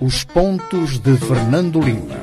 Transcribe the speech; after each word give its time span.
Os 0.00 0.24
pontos 0.24 0.98
de 0.98 1.16
Fernando 1.16 1.80
Lima. 1.80 2.16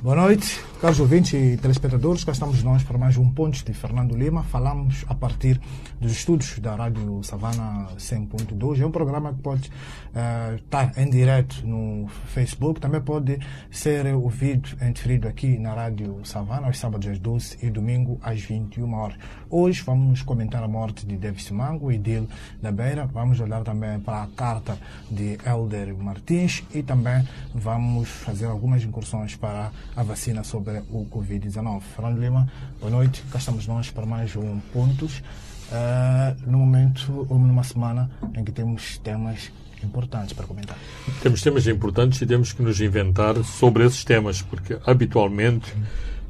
Boa 0.00 0.16
noite, 0.16 0.60
caros 0.82 0.98
ouvintes 0.98 1.32
e 1.32 1.56
telespectadores. 1.56 2.24
Cá 2.24 2.32
estamos 2.32 2.60
nós 2.64 2.82
para 2.82 2.98
mais 2.98 3.16
um 3.16 3.30
Pontos 3.30 3.62
de 3.62 3.72
Fernando 3.72 4.16
Lima. 4.16 4.42
Falamos 4.42 5.04
a 5.06 5.14
partir 5.14 5.60
dos 6.00 6.10
estudos 6.10 6.58
da 6.58 6.74
Rádio 6.74 7.22
Savana 7.22 7.86
100.2. 7.96 8.80
É 8.80 8.84
um 8.84 8.90
programa 8.90 9.32
que 9.32 9.40
pode 9.40 9.68
uh, 9.68 10.56
estar 10.56 10.92
em 10.98 11.08
direto 11.08 11.64
no 11.64 12.08
Facebook, 12.34 12.80
também 12.80 13.00
pode 13.00 13.38
ser 13.70 14.12
ouvido 14.12 14.70
em 14.80 14.90
diferido 14.90 15.28
aqui 15.28 15.56
na 15.56 15.72
Rádio 15.72 16.18
Savana, 16.24 16.66
aos 16.66 16.80
sábados 16.80 17.06
às 17.06 17.18
12 17.20 17.58
e 17.62 17.70
domingo 17.70 18.18
às 18.20 18.40
21 18.40 18.92
horas. 18.92 19.16
Hoje 19.48 19.84
vamos 19.86 20.22
comentar 20.22 20.64
a 20.64 20.68
morte 20.68 21.06
de 21.06 21.16
Davis 21.16 21.48
Mango 21.52 21.92
e 21.92 21.98
Dil 21.98 22.26
da 22.60 22.72
Beira. 22.72 23.06
Vamos 23.06 23.38
olhar 23.38 23.62
também 23.62 24.00
para 24.00 24.24
a 24.24 24.26
carta 24.26 24.76
de 25.08 25.38
Elder 25.46 25.94
Martins 25.94 26.64
e 26.74 26.82
também 26.82 27.24
vamos 27.54 28.08
fazer 28.08 28.46
algumas 28.46 28.82
incursões 28.82 29.36
para 29.36 29.70
a 29.94 30.02
vacina 30.02 30.42
sobre 30.42 30.71
o 30.90 31.06
Covid-19. 31.06 31.80
Fernando 31.94 32.18
Lima, 32.18 32.48
boa 32.80 32.90
noite. 32.90 33.22
Cá 33.30 33.38
estamos 33.38 33.66
nós 33.66 33.90
para 33.90 34.06
mais 34.06 34.34
um 34.36 34.58
Pontos. 34.72 35.22
Uh, 35.70 36.50
no 36.50 36.58
momento, 36.58 37.26
ou 37.30 37.38
numa 37.38 37.64
semana 37.64 38.10
em 38.34 38.44
que 38.44 38.52
temos 38.52 38.98
temas 38.98 39.50
importantes 39.84 40.32
para 40.32 40.46
comentar. 40.46 40.76
Temos 41.22 41.42
temas 41.42 41.66
importantes 41.66 42.20
e 42.20 42.26
temos 42.26 42.52
que 42.52 42.62
nos 42.62 42.80
inventar 42.80 43.42
sobre 43.44 43.84
esses 43.84 44.04
temas, 44.04 44.42
porque 44.42 44.78
habitualmente 44.86 45.72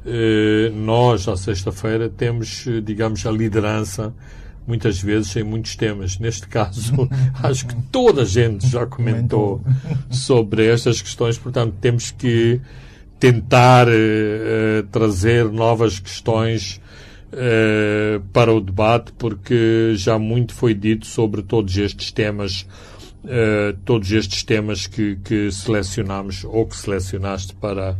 eh, 0.05 0.71
nós, 0.73 1.27
à 1.27 1.37
sexta-feira, 1.37 2.09
temos, 2.09 2.65
digamos, 2.83 3.25
a 3.25 3.31
liderança 3.31 4.13
muitas 4.65 5.01
vezes 5.01 5.35
em 5.35 5.43
muitos 5.43 5.75
temas. 5.75 6.17
Neste 6.17 6.47
caso, 6.47 7.07
acho 7.41 7.67
que 7.67 7.75
toda 7.91 8.23
a 8.23 8.25
gente 8.25 8.67
já 8.67 8.85
comentou 8.85 9.61
sobre 10.09 10.67
estas 10.67 11.01
questões, 11.01 11.37
portanto, 11.37 11.75
temos 11.79 12.11
que 12.11 12.59
tentar 13.23 13.87
eh, 13.87 14.83
trazer 14.91 15.49
novas 15.49 15.97
questões 15.97 16.81
eh, 17.31 18.19
para 18.33 18.53
o 18.53 18.59
debate, 18.59 19.13
porque 19.13 19.93
já 19.95 20.19
muito 20.19 20.53
foi 20.53 20.73
dito 20.73 21.05
sobre 21.05 21.41
todos 21.41 21.77
estes 21.77 22.11
temas, 22.11 22.67
eh, 23.25 23.75
todos 23.85 24.11
estes 24.11 24.43
temas 24.43 24.87
que, 24.87 25.15
que 25.23 25.49
selecionamos 25.53 26.43
ou 26.43 26.65
que 26.65 26.75
selecionaste 26.75 27.55
para, 27.55 27.95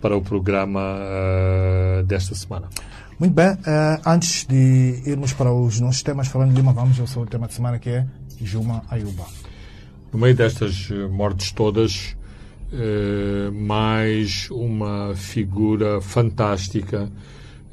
para 0.00 0.16
o 0.16 0.22
programa 0.22 0.80
uh, 0.80 2.02
desta 2.04 2.34
semana. 2.34 2.70
Muito 3.18 3.34
bem, 3.34 3.50
uh, 3.50 4.00
antes 4.06 4.46
de 4.46 5.02
irmos 5.04 5.34
para 5.34 5.52
os 5.52 5.80
nossos 5.80 6.02
temas, 6.02 6.28
falando 6.28 6.48
de 6.48 6.56
Lima, 6.56 6.72
vamos 6.72 6.98
ao 6.98 7.06
seu 7.06 7.26
tema 7.26 7.46
de 7.46 7.52
semana 7.52 7.78
que 7.78 7.90
é 7.90 8.06
Juma 8.40 8.82
Ayuba. 8.90 9.26
No 10.10 10.18
meio 10.18 10.34
destas 10.34 10.88
mortes 11.10 11.52
todas, 11.52 12.16
uh, 12.72 13.52
mais 13.52 14.48
uma 14.50 15.14
figura 15.14 16.00
fantástica 16.00 17.10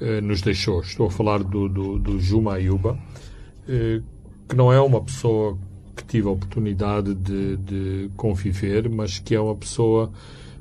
eh, 0.02 0.22
nos 0.22 0.42
deixou. 0.42 0.80
Estou 0.80 1.08
a 1.08 1.12
falar 1.12 1.44
do, 1.44 1.68
do, 1.68 2.00
do 2.00 2.20
Juma 2.22 2.54
Ayuba, 2.54 2.98
eh, 3.68 4.02
que 4.48 4.56
não 4.56 4.72
é 4.72 4.80
uma 4.80 5.02
pessoa 5.02 5.58
que 5.94 6.06
tive 6.06 6.30
a 6.30 6.32
oportunidade 6.32 7.14
de, 7.14 7.58
de 7.58 8.12
conviver, 8.16 8.90
mas 8.90 9.20
que 9.20 9.36
é 9.36 9.42
uma 9.42 9.56
pessoa 9.56 10.10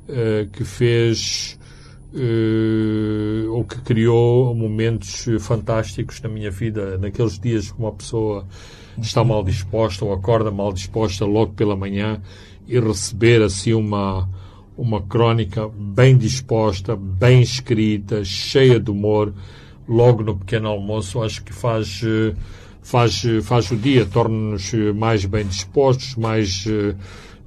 eh, 0.09 0.47
que 0.51 0.65
fez 0.65 1.57
ou 3.51 3.63
que 3.63 3.79
criou 3.81 4.55
momentos 4.55 5.27
fantásticos 5.39 6.19
na 6.21 6.27
minha 6.27 6.49
vida. 6.49 6.97
Naqueles 6.97 7.37
dias 7.37 7.71
que 7.71 7.77
uma 7.77 7.91
pessoa 7.91 8.47
está 8.99 9.23
mal 9.23 9.43
disposta 9.43 10.03
ou 10.03 10.11
acorda 10.11 10.49
mal 10.49 10.73
disposta 10.73 11.23
logo 11.23 11.53
pela 11.53 11.75
manhã 11.75 12.19
e 12.69 12.79
receber 12.79 13.41
assim 13.41 13.73
uma 13.73 14.29
uma 14.79 15.01
crónica 15.01 15.67
bem 15.67 16.17
disposta, 16.17 16.95
bem 16.95 17.41
escrita, 17.41 18.23
cheia 18.23 18.79
de 18.79 18.89
humor, 18.89 19.33
logo 19.85 20.23
no 20.23 20.37
pequeno 20.37 20.69
almoço, 20.69 21.21
acho 21.21 21.43
que 21.43 21.51
faz, 21.51 22.01
faz, 22.81 23.21
faz 23.43 23.69
o 23.71 23.75
dia, 23.75 24.05
torna-nos 24.05 24.71
mais 24.95 25.25
bem 25.25 25.45
dispostos, 25.45 26.15
mais 26.15 26.65
uh, 26.65 26.95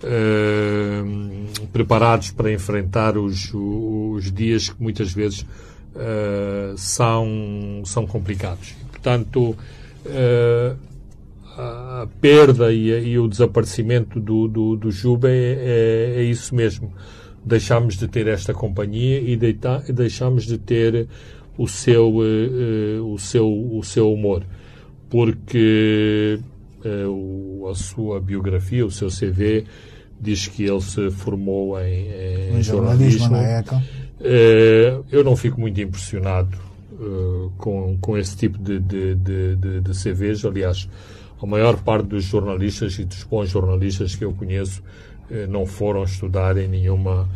uh, 0.04 1.66
preparados 1.68 2.32
para 2.32 2.52
enfrentar 2.52 3.16
os, 3.16 3.50
os 3.54 4.30
dias 4.30 4.68
que 4.68 4.82
muitas 4.82 5.10
vezes 5.14 5.40
uh, 5.40 6.76
são, 6.76 7.82
são 7.86 8.06
complicados. 8.06 8.74
Portanto, 8.90 9.56
a 12.00 12.06
perda 12.20 12.72
e, 12.72 12.88
e, 12.88 13.18
o 13.18 13.28
desaparecimento 13.28 14.20
do, 14.20 14.48
do, 14.48 14.76
do 14.76 14.90
Juba 14.90 15.30
é, 15.30 15.34
é, 15.34 16.14
é 16.18 16.22
isso 16.22 16.54
mesmo 16.54 16.92
deixámos 17.44 17.96
de 17.96 18.08
ter 18.08 18.26
esta 18.28 18.54
companhia 18.54 19.20
e 19.20 19.36
deixámos 19.92 20.44
de 20.44 20.58
ter 20.58 21.08
o 21.58 21.66
seu, 21.66 22.08
uh, 22.08 23.12
o 23.12 23.18
seu, 23.18 23.48
o 23.48 23.82
seu 23.82 24.12
humor. 24.12 24.44
Porque 25.10 26.38
uh, 26.84 27.68
a 27.68 27.74
sua 27.74 28.20
biografia, 28.20 28.86
o 28.86 28.90
seu 28.90 29.08
CV, 29.08 29.64
diz 30.20 30.46
que 30.46 30.64
ele 30.64 30.80
se 30.80 31.10
formou 31.10 31.78
em, 31.80 32.08
em, 32.08 32.58
em 32.58 32.62
jornalismo. 32.62 33.28
jornalismo. 33.28 33.82
Uh, 34.20 35.04
eu 35.10 35.24
não 35.24 35.36
fico 35.36 35.60
muito 35.60 35.80
impressionado 35.80 36.56
com, 37.58 37.98
com 38.00 38.16
esse 38.16 38.36
tipo 38.36 38.56
de, 38.58 38.78
de, 38.78 39.16
de, 39.16 39.56
de, 39.56 39.80
de 39.80 39.90
CVs. 39.90 40.44
Aliás, 40.44 40.88
a 41.42 41.46
maior 41.46 41.76
parte 41.82 42.06
dos 42.06 42.24
jornalistas 42.24 42.98
e 43.00 43.04
dos 43.04 43.24
bons 43.24 43.50
jornalistas 43.50 44.14
que 44.14 44.24
eu 44.24 44.32
conheço 44.32 44.80
eh, 45.28 45.46
não 45.48 45.66
foram 45.66 46.04
estudar 46.04 46.56
em 46.56 46.68
nenhuma, 46.68 47.28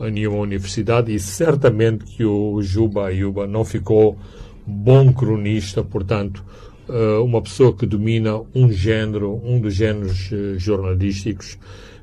em 0.00 0.10
nenhuma 0.10 0.38
universidade 0.38 1.14
e 1.14 1.20
certamente 1.20 2.04
que 2.04 2.24
o 2.24 2.60
Juba 2.60 3.06
Ayuba 3.06 3.46
não 3.46 3.64
ficou 3.64 4.18
bom 4.66 5.12
cronista, 5.12 5.84
portanto, 5.84 6.44
eh, 6.88 7.18
uma 7.18 7.40
pessoa 7.40 7.72
que 7.72 7.86
domina 7.86 8.40
um 8.52 8.70
género, 8.70 9.40
um 9.44 9.60
dos 9.60 9.74
géneros 9.74 10.30
eh, 10.32 10.58
jornalísticos, 10.58 11.56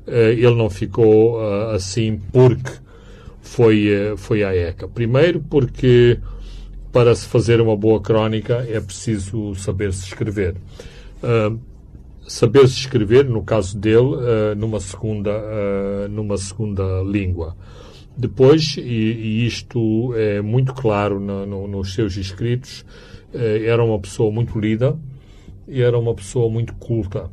ele 0.06 0.56
não 0.56 0.68
ficou 0.68 1.40
assim 1.72 2.20
porque 2.32 2.72
foi, 3.40 3.86
foi 4.16 4.42
à 4.42 4.52
ECA. 4.52 4.88
Primeiro 4.88 5.38
porque 5.48 6.18
para 6.90 7.14
se 7.14 7.28
fazer 7.28 7.60
uma 7.60 7.76
boa 7.76 8.00
crónica 8.00 8.66
é 8.68 8.80
preciso 8.80 9.54
saber 9.54 9.92
se 9.92 10.06
escrever 10.06 10.56
saber-se 12.30 12.74
escrever, 12.74 13.24
no 13.24 13.42
caso 13.42 13.76
dele, 13.76 13.98
uh, 13.98 14.54
numa, 14.56 14.78
segunda, 14.78 15.30
uh, 15.32 16.08
numa 16.08 16.36
segunda 16.38 17.02
língua. 17.02 17.56
Depois, 18.16 18.76
e, 18.76 18.82
e, 18.82 19.46
isto 19.46 20.14
é 20.14 20.40
muito 20.40 20.72
claro 20.72 21.18
no, 21.18 21.44
no, 21.44 21.66
nos 21.66 21.92
seus 21.92 22.16
escritos, 22.16 22.84
era 23.32 23.82
uma 23.82 23.98
pessoa 23.98 24.30
muito 24.32 24.58
lida 24.58 24.98
e 25.68 25.80
era 25.80 25.96
uma 25.96 26.12
pessoa 26.14 26.50
muito 26.50 26.74
culta. 26.74 27.30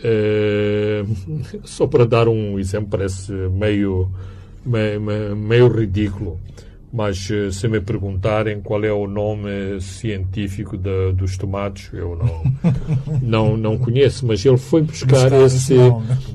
só 1.64 1.86
para 1.86 2.06
dar 2.06 2.28
um 2.28 2.58
exemplo, 2.58 2.88
parece 2.90 3.32
meio, 3.32 4.08
meio, 4.64 5.36
meio 5.36 5.68
ridículo 5.68 6.38
mas 6.92 7.30
eh, 7.30 7.50
se 7.50 7.68
me 7.68 7.80
perguntarem 7.80 8.60
qual 8.60 8.84
é 8.84 8.92
o 8.92 9.06
nome 9.06 9.80
científico 9.80 10.76
de, 10.76 11.12
dos 11.12 11.36
tomates, 11.36 11.90
eu 11.92 12.16
não, 12.16 12.42
não, 13.22 13.56
não 13.56 13.78
conheço, 13.78 14.26
mas 14.26 14.44
ele 14.44 14.56
foi 14.56 14.82
buscar 14.82 15.32
esse, 15.32 15.74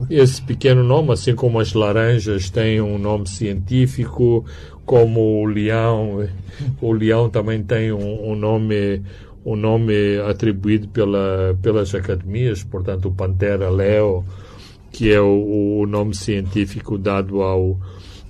esse 0.09 0.41
pequeno 0.41 0.83
nome, 0.83 1.11
assim 1.11 1.35
como 1.35 1.59
as 1.59 1.73
laranjas 1.73 2.49
têm 2.49 2.79
um 2.79 2.97
nome 2.97 3.27
científico, 3.27 4.45
como 4.85 5.41
o 5.41 5.45
leão, 5.45 6.27
o 6.81 6.91
leão 6.93 7.29
também 7.29 7.61
tem 7.61 7.91
um, 7.91 8.31
um 8.31 8.35
nome 8.35 9.01
um 9.45 9.55
nome 9.55 10.17
atribuído 10.27 10.87
pela, 10.87 11.55
pelas 11.61 11.93
academias, 11.93 12.63
portanto 12.63 13.09
o 13.09 13.11
Pantera 13.11 13.69
Leo, 13.69 14.25
que 14.91 15.11
é 15.11 15.22
o, 15.22 15.81
o 15.81 15.85
nome 15.85 16.16
científico 16.16 16.97
dado 16.97 17.43
ao, 17.43 17.79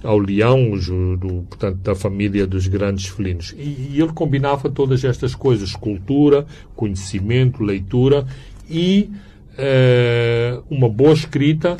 ao 0.06 0.19
leão, 0.19 0.72
do, 1.18 1.44
portanto, 1.50 1.78
da 1.78 1.96
família 1.96 2.46
dos 2.46 2.68
grandes 2.68 3.07
felinos. 3.07 3.54
E, 3.57 3.94
e 3.94 4.02
ele 4.02 4.13
combinava 4.13 4.69
todas 4.69 5.04
estas 5.04 5.34
coisas, 5.34 5.75
cultura, 5.75 6.46
conhecimento, 6.75 7.63
leitura 7.63 8.25
e 8.69 9.10
uh, 9.54 10.63
uma 10.69 10.88
boa 10.88 11.13
escrita 11.13 11.78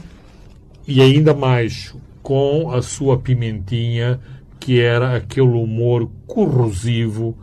e 0.88 1.02
ainda 1.02 1.34
mais 1.34 1.96
com 2.22 2.72
a 2.72 2.82
sua 2.82 3.20
pimentinha, 3.20 4.20
que 4.60 4.80
era 4.80 5.16
aquele 5.16 5.48
humor 5.48 6.10
corrosivo. 6.26 7.38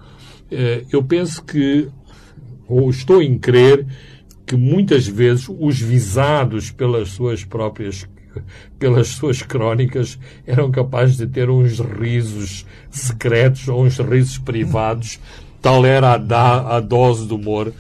Uh, 0.51 0.87
eu 0.91 1.03
penso 1.03 1.45
que, 1.45 1.89
ou 2.67 2.91
estou 2.91 3.23
em 3.23 3.39
crer, 3.39 3.87
que 4.45 4.57
muitas 4.57 5.07
vezes 5.07 5.49
os 5.49 5.81
visados 5.81 6.71
pelas 6.71 7.11
suas 7.11 7.45
próprias 7.45 8.07
pelas 8.79 9.09
suas 9.09 9.43
crónicas, 9.43 10.19
eram 10.47 10.71
capazes 10.71 11.17
de 11.17 11.27
ter 11.27 11.51
uns 11.51 11.79
risos 11.79 12.67
secretos 12.91 13.69
ou 13.69 13.85
uns 13.85 13.99
risos 13.99 14.39
privados. 14.39 15.19
Tal 15.61 15.85
era 15.87 16.15
a, 16.15 16.17
da, 16.17 16.77
a 16.77 16.81
dose 16.81 17.27
de 17.27 17.35
humor 17.35 17.73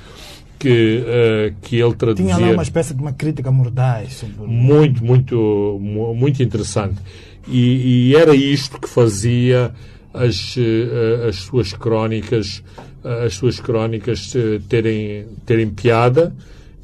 que, 0.58 1.02
uh, 1.02 1.54
que 1.60 1.76
ele 1.76 1.94
traduzia. 1.94 2.36
Tinha 2.36 2.46
lá 2.46 2.52
uma 2.52 2.62
espécie 2.62 2.94
de 2.94 3.02
uma 3.02 3.12
crítica 3.12 3.50
mordaz. 3.50 4.14
Sobre... 4.14 4.46
Muito, 4.46 5.04
muito, 5.04 5.78
muito 5.80 6.42
interessante. 6.42 7.00
E, 7.48 8.10
e 8.10 8.16
era 8.16 8.36
isto 8.36 8.80
que 8.80 8.88
fazia 8.88 9.74
as, 10.14 10.56
uh, 10.56 11.28
as 11.28 11.36
suas 11.36 11.72
crónicas, 11.72 12.62
uh, 13.04 13.26
as 13.26 13.34
suas 13.34 13.58
crónicas 13.58 14.32
terem, 14.68 15.26
terem 15.44 15.68
piada 15.68 16.32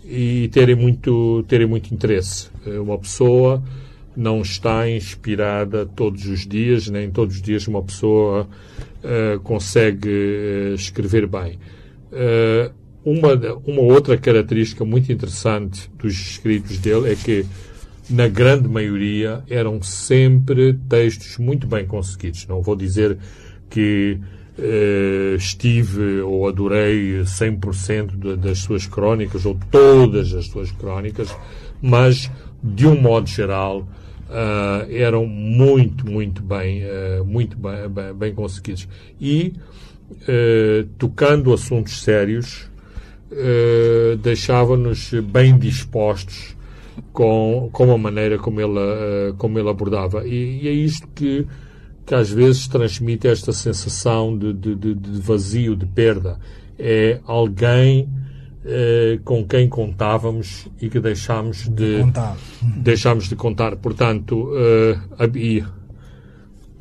e 0.09 0.49
terem 0.49 0.75
muito, 0.75 1.45
terem 1.47 1.67
muito 1.67 1.93
interesse. 1.93 2.49
Uma 2.65 2.99
pessoa 2.99 3.63
não 4.17 4.41
está 4.41 4.91
inspirada 4.91 5.85
todos 5.85 6.27
os 6.27 6.47
dias, 6.47 6.89
nem 6.89 7.11
todos 7.11 7.37
os 7.37 7.43
dias 7.43 7.69
uma 7.69 7.83
pessoa 7.83 8.49
consegue 9.45 10.75
escrever 10.75 11.27
bem. 11.27 11.59
Uh, 12.11 12.73
uma, 13.05 13.33
uma 13.65 13.83
outra 13.83 14.19
característica 14.19 14.85
muito 14.85 15.11
interessante 15.13 15.91
dos 15.99 16.13
escritos 16.13 16.79
dele 16.79 17.13
é 17.13 17.17
que, 17.17 17.47
na 18.11 18.29
grande 18.29 18.69
maioria, 18.69 19.43
eram 19.49 19.81
sempre 19.83 20.75
textos 20.89 21.39
muito 21.39 21.67
bem 21.67 21.87
conseguidos. 21.87 22.47
Não 22.47 22.61
vou 22.61 22.77
dizer 22.77 23.17
que 23.71 24.19
uh, 24.59 25.37
estive 25.37 26.21
ou 26.21 26.49
adorei 26.49 27.21
100% 27.21 28.17
de, 28.17 28.37
das 28.37 28.59
suas 28.59 28.87
crónicas 28.87 29.47
ou 29.47 29.59
todas 29.71 30.35
as 30.35 30.47
suas 30.47 30.71
crónicas, 30.73 31.35
mas, 31.81 32.31
de 32.63 32.87
um 32.87 33.01
modo 33.01 33.29
geral, 33.29 33.81
uh, 34.29 34.91
eram 34.91 35.27
muito, 35.27 36.11
muito 36.11 36.43
bem, 36.43 36.83
uh, 36.85 37.25
muito 37.25 37.57
bem, 37.57 37.89
bem, 37.89 38.15
bem, 38.15 38.35
conseguidos. 38.35 38.89
E, 39.21 39.55
tocando 40.97 41.53
assuntos 41.53 42.01
sérios, 42.03 42.71
deixava-nos 44.23 45.13
bem 45.13 45.59
dispostos 45.59 46.57
com, 47.13 47.69
com 47.71 47.93
a 47.93 47.99
maneira 47.99 48.39
como 48.39 48.59
ele, 48.59 49.35
como 49.37 49.59
ele 49.59 49.69
abordava. 49.69 50.27
E, 50.27 50.63
e, 50.63 50.69
é 50.69 50.73
isto 50.73 51.07
que, 51.15 51.47
que 52.09 52.15
às 52.15 52.31
vezes 52.31 52.67
transmite 52.67 53.29
esta 53.29 53.53
sensação 53.53 54.37
de, 54.37 54.55
de, 54.55 54.95
de, 54.95 55.21
vazio, 55.21 55.77
de 55.77 55.85
perda. 55.85 56.41
É 56.79 57.21
alguém 57.27 58.09
uh, 58.65 59.23
com 59.25 59.45
quem 59.45 59.69
contávamos 59.69 60.67
e 60.81 60.89
que 60.89 60.99
deixámos 60.99 61.69
de, 61.69 62.01
contar. 62.01 62.37
deixámos 62.79 63.29
de 63.29 63.37
contar. 63.37 63.77
Portanto, 63.77 64.51
e, 65.35 65.63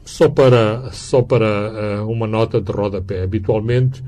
só 0.06 0.30
para, 0.30 0.90
só 0.94 1.22
para 1.22 2.06
uma 2.06 2.26
nota 2.26 2.62
de 2.62 2.72
rodapé. 2.72 3.22
Habitualmente, 3.22 4.02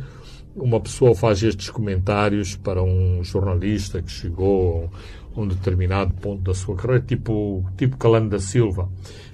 uma 0.55 0.79
pessoa 0.79 1.13
faz 1.13 1.43
estes 1.43 1.69
comentários 1.69 2.55
para 2.55 2.81
um 2.81 3.21
jornalista 3.25 4.01
que 4.01 4.09
chegou 4.09 4.89
a 5.35 5.41
um 5.41 5.47
determinado 5.47 6.13
ponto 6.13 6.41
da 6.43 6.53
sua 6.53 6.75
carreira, 6.77 7.03
tipo, 7.05 7.65
tipo 7.77 7.97
Calando 7.97 8.29
da 8.29 8.39
Silva. 8.39 8.89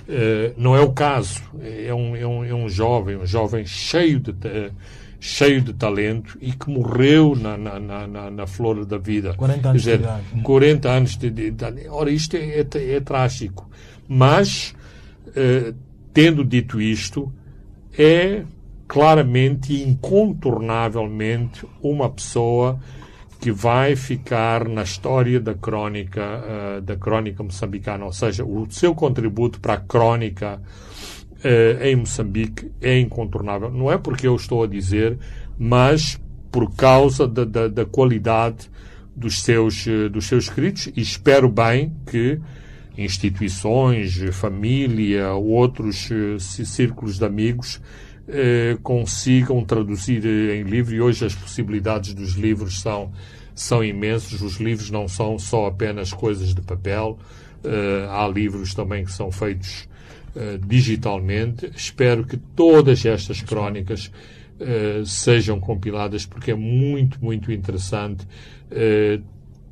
Uh, 0.08 0.54
não 0.58 0.76
é 0.76 0.82
o 0.82 0.92
caso. 0.92 1.42
É 1.62 1.94
um, 1.94 2.16
é, 2.16 2.26
um, 2.26 2.46
é 2.46 2.54
um 2.54 2.70
jovem, 2.70 3.18
um 3.18 3.26
jovem 3.26 3.66
cheio 3.66 4.20
de, 4.20 4.34
cheio 5.20 5.62
de 5.62 5.74
talento 5.74 6.38
e 6.40 6.52
que 6.52 6.70
morreu 6.70 7.36
na, 7.36 7.58
na, 7.58 7.80
na, 7.80 8.30
na 8.30 8.48
flor 8.48 8.86
da 8.86 8.98
vida. 8.98 9.34
40 9.34 9.70
anos 9.70 9.82
dizer, 9.82 9.98
de 9.98 10.04
idade. 10.04 10.42
40 10.44 10.90
anos 10.90 11.18
de, 11.18 11.28
idade. 11.28 11.88
Ora, 11.90 12.12
isto 12.12 12.38
é, 12.38 12.60
é, 12.60 12.94
é 12.94 13.00
trágico. 13.00 13.70
Mas, 14.08 14.76
uh, 15.30 15.74
tendo 16.14 16.46
dito 16.46 16.80
isto, 16.80 17.34
é 17.98 18.44
claramente 18.88 19.74
e 19.74 19.84
incontornavelmente 19.84 21.66
uma 21.82 22.10
pessoa 22.10 22.80
que 23.46 23.52
vai 23.52 23.96
ficar 23.96 24.68
na 24.68 24.82
história 24.82 25.40
da 25.40 25.54
crónica 25.54 26.42
uh, 26.80 26.82
da 26.82 26.96
crónica 26.96 27.44
moçambicana, 27.44 28.04
ou 28.04 28.12
seja, 28.12 28.44
o 28.44 28.66
seu 28.72 28.96
contributo 28.96 29.60
para 29.60 29.76
a 29.76 29.78
crónica 29.78 30.60
uh, 30.60 31.84
em 31.84 31.96
Moçambique 31.96 32.72
é 32.82 33.00
incontornável. 33.00 33.70
Não 33.70 33.92
é 33.92 34.00
porque 34.00 34.26
eu 34.26 34.36
estou 34.36 34.64
a 34.64 34.68
dizer, 34.68 35.20
mas 35.60 36.20
por 36.52 36.76
causa 36.76 37.28
da, 37.28 37.46
da, 37.46 37.68
da 37.68 37.86
qualidade 37.86 38.68
dos 39.16 39.44
seus, 39.44 39.86
uh, 39.86 40.10
dos 40.10 40.26
seus 40.26 40.46
escritos 40.46 40.88
e 40.96 41.02
espero 41.02 41.48
bem 41.48 41.94
que 42.08 42.40
instituições, 42.98 44.18
família, 44.32 45.34
outros 45.34 46.10
círculos 46.40 47.20
de 47.20 47.26
amigos 47.26 47.80
eh, 48.28 48.76
consigam 48.82 49.64
traduzir 49.64 50.26
eh, 50.26 50.56
em 50.56 50.64
livro, 50.64 50.96
e 50.96 51.00
hoje 51.00 51.24
as 51.24 51.36
possibilidades 51.36 52.12
dos 52.16 52.32
livros 52.32 52.82
são, 52.82 53.12
são 53.56 53.84
imensos. 53.84 54.42
Os 54.42 54.58
livros 54.58 54.92
não 54.92 55.08
são 55.08 55.40
só 55.40 55.68
apenas 55.68 56.14
coisas 56.14 56.54
de 56.54 56.62
papel, 56.62 57.18
eh, 57.64 58.08
há 58.10 58.28
livros 58.28 58.76
também 58.76 59.06
que 59.06 59.12
são 59.12 59.32
feitos 59.32 59.88
eh, 60.36 60.60
digitalmente. 60.64 61.72
Espero 61.76 62.26
que 62.26 62.38
todas 62.38 63.06
estas 63.06 63.42
crónicas 63.42 64.12
eh, 64.60 65.02
sejam 65.06 65.60
compiladas, 65.60 66.26
porque 66.26 66.52
é 66.52 66.56
muito, 66.56 67.24
muito 67.24 67.52
interessante 67.52 68.28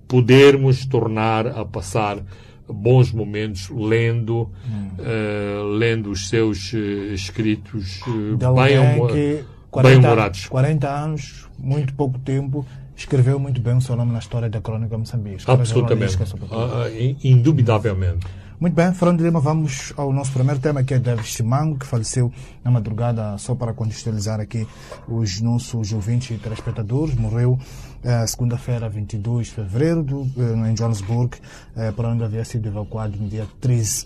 podermos 0.08 0.86
tornar 0.86 1.48
a 1.48 1.66
passar 1.66 2.24
bons 2.68 3.12
momentos 3.12 3.70
lendo, 3.70 4.52
hum. 4.66 4.90
uh, 5.00 5.64
lendo 5.70 6.12
os 6.12 6.30
seus 6.30 6.72
uh, 6.74 7.14
escritos 7.14 8.02
uh, 8.08 8.38
bem, 8.54 9.08
que 9.08 9.44
40, 9.70 9.90
bem 9.90 10.06
humorados. 10.06 10.46
40 10.46 10.88
anos, 10.88 11.50
muito 11.58 11.94
pouco 11.94 12.20
tempo, 12.20 12.66
escreveu 12.96 13.40
muito 13.40 13.60
bem 13.62 13.78
o 13.78 13.82
seu 13.82 13.96
nome 13.96 14.12
na 14.12 14.20
história 14.20 14.50
da 14.50 14.62
Crônica 14.62 14.98
Moçambique. 14.98 15.44
Absolutamente. 15.48 16.18
Ah, 16.52 16.86
indubitavelmente. 17.24 18.26
Muito 18.60 18.76
bem, 18.76 18.94
Fernando 18.94 19.22
Lima, 19.22 19.42
vamos 19.42 19.92
ao 19.98 20.14
nosso 20.14 20.32
primeiro 20.32 20.60
tema, 20.60 20.84
que 20.84 20.94
é 20.94 21.00
David 21.00 21.28
Simango, 21.28 21.78
que 21.78 21.86
faleceu 21.86 22.32
na 22.64 22.72
madrugada, 22.72 23.38
só 23.38 23.54
para 23.54 23.74
contextualizar 23.74 24.40
aqui 24.40 24.66
os 25.06 25.42
nossos 25.42 25.92
ouvintes 25.92 26.38
e 26.38 26.40
telespectadores. 26.40 27.14
Morreu 27.16 27.54
uh, 27.54 28.28
segunda-feira, 28.28 28.88
22 28.88 29.48
de 29.48 29.54
fevereiro, 29.54 30.02
do, 30.02 30.22
uh, 30.22 30.66
em 30.66 30.74
Johannesburg, 30.76 31.36
uh, 31.76 31.92
para 31.94 32.08
onde 32.08 32.24
havia 32.24 32.46
sido 32.46 32.68
evacuado 32.68 33.18
no 33.18 33.28
dia 33.28 33.46
13 33.60 34.06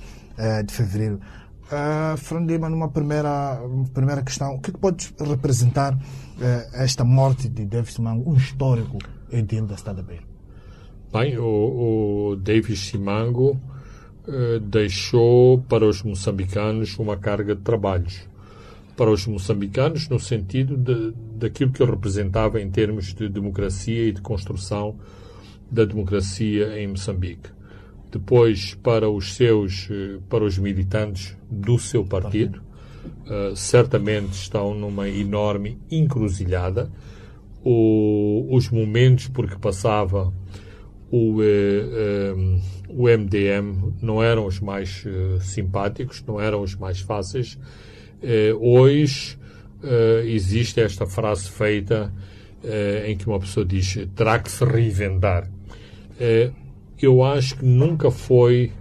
de 0.65 0.73
fevereiro. 0.73 1.19
Uh, 1.67 2.15
Fernando 2.17 2.49
Lima, 2.49 2.69
numa 2.69 2.87
primeira, 2.87 3.59
primeira 3.93 4.21
questão, 4.21 4.55
o 4.55 4.59
que, 4.59 4.71
que 4.71 4.79
pode 4.79 5.13
representar 5.19 5.97
esta 6.73 7.03
morte 7.03 7.49
de 7.49 7.65
David 7.65 7.91
Simango, 7.91 8.29
um 8.29 8.35
histórico 8.35 8.97
edil 9.31 9.65
da 9.65 9.77
cidade 9.77 9.97
da 9.97 10.03
Beira? 10.03 10.23
Bem, 11.11 11.37
o, 11.37 12.31
o 12.31 12.35
David 12.35 12.77
Simango 12.77 13.59
eh, 14.27 14.59
deixou 14.59 15.59
para 15.69 15.87
os 15.87 16.03
moçambicanos 16.03 16.99
uma 16.99 17.15
carga 17.15 17.55
de 17.55 17.61
trabalhos. 17.61 18.27
Para 18.97 19.09
os 19.09 19.25
moçambicanos, 19.25 20.09
no 20.09 20.19
sentido 20.19 20.75
de, 20.75 21.13
daquilo 21.37 21.71
que 21.71 21.81
ele 21.81 21.91
representava 21.91 22.59
em 22.59 22.69
termos 22.69 23.13
de 23.13 23.29
democracia 23.29 24.09
e 24.09 24.11
de 24.11 24.21
construção 24.21 24.95
da 25.71 25.85
democracia 25.85 26.77
em 26.77 26.87
Moçambique. 26.87 27.49
Depois, 28.11 28.73
para 28.73 29.09
os 29.09 29.33
seus, 29.33 29.87
eh, 29.89 30.19
para 30.27 30.43
os 30.43 30.57
militantes 30.57 31.37
do 31.49 31.79
seu 31.79 32.03
partido, 32.03 32.61
uh, 33.07 33.55
certamente 33.55 34.33
estão 34.33 34.73
numa 34.73 35.09
enorme 35.09 35.79
encruzilhada. 35.89 36.91
O, 37.63 38.47
os 38.51 38.69
momentos 38.69 39.27
por 39.27 39.49
que 39.49 39.57
passava 39.57 40.33
o, 41.11 41.41
eh, 41.41 42.33
um, 42.35 42.61
o 42.89 43.03
MDM 43.07 43.93
não 44.01 44.21
eram 44.21 44.45
os 44.45 44.59
mais 44.59 45.05
uh, 45.05 45.39
simpáticos, 45.41 46.23
não 46.25 46.39
eram 46.39 46.61
os 46.61 46.75
mais 46.75 46.99
fáceis. 46.99 47.57
Uh, 48.21 48.57
hoje 48.59 49.37
uh, 49.83 50.25
existe 50.25 50.81
esta 50.81 51.05
frase 51.05 51.49
feita 51.49 52.13
em 53.05 53.15
que 53.15 53.27
uma 53.27 53.39
pessoa 53.39 53.65
diz 53.65 53.97
terá 54.15 54.39
que 54.39 54.51
se 54.51 54.65
reinventar. 54.65 55.49
eu 57.01 57.23
acho 57.23 57.55
que 57.55 57.63
nunca 57.63 58.09
foi, 58.11 58.73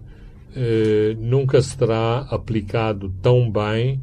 nunca 1.18 1.60
se 1.60 1.76
terá 1.76 2.26
aplicado 2.30 3.12
tão 3.22 3.48
bem 3.48 4.02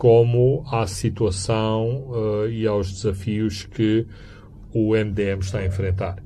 como 0.00 0.64
à 0.72 0.86
situação 0.86 2.10
e 2.50 2.66
aos 2.66 2.90
desafios 2.90 3.64
que 3.64 4.06
o 4.72 4.96
MDM 4.96 5.40
está 5.40 5.58
a 5.58 5.66
enfrentar 5.66 6.16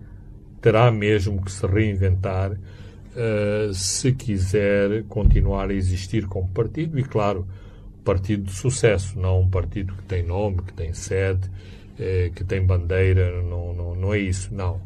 terá 0.64 0.90
mesmo 0.90 1.43
que 1.43 1.52
se 1.52 1.66
reinventar 1.66 2.52
uh, 2.52 3.75
se 3.75 4.12
quiser 4.12 5.04
continuar 5.11 5.69
a 5.69 5.75
existir 5.75 6.26
como 6.26 6.49
partido 6.49 6.99
e, 6.99 7.02
claro, 7.04 7.47
partido 8.02 8.45
de 8.45 8.52
sucesso, 8.52 9.21
não 9.21 9.43
um 9.43 9.50
partido 9.50 9.93
que 9.93 10.04
tem 10.04 10.23
nome, 10.23 10.62
que 10.62 10.73
tem 10.73 10.95
sede, 10.95 11.50
uh, 11.99 12.33
que 12.33 12.43
tem 12.45 12.64
bandeira, 12.64 13.43
não, 13.43 13.75
não, 13.75 13.95
não 13.95 14.14
é 14.14 14.21
isso, 14.21 14.54
não. 14.54 14.76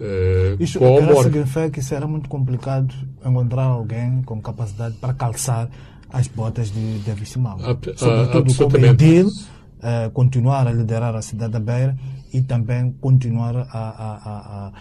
Uh, 0.00 0.58
isso 0.58 0.80
como... 0.80 1.22
significa 1.22 1.70
que 1.70 1.80
será 1.80 2.08
muito 2.08 2.28
complicado 2.28 2.92
encontrar 3.24 3.62
alguém 3.62 4.22
com 4.22 4.42
capacidade 4.42 4.96
para 4.96 5.14
calçar 5.14 5.70
as 6.12 6.28
botas 6.28 6.70
de 6.70 6.98
David 7.00 7.26
Simão. 7.26 7.58
Sobretudo 7.96 8.54
como 8.54 8.76
edil, 8.76 9.26
uh, 9.28 10.10
continuar 10.12 10.66
a 10.66 10.72
liderar 10.72 11.14
a 11.14 11.22
cidade 11.22 11.52
da 11.52 11.60
Beira 11.60 11.96
e 12.32 12.42
também 12.42 12.92
continuar 13.00 13.56
a, 13.56 13.62
a, 13.62 14.12
a, 14.24 14.66
a 14.68 14.72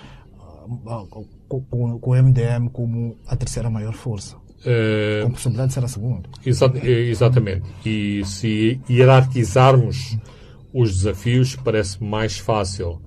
com, 1.47 1.99
com, 1.99 2.11
o 2.11 2.15
MDM 2.15 2.69
como 2.69 3.17
a 3.27 3.35
terceira 3.35 3.69
maior 3.69 3.93
força. 3.93 4.35
Uh, 4.61 5.23
com 5.23 5.31
possibilidade 5.31 5.69
de 5.69 5.73
ser 5.73 5.83
a 5.83 5.87
segunda. 5.87 6.29
Exa 6.45 6.71
exatamente. 6.85 7.63
E 7.85 8.23
se 8.25 8.79
hierarquizarmos 8.89 10.17
os 10.73 10.95
desafios, 10.97 11.55
parece 11.55 12.03
mais 12.03 12.37
fácil 12.37 13.01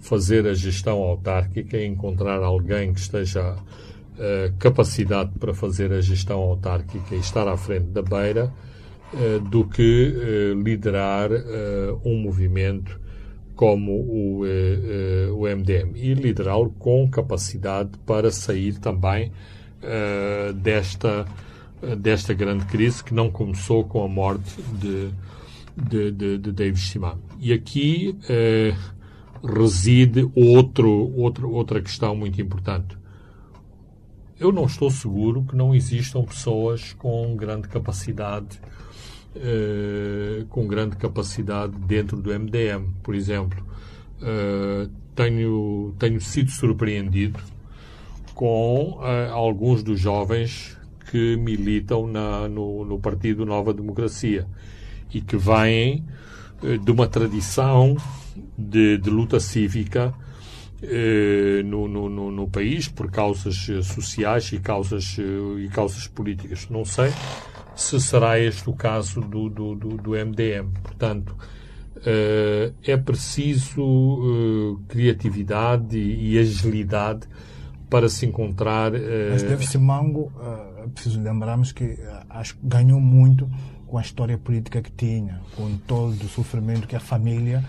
fazer 0.00 0.46
a 0.46 0.54
gestão 0.54 0.98
autárquica 0.98 1.76
e 1.76 1.86
encontrar 1.86 2.42
alguém 2.42 2.92
que 2.92 3.00
esteja 3.00 3.56
capacidade 4.58 5.32
para 5.38 5.52
fazer 5.52 5.92
a 5.92 6.00
gestão 6.00 6.40
autárquica 6.40 7.14
e 7.14 7.18
estar 7.18 7.48
à 7.48 7.56
frente 7.56 7.86
da 7.86 8.02
beira 8.02 8.52
uh, 9.12 9.40
do 9.40 9.64
que 9.64 10.14
uh, 10.14 10.60
liderar 10.60 11.30
um 12.04 12.16
movimento 12.16 13.00
como 13.54 13.92
o, 13.92 14.42
MDM 15.56 15.92
e 15.94 16.12
liderá-lo 16.14 16.70
com 16.78 17.08
capacidade 17.08 17.90
para 18.04 18.30
sair 18.32 18.78
também 18.78 19.30
desta 20.56 21.24
desta 21.98 22.32
grande 22.34 22.64
crise 22.64 23.04
que 23.04 23.14
não 23.14 23.30
começou 23.30 23.84
com 23.84 24.02
a 24.02 24.08
morte 24.08 24.60
de, 24.72 25.10
de, 25.76 26.10
de, 26.10 26.38
de 26.38 26.52
David 26.52 26.80
Simon. 26.80 27.18
E 27.38 27.52
aqui 27.52 28.18
reside 29.44 30.28
outro, 30.34 31.12
outro, 31.14 31.50
outra 31.50 31.80
questão 31.82 32.16
muito 32.16 32.40
importante. 32.40 32.96
Eu 34.38 34.50
não 34.50 34.66
estou 34.66 34.90
seguro 34.90 35.44
que 35.44 35.54
não 35.54 35.74
existam 35.74 36.22
pessoas 36.24 36.92
com 36.94 37.36
grande 37.36 37.68
capacidade 37.68 38.60
uh, 39.36 40.46
com 40.46 40.66
grande 40.66 40.96
capacidade 40.96 41.76
dentro 41.78 42.20
do 42.20 42.30
MDM, 42.30 42.92
por 43.02 43.14
exemplo. 43.14 43.64
Uh, 44.20 44.90
tenho, 45.14 45.94
tenho 45.98 46.20
sido 46.20 46.50
surpreendido 46.50 47.38
com 48.34 48.98
uh, 48.98 49.32
alguns 49.32 49.82
dos 49.82 50.00
jovens 50.00 50.76
que 51.10 51.36
militam 51.36 52.06
na, 52.06 52.48
no, 52.48 52.84
no 52.84 52.98
Partido 52.98 53.44
Nova 53.44 53.72
Democracia 53.72 54.46
e 55.12 55.20
que 55.20 55.36
vêm 55.36 56.04
de 56.82 56.90
uma 56.90 57.06
tradição 57.06 57.96
de, 58.56 58.96
de 58.98 59.10
luta 59.10 59.38
cívica 59.38 60.14
eh, 60.90 61.62
no, 61.64 61.88
no, 61.88 62.30
no, 62.30 62.48
país 62.48 62.88
por 62.88 63.10
causas 63.10 63.68
eh, 63.68 63.82
sociais 63.82 64.52
e 64.52 64.58
causas, 64.58 65.16
eh, 65.18 65.60
e 65.60 65.68
causas 65.68 66.06
políticas. 66.06 66.68
Não 66.68 66.84
sei 66.84 67.12
se 67.74 68.00
será 68.00 68.38
este 68.38 68.68
o 68.68 68.72
caso 68.74 69.20
do, 69.20 69.48
do, 69.48 69.74
do, 69.74 69.88
do 69.96 70.10
MDM. 70.10 70.70
Portanto, 70.82 71.36
é 72.82 72.96
preciso 72.98 74.78
criatividade 74.88 75.96
e, 75.96 76.38
agilidade 76.38 77.26
para 77.88 78.10
se 78.10 78.26
encontrar. 78.26 78.92
Mas 79.30 79.42
David 79.42 79.66
Simango, 79.66 80.30
é 80.84 80.86
preciso 80.88 81.20
lembrarmos 81.20 81.72
que 81.72 81.96
acho, 82.28 82.58
ganhou 82.62 83.00
muito 83.00 83.48
com 83.86 83.96
a 83.96 84.02
história 84.02 84.36
política 84.36 84.82
que 84.82 84.92
tinha, 84.92 85.40
com 85.56 85.76
todo 85.78 86.12
o 86.24 86.28
sofrimento 86.28 86.86
que 86.86 86.94
a 86.94 87.00
família 87.00 87.64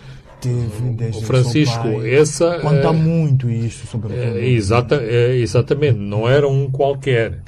teve 0.45 0.93
desde 0.95 1.17
o 1.17 1.21
Francisco, 1.21 1.83
pai, 1.83 2.13
essa 2.13 2.59
conta 2.59 2.87
é, 2.87 2.91
muito 2.91 3.49
isso 3.49 3.87
sobre 3.87 4.13
é, 4.13 4.47
exata, 4.47 4.95
é, 4.95 5.35
exatamente, 5.37 5.97
não 5.97 6.27
era 6.29 6.47
um 6.47 6.69
qualquer. 6.69 7.41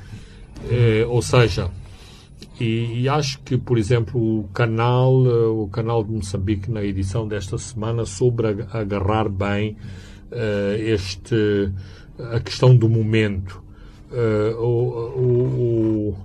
É, 0.70 1.06
ou 1.08 1.22
seja, 1.22 1.70
e, 2.60 3.02
e, 3.02 3.10
acho 3.10 3.40
que, 3.42 3.58
por 3.58 3.78
exemplo, 3.78 4.40
o 4.40 4.48
canal, 4.50 5.14
o 5.14 5.68
canal 5.68 6.04
de 6.04 6.12
Moçambique 6.12 6.72
na 6.72 6.84
edição 6.84 7.28
desta 7.28 7.58
semana 7.58 8.06
soube 8.06 8.44
agarrar 8.72 9.30
bem 9.30 9.78
uh, 10.32 10.76
este 10.80 11.72
a 12.34 12.40
questão 12.40 12.76
do 12.76 12.90
momento. 12.90 13.62
Uh, 14.12 14.60
o, 14.60 16.16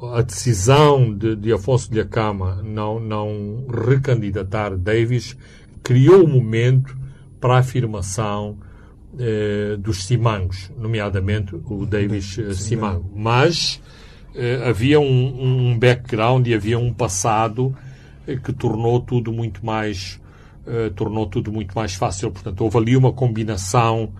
o, 0.00 0.08
a 0.14 0.22
decisão 0.22 1.14
de, 1.14 1.36
de 1.36 1.52
Afonso 1.52 1.90
de 1.90 2.00
Acama 2.00 2.62
não, 2.64 2.98
não 2.98 3.64
recandidatar 3.68 4.76
Davis 4.76 5.36
criou 5.82 6.24
o 6.24 6.28
momento 6.28 6.96
para 7.40 7.56
a 7.56 7.58
afirmação 7.58 8.58
eh, 9.18 9.76
dos 9.78 10.04
Simangos, 10.04 10.70
nomeadamente 10.78 11.54
o 11.54 11.86
Davis 11.86 12.38
eh, 12.38 12.52
Simango. 12.54 13.10
Mas 13.14 13.80
eh, 14.34 14.62
havia 14.68 15.00
um, 15.00 15.70
um, 15.72 15.78
background 15.78 16.46
e 16.46 16.54
havia 16.54 16.78
um 16.78 16.92
passado 16.92 17.76
eh, 18.26 18.36
que 18.36 18.52
tornou 18.52 19.00
tudo 19.00 19.32
muito 19.32 19.64
mais 19.64 20.20
eh, 20.66 20.90
tornou 20.94 21.26
tudo 21.26 21.50
muito 21.50 21.74
mais 21.74 21.94
fácil. 21.94 22.30
Portanto, 22.30 22.60
houve 22.60 22.78
ali 22.78 22.96
uma 22.96 23.12
combinação 23.12 24.10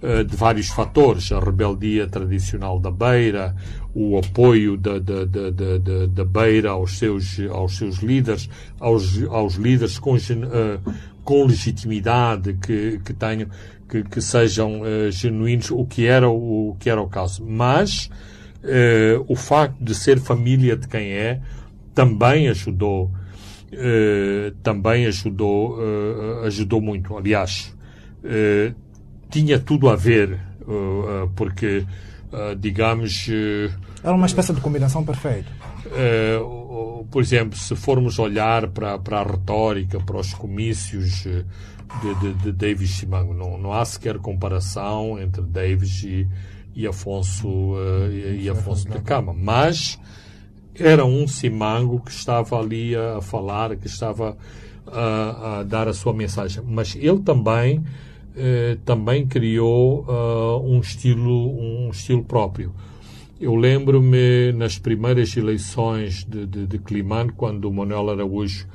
de 0.00 0.36
vários 0.36 0.68
fatores, 0.68 1.32
a 1.32 1.40
rebeldia 1.40 2.06
tradicional 2.06 2.78
da 2.78 2.90
Beira, 2.90 3.56
o 3.92 4.16
apoio 4.16 4.76
da, 4.76 5.00
da, 5.00 5.24
da, 5.24 5.50
da, 5.50 6.06
da 6.06 6.24
Beira 6.24 6.70
aos 6.70 6.98
seus, 6.98 7.40
aos 7.50 7.76
seus 7.76 7.96
líderes, 7.96 8.48
aos, 8.78 9.20
aos 9.24 9.54
líderes 9.54 9.98
com, 9.98 10.14
uh, 10.14 10.94
com 11.24 11.44
legitimidade 11.44 12.54
que, 12.54 13.00
que 13.04 13.12
tenham, 13.12 13.48
que, 13.88 14.04
que 14.04 14.20
sejam 14.20 14.82
uh, 14.82 15.10
genuínos, 15.10 15.72
o 15.72 15.84
que 15.84 16.06
era 16.06 16.28
o, 16.28 16.70
o 16.70 16.76
que 16.76 16.88
era 16.88 17.00
o 17.00 17.08
caso. 17.08 17.44
Mas 17.44 18.08
o 19.28 19.36
facto 19.36 19.76
de 19.80 19.94
ser 19.94 20.18
família 20.18 20.76
de 20.76 20.88
quem 20.88 21.12
é 21.12 21.40
também 21.94 22.48
ajudou, 22.48 23.10
também 24.64 25.06
ajudou, 25.06 25.78
ajudou 26.42 26.80
muito. 26.80 27.16
Aliás, 27.16 27.72
tinha 29.30 29.58
tudo 29.58 29.88
a 29.88 29.96
ver, 29.96 30.38
porque, 31.34 31.84
digamos. 32.58 33.28
Era 34.02 34.14
uma 34.14 34.26
espécie 34.26 34.52
de 34.52 34.60
combinação 34.60 35.04
perfeita. 35.04 35.50
por 37.10 37.22
exemplo, 37.22 37.58
se 37.58 37.74
formos 37.74 38.18
olhar 38.18 38.68
para, 38.68 38.98
para 38.98 39.20
a 39.20 39.24
retórica, 39.24 39.98
para 40.00 40.18
os 40.18 40.34
comícios 40.34 41.26
de, 42.02 42.14
de, 42.20 42.34
de 42.34 42.52
Davis 42.52 42.90
Simango, 42.90 43.32
não, 43.34 43.58
não 43.58 43.72
há 43.72 43.84
sequer 43.84 44.18
comparação 44.18 45.18
entre 45.20 45.42
Davis 45.42 46.02
e, 46.02 46.28
e 46.74 46.86
Afonso, 46.86 47.74
e, 48.10 48.42
e 48.42 48.50
Afonso 48.50 48.88
da 48.88 49.00
Cama. 49.00 49.32
Mas 49.32 49.98
era 50.74 51.04
um 51.04 51.26
Simango 51.26 52.00
que 52.00 52.10
estava 52.10 52.58
ali 52.58 52.94
a 52.94 53.20
falar, 53.20 53.74
que 53.76 53.86
estava 53.86 54.36
a, 54.86 55.58
a 55.58 55.62
dar 55.62 55.88
a 55.88 55.94
sua 55.94 56.12
mensagem. 56.12 56.62
Mas 56.66 56.94
ele 56.94 57.20
também 57.20 57.82
eh, 58.40 58.78
também 58.84 59.26
criou 59.26 60.04
uh, 60.04 60.62
um 60.64 60.78
estilo 60.78 61.58
um 61.60 61.90
estilo 61.90 62.22
próprio. 62.22 62.72
Eu 63.40 63.56
lembro-me 63.56 64.52
nas 64.52 64.78
primeiras 64.78 65.36
eleições 65.36 66.24
de, 66.24 66.46
de, 66.46 66.66
de 66.66 66.78
Climane, 66.78 67.32
quando 67.32 67.64
o 67.64 67.74
Manuel 67.74 68.10
Araújo 68.10 68.68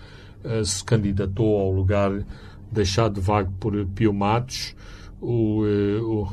uh, 0.43 0.65
se 0.65 0.83
candidatou 0.83 1.57
ao 1.57 1.71
lugar 1.71 2.11
deixado 2.69 3.21
vago 3.21 3.53
por 3.57 3.73
Pio 3.95 4.13
Matos, 4.13 4.75
o, 5.21 5.61
o, 5.61 6.27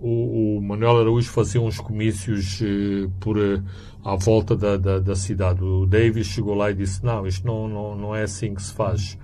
o, 0.00 0.58
o, 0.58 0.62
Manuel 0.62 0.98
Araújo 0.98 1.28
fazia 1.30 1.60
uns 1.60 1.80
comícios 1.80 2.60
por 3.18 3.38
à 4.04 4.14
volta 4.14 4.54
da, 4.54 4.76
da, 4.76 4.98
da, 5.00 5.16
cidade. 5.16 5.64
O 5.64 5.84
Davis 5.84 6.28
chegou 6.28 6.54
lá 6.54 6.70
e 6.70 6.74
disse: 6.74 7.04
Não, 7.04 7.26
isto 7.26 7.44
não, 7.44 7.66
não, 7.66 7.96
não 7.96 8.14
é 8.14 8.22
assim 8.22 8.54
que 8.54 8.62
se 8.62 8.72
faz. 8.72 9.18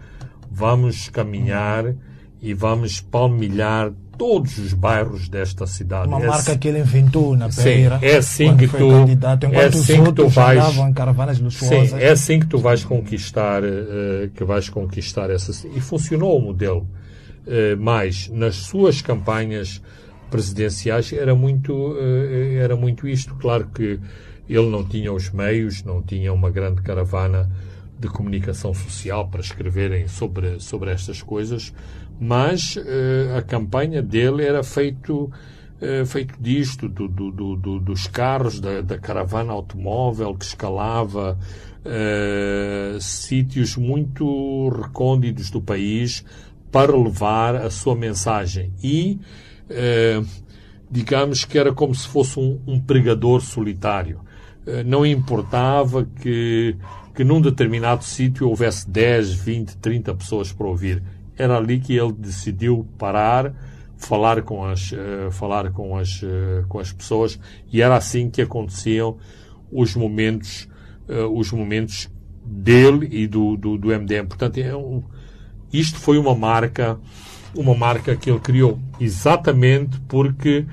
Vamos 0.51 1.09
caminhar 1.09 1.95
e 2.43 2.53
vamos 2.53 3.01
palmilhar 3.01 3.93
todos 4.19 4.59
os 4.59 4.73
bairros 4.73 5.29
desta 5.29 5.67
cidade. 5.67 6.09
Uma 6.09 6.21
é 6.21 6.27
marca 6.27 6.51
assim, 6.51 6.59
que 6.59 6.69
ele 6.69 6.81
inventou 6.81 7.37
na 7.37 7.49
Beira. 7.49 7.99
Sim, 7.99 8.07
é 8.07 8.17
assim 8.17 8.57
que 8.57 8.67
tu, 8.67 8.91
é 9.53 9.65
assim 9.65 10.05
que 10.05 10.13
tu 10.13 10.29
vais. 10.29 10.65
Sim, 11.51 11.97
é 11.99 12.09
assim 12.11 12.41
que 12.41 12.47
tu 12.47 12.59
vais 12.59 12.85
conquistar, 12.85 13.63
uh, 13.63 14.29
que 14.35 14.45
vais 14.45 14.69
conquistar 14.69 15.31
essa 15.31 15.67
e 15.69 15.81
funcionou 15.81 16.37
o 16.37 16.43
modelo. 16.43 16.87
Uh, 17.47 17.77
mas 17.79 18.29
nas 18.29 18.57
suas 18.57 19.01
campanhas 19.01 19.81
presidenciais 20.31 21.13
era 21.13 21.35
muito 21.35 21.73
uh, 21.73 22.59
era 22.61 22.75
muito 22.77 23.07
isto. 23.07 23.35
Claro 23.37 23.69
que 23.73 24.01
ele 24.49 24.69
não 24.69 24.85
tinha 24.85 25.13
os 25.13 25.31
meios, 25.31 25.85
não 25.85 26.03
tinha 26.03 26.33
uma 26.33 26.51
grande 26.51 26.83
caravana 26.83 27.51
de 27.99 28.09
comunicação 28.09 28.75
social 28.75 29.29
para 29.29 29.41
escreverem 29.41 30.09
sobre 30.09 30.59
sobre 30.59 30.91
estas 30.91 31.23
coisas 31.23 31.73
mas 32.21 32.77
uh, 32.77 33.37
a 33.37 33.43
campanha 33.43 34.03
dele 34.03 34.45
era 34.45 34.63
feito 34.63 35.25
uh, 35.25 36.07
feito 36.07 36.35
disto, 36.41 36.89
do, 36.89 37.09
do, 37.09 37.57
do, 37.57 37.81
dos 37.81 38.07
carros, 38.07 38.61
da, 38.61 38.81
da, 38.81 38.99
caravana 38.99 39.53
automóvel 39.53 40.35
que 40.35 40.45
escalava 40.45 41.39
uh, 41.85 43.01
sítios 43.01 43.77
muito 43.77 44.69
recônditos 44.69 45.51
do 45.51 45.61
país 45.61 46.25
para 46.71 46.97
levar 46.97 47.57
a 47.57 47.71
sua 47.71 47.95
mensagem. 47.95 48.73
E 48.83 49.21
digamos 50.91 51.47
que 51.47 51.59
era 51.59 51.73
como 51.73 51.95
se 51.95 52.07
fosse 52.07 52.39
um, 52.39 52.61
um 52.67 52.79
pregador 52.79 53.41
solitário. 53.41 54.21
não 54.85 55.05
importava 55.05 56.07
que, 56.21 56.77
que 57.15 57.25
num 57.25 57.41
determinado 57.41 58.05
sítio 58.05 58.49
houvesse 58.49 58.89
10, 58.91 59.33
20, 59.33 59.77
30 59.79 60.15
pessoas 60.15 60.53
para 60.53 60.67
ouvir 60.67 61.03
era 61.43 61.57
ali 61.57 61.81
que 61.81 61.97
ele 61.97 62.13
decidiu 62.13 62.87
parar, 62.97 63.53
falar 63.97 64.43
com 64.43 64.65
as, 64.65 64.93
uh, 64.93 65.31
falar 65.31 65.73
com 65.73 65.97
as, 65.97 66.23
uh, 66.23 66.65
com 66.69 66.79
as 66.79 66.93
pessoas 66.93 67.39
e 67.73 67.81
era 67.81 67.97
assim 67.97 68.31
que 68.31 68.43
aconteciam 68.43 69.17
os 69.71 69.95
momentos, 69.95 70.69
uh, 71.09 71.27
os 71.37 71.51
momentos 71.53 72.11
dele 72.45 73.09
e 73.11 73.27
do, 73.27 73.57
do, 73.57 73.79
do 73.79 73.89
MDM. 73.89 74.27
Portanto, 74.27 74.59
é 74.59 74.77
um, 74.77 75.03
isto 75.73 75.99
foi 75.99 76.19
uma 76.19 76.35
marca, 76.35 76.99
uma 77.55 77.75
marca 77.75 78.17
que 78.17 78.31
ele 78.31 78.41
criou 78.41 78.79
exatamente 79.01 80.01
porque 80.09 80.67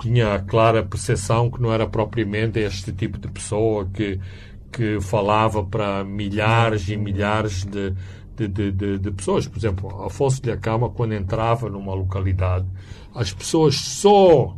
tinha 0.00 0.34
a 0.34 0.38
clara 0.40 0.82
percepção 0.82 1.50
que 1.50 1.60
não 1.62 1.72
era 1.72 1.86
propriamente 1.86 2.58
este 2.58 2.92
tipo 2.92 3.16
de 3.16 3.28
pessoa 3.28 3.88
que, 3.92 4.18
que 4.72 5.00
falava 5.00 5.62
para 5.64 6.04
milhares 6.04 6.88
e 6.88 6.96
milhares 6.96 7.64
de, 7.64 7.94
de, 8.46 8.70
de, 8.70 8.98
de, 8.98 9.10
pessoas. 9.10 9.48
Por 9.48 9.58
exemplo, 9.58 10.04
Afonso 10.04 10.40
de 10.40 10.52
Acama, 10.52 10.90
quando 10.90 11.14
entrava 11.14 11.68
numa 11.68 11.94
localidade, 11.94 12.66
as 13.14 13.32
pessoas 13.32 13.74
só 13.76 14.54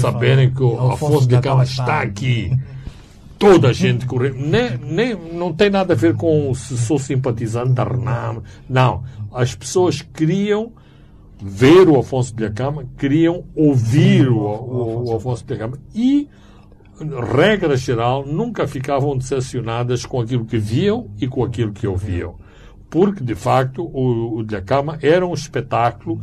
saberem 0.00 0.52
que 0.52 0.62
o 0.62 0.92
Afonso 0.92 1.28
de 1.28 1.36
Acama 1.36 1.64
está 1.64 2.00
aqui, 2.00 2.56
toda 3.38 3.68
a 3.68 3.72
gente 3.72 4.06
correndo, 4.06 4.36
nem, 4.36 4.78
nem, 4.78 5.14
não 5.34 5.52
tem 5.52 5.68
nada 5.68 5.92
a 5.92 5.96
ver 5.96 6.14
com 6.14 6.54
se 6.54 6.78
sou 6.78 6.98
simpatizante 6.98 7.72
da 7.72 7.84
Renam, 7.84 8.42
não. 8.68 9.04
As 9.32 9.54
pessoas 9.54 10.00
queriam 10.00 10.72
ver 11.42 11.88
o 11.88 11.98
Afonso 11.98 12.34
de 12.34 12.46
Acama, 12.46 12.86
queriam 12.96 13.44
ouvir 13.54 14.28
o, 14.28 14.38
o, 14.38 15.10
o 15.10 15.16
Afonso 15.16 15.44
de 15.44 15.52
Acama. 15.52 15.78
E 15.94 16.28
regra 17.34 17.76
geral, 17.76 18.24
nunca 18.24 18.68
ficavam 18.68 19.18
decepcionadas 19.18 20.06
com 20.06 20.20
aquilo 20.20 20.44
que 20.44 20.58
viam 20.58 21.10
e 21.20 21.26
com 21.26 21.42
aquilo 21.42 21.72
que 21.72 21.86
ouviam 21.86 22.36
porque 22.94 23.24
de 23.24 23.34
facto 23.34 23.82
o, 23.82 24.36
o 24.38 24.44
Dhlakama 24.44 25.00
era 25.02 25.26
um 25.26 25.34
espetáculo 25.34 26.20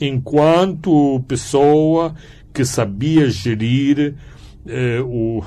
enquanto 0.00 1.22
pessoa 1.28 2.12
que 2.52 2.64
sabia 2.64 3.30
gerir 3.30 4.16
eh, 4.66 5.00
o, 5.00 5.44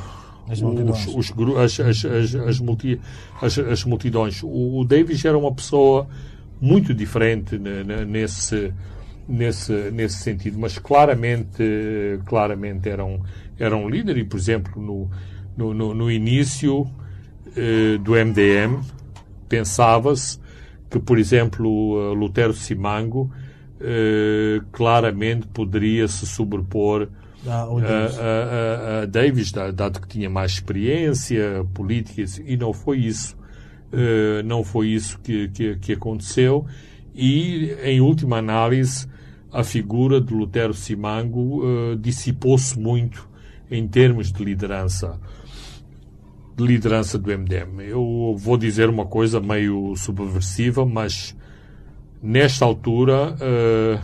as 0.49 0.61
multidões. 0.61 1.07
Os, 1.07 1.33
os, 1.35 1.57
as, 1.57 1.79
as, 1.81 2.05
as, 2.05 2.35
as, 2.35 2.59
multi, 2.61 3.01
as, 3.41 3.59
as 3.59 3.83
multidões. 3.83 4.41
O, 4.43 4.79
o 4.79 4.85
Davis 4.85 5.25
era 5.25 5.37
uma 5.37 5.53
pessoa 5.53 6.07
muito 6.61 6.93
diferente 6.93 7.59
nesse, 8.07 8.73
nesse, 9.27 9.73
nesse 9.91 10.19
sentido, 10.19 10.57
mas 10.57 10.79
claramente, 10.79 12.17
claramente 12.25 12.87
era, 12.87 13.03
um, 13.03 13.19
era 13.59 13.75
um 13.75 13.89
líder 13.89 14.17
e, 14.19 14.23
por 14.23 14.37
exemplo, 14.37 14.81
no, 14.81 15.09
no, 15.57 15.73
no, 15.73 15.93
no 15.93 16.09
início 16.09 16.89
eh, 17.57 17.97
do 17.97 18.13
MDM 18.13 18.81
pensava-se 19.49 20.39
que, 20.91 20.99
por 20.99 21.17
exemplo, 21.17 22.13
Lutero 22.13 22.53
Simango 22.53 23.31
eh, 23.79 24.61
claramente 24.73 25.47
poderia 25.47 26.05
se 26.07 26.27
sobrepor 26.27 27.07
ah, 27.47 27.63
a, 27.63 28.99
a, 28.99 29.01
a, 29.01 29.05
Davis, 29.05 29.51
dado 29.51 30.01
que 30.01 30.07
tinha 30.07 30.29
mais 30.29 30.51
experiência 30.51 31.65
política, 31.73 32.23
e 32.45 32.57
não 32.57 32.73
foi 32.73 32.99
isso. 32.99 33.39
Não 34.45 34.63
foi 34.63 34.87
isso 34.87 35.19
que, 35.19 35.49
que, 35.49 35.75
que, 35.75 35.91
aconteceu. 35.91 36.65
E, 37.13 37.75
em 37.83 37.99
última 37.99 38.37
análise, 38.37 39.05
a 39.51 39.65
figura 39.65 40.21
de 40.21 40.33
Lutero 40.33 40.73
Simango 40.73 41.61
dissipou-se 41.99 42.79
muito 42.79 43.27
em 43.69 43.85
termos 43.85 44.31
de 44.31 44.45
liderança 44.45 45.19
de 46.55 46.63
liderança 46.63 47.17
do 47.17 47.29
MDM. 47.29 47.81
Eu 47.81 48.35
vou 48.37 48.57
dizer 48.57 48.89
uma 48.89 49.05
coisa 49.05 49.39
meio 49.39 49.95
subversiva, 49.95 50.85
mas 50.85 51.35
nesta 52.21 52.65
altura, 52.65 53.35
uh, 53.35 54.01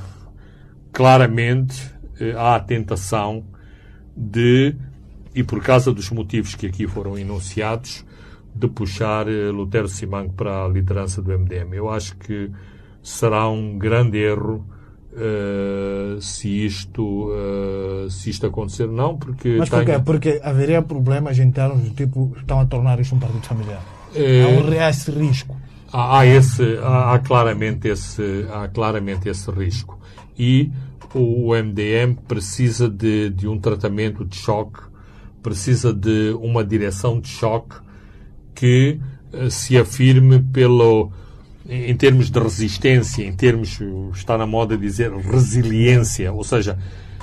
claramente, 0.92 1.82
uh, 2.22 2.38
há 2.38 2.56
a 2.56 2.60
tentação 2.60 3.44
de, 4.16 4.76
e 5.36 5.44
por 5.44 5.62
causa 5.62 5.94
dos 5.94 6.10
motivos 6.10 6.56
que 6.56 6.68
aqui 6.68 6.88
foram 6.88 7.18
enunciados, 7.18 8.06
de 8.56 8.68
puxar 8.68 9.28
uh, 9.28 9.52
Lutero 9.52 9.88
Simango 9.88 10.34
para 10.34 10.66
a 10.66 10.68
liderança 10.68 11.22
do 11.22 11.38
MDM. 11.38 11.74
Eu 11.74 11.90
acho 11.90 12.16
que 12.18 12.50
será 13.04 13.48
um 13.48 13.78
grande 13.78 14.18
erro 14.18 14.66
Uh, 15.20 16.22
se 16.22 16.64
isto 16.64 17.32
uh, 17.32 18.08
se 18.08 18.30
isto 18.30 18.46
acontecer 18.46 18.88
não 18.88 19.18
porque 19.18 19.56
mas 19.58 19.68
porquê? 19.68 19.86
Tenho... 19.86 20.04
porque 20.04 20.40
haveria 20.44 20.80
problemas 20.84 21.40
internos 21.40 21.82
do 21.82 21.90
tipo 21.90 22.36
estão 22.38 22.60
a 22.60 22.68
tornar 22.68 23.00
isto 23.00 23.16
um 23.16 23.20
partido 23.20 23.42
familiar. 23.42 23.84
É, 24.14 24.44
há 24.44 24.48
um 24.50 24.90
esse 24.90 25.10
risco. 25.10 25.58
há, 25.92 26.20
há 26.20 26.26
esse 26.28 26.78
há, 26.84 27.16
há, 27.16 27.20
claramente 27.20 27.88
esse 27.88 28.46
há 28.52 28.68
claramente 28.68 29.28
esse 29.28 29.50
risco. 29.50 30.00
E 30.38 30.72
o 31.16 31.52
MDM 31.56 32.14
precisa 32.28 32.88
de, 32.88 33.32
de 33.32 33.48
um 33.48 33.58
tratamento 33.58 34.24
de 34.24 34.36
choque 34.36 34.82
precisa 35.42 35.92
de 35.92 36.38
uma 36.40 36.64
direção 36.64 37.20
de 37.20 37.30
choque 37.30 37.76
que 38.54 39.00
se 39.50 39.80
afirme 39.80 40.44
pelo 40.44 41.12
em 41.70 41.96
termos 41.96 42.30
de 42.30 42.40
resistência, 42.40 43.24
em 43.24 43.34
termos, 43.34 43.80
está 44.14 44.38
na 44.38 44.48
moda 44.48 44.78
dizer, 44.78 45.12
resiliência, 45.12 46.32
ou 46.32 46.44
seja, 46.44 46.78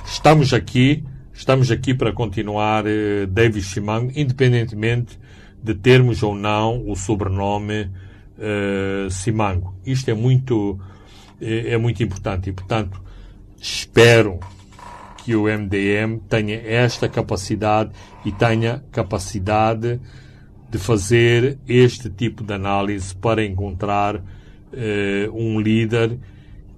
estamos 0.05 0.53
aqui, 0.53 1.03
estamos 1.33 1.71
aqui 1.71 1.93
para 1.93 2.11
continuar 2.11 2.85
eh, 2.85 3.25
David 3.25 3.65
Chimango, 3.65 4.11
independentemente 4.15 5.19
de 5.63 5.73
termos 5.73 6.21
ou 6.21 6.35
não 6.35 6.87
o 6.87 6.95
sobrenome 6.95 7.89
eh, 8.37 9.07
Simango. 9.09 9.73
Isto 9.83 10.11
é 10.11 10.13
muito, 10.13 10.79
é, 11.41 11.73
é 11.73 11.77
muito 11.77 12.03
importante 12.03 12.49
e, 12.49 12.53
portanto, 12.53 13.01
espero 13.59 14.39
que 15.23 15.35
o 15.35 15.45
MDM 15.45 16.19
tenha 16.29 16.55
esta 16.55 17.09
capacidade 17.09 17.89
e 18.23 18.31
tenha 18.31 18.83
capacidade 18.91 19.99
de 20.69 20.77
fazer 20.77 21.57
este 21.67 22.11
tipo 22.11 22.43
de 22.43 22.53
análise 22.53 23.15
para 23.15 23.43
encontrar 23.43 24.21
uh, 24.75 25.33
um 25.33 25.59
líder 25.59 26.19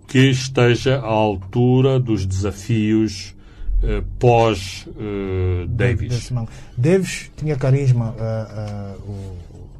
que 0.07 0.29
esteja 0.29 0.99
à 0.99 1.05
altura 1.05 1.99
dos 1.99 2.25
desafios 2.25 3.35
uh, 3.83 4.01
pós-Davis. 4.17 6.31
Uh, 6.31 6.47
Davis 6.77 7.29
tinha 7.35 7.57
carisma 7.57 8.15
uh, 8.15 9.35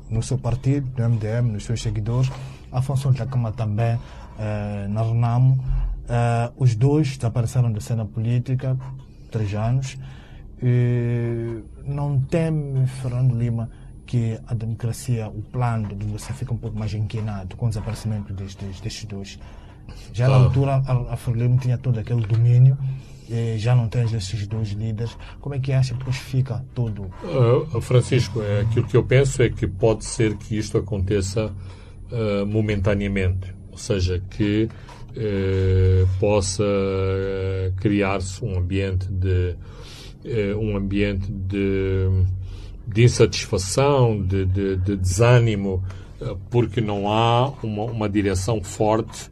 no 0.10 0.22
seu 0.22 0.38
partido, 0.38 0.86
no 0.98 1.10
MDM, 1.10 1.54
nos 1.54 1.64
seus 1.64 1.82
seguidores. 1.82 2.30
Afonso 2.72 3.10
Ntacama 3.10 3.52
também, 3.54 3.98
na 4.90 5.02
Renamo. 5.02 5.58
os 6.58 6.76
dois 6.76 7.16
desapareceram 7.16 7.72
da 7.72 7.80
cena 7.80 8.06
política, 8.06 8.78
três 9.32 9.54
anos. 9.54 9.98
não 11.86 12.20
teme 12.20 12.86
Fernando 12.88 13.38
Lima 13.38 13.70
que 14.08 14.40
a 14.48 14.54
democracia, 14.54 15.28
o 15.28 15.42
plano 15.42 15.94
de 15.94 16.06
você 16.08 16.34
fica 16.34 16.54
um 16.54 16.58
pouco 16.58 16.80
mais 16.80 16.94
inquinado 16.94 17.56
com 17.58 17.66
o 17.66 17.70
desaparecimento 17.70 18.34
destes, 18.34 18.80
destes 18.80 19.06
dois. 19.06 19.40
Já 20.14 20.28
na 20.28 20.36
ah. 20.36 20.44
altura, 20.46 20.84
a, 20.86 21.14
a 21.14 21.18
Frelimo 21.18 21.60
tinha 21.60 21.78
todo 21.78 22.00
aquele 22.00 22.26
domínio, 22.26 22.78
já 23.58 23.76
não 23.76 23.90
tens 23.90 24.14
esses 24.14 24.48
dois 24.48 24.70
líderes. 24.70 25.18
Como 25.42 25.54
é 25.54 25.60
que 25.60 25.74
acha 25.74 25.94
que 25.94 26.00
depois 26.00 26.16
fica 26.18 26.64
tudo? 26.74 27.12
Uh, 27.24 27.82
Francisco, 27.82 28.42
é, 28.42 28.62
aquilo 28.62 28.88
que 28.88 28.96
eu 28.96 29.04
penso 29.04 29.42
é 29.42 29.50
que 29.50 29.68
pode 29.68 30.06
ser 30.06 30.38
que 30.38 30.58
isto 30.58 30.78
aconteça 30.78 31.54
uh, 32.12 32.46
momentaneamente, 32.46 33.54
ou 33.70 33.78
seja, 33.78 34.24
que 34.30 34.70
uh, 35.12 36.08
possa 36.20 36.64
criar-se 37.78 38.44
um 38.44 38.58
ambiente 38.58 39.08
de 39.12 39.56
um 40.60 40.76
ambiente 40.76 41.32
de 41.32 42.26
de 42.88 43.04
insatisfação, 43.04 44.22
de, 44.26 44.46
de, 44.46 44.78
de 44.78 44.96
desânimo, 44.96 45.84
eh, 46.22 46.36
porque 46.50 46.82
não 46.82 47.12
há 47.12 47.50
uma, 47.62 47.84
uma 47.84 48.10
direção 48.10 48.64
forte 48.64 49.30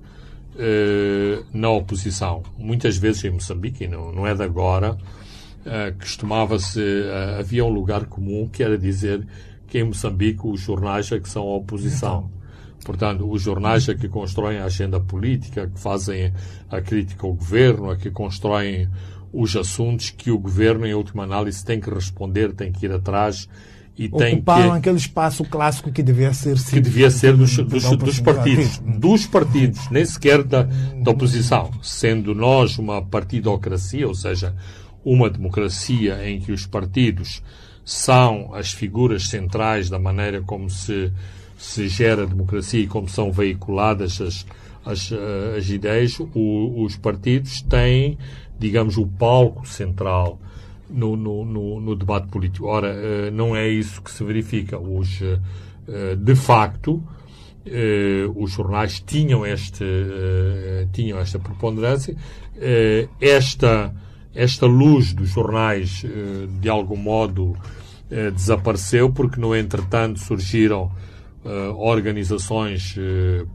eh, 0.57 1.43
na 1.53 1.69
oposição. 1.69 2.43
Muitas 2.57 2.97
vezes 2.97 3.23
em 3.25 3.31
Moçambique, 3.31 3.87
não, 3.87 4.11
não 4.11 4.27
é 4.27 4.35
de 4.35 4.43
agora, 4.43 4.97
eh, 5.65 5.91
costumava-se, 5.99 6.79
eh, 6.79 7.37
havia 7.39 7.65
um 7.65 7.69
lugar 7.69 8.05
comum 8.05 8.47
que 8.47 8.61
era 8.61 8.77
dizer 8.77 9.25
que 9.67 9.79
em 9.79 9.83
Moçambique 9.83 10.45
os 10.45 10.61
jornais 10.61 11.11
é 11.11 11.19
que 11.19 11.27
são 11.27 11.43
a 11.43 11.55
oposição. 11.55 12.29
Portanto, 12.85 13.27
os 13.29 13.41
jornais 13.41 13.89
é 13.89 13.95
que 13.95 14.07
constroem 14.07 14.59
a 14.59 14.65
agenda 14.65 14.99
política, 14.99 15.67
que 15.67 15.79
fazem 15.79 16.31
a 16.69 16.79
crítica 16.79 17.25
ao 17.25 17.33
governo, 17.33 17.91
é 17.91 17.95
que 17.95 18.11
constroem 18.11 18.87
os 19.35 19.55
assuntos 19.55 20.09
que 20.09 20.31
o 20.31 20.37
governo, 20.37 20.85
em 20.85 20.93
última 20.93 21.23
análise, 21.23 21.63
tem 21.63 21.79
que 21.79 21.89
responder, 21.89 22.53
tem 22.53 22.71
que 22.71 22.85
ir 22.85 22.91
atrás 22.91 23.49
e 23.97 24.09
tem 24.09 24.41
que... 24.41 24.51
aquele 24.51 24.97
espaço 24.97 25.43
clássico 25.45 25.91
que 25.91 26.03
devia 26.03 26.33
ser... 26.33 26.57
Que 26.57 26.81
devia 26.81 27.09
ser 27.09 27.35
dos, 27.35 27.55
dos, 27.57 27.97
dos 27.97 28.19
partidos. 28.19 28.79
Dos 28.79 29.25
partidos, 29.25 29.89
nem 29.89 30.05
sequer 30.05 30.43
da, 30.43 30.63
da 30.63 31.11
oposição. 31.11 31.71
Sendo 31.81 32.35
nós 32.35 32.77
uma 32.77 33.01
partidocracia, 33.01 34.07
ou 34.07 34.15
seja, 34.15 34.55
uma 35.03 35.29
democracia 35.29 36.27
em 36.27 36.39
que 36.39 36.51
os 36.51 36.65
partidos 36.65 37.41
são 37.85 38.53
as 38.53 38.71
figuras 38.71 39.27
centrais 39.27 39.89
da 39.89 39.99
maneira 39.99 40.41
como 40.41 40.69
se 40.69 41.11
se 41.57 41.87
gera 41.87 42.27
democracia 42.27 42.81
e 42.81 42.87
como 42.87 43.07
são 43.07 43.31
veiculadas 43.31 44.21
as, 44.21 44.45
as, 44.85 45.11
as 45.57 45.69
ideias, 45.69 46.19
o, 46.19 46.83
os 46.83 46.95
partidos 46.95 47.61
têm, 47.61 48.17
digamos, 48.59 48.97
o 48.97 49.05
palco 49.05 49.67
central 49.67 50.39
no, 50.89 51.15
no, 51.15 51.45
no, 51.45 51.79
no, 51.79 51.95
debate 51.95 52.27
político. 52.27 52.67
Ora, 52.67 53.31
não 53.31 53.55
é 53.55 53.67
isso 53.67 54.01
que 54.01 54.11
se 54.11 54.23
verifica. 54.23 54.79
Os, 54.79 55.19
de 56.17 56.35
facto, 56.35 57.03
os 58.35 58.51
jornais 58.51 58.99
tinham, 58.99 59.45
este, 59.45 59.83
tinham 60.91 61.19
esta 61.19 61.39
preponderância. 61.39 62.15
esta, 63.19 63.93
esta 64.33 64.65
luz 64.65 65.13
dos 65.13 65.29
jornais, 65.29 66.05
de 66.61 66.69
algum 66.69 66.97
modo, 66.97 67.57
desapareceu 68.33 69.11
porque, 69.11 69.39
no 69.39 69.55
entretanto, 69.55 70.19
surgiram 70.19 70.91
organizações 71.77 72.95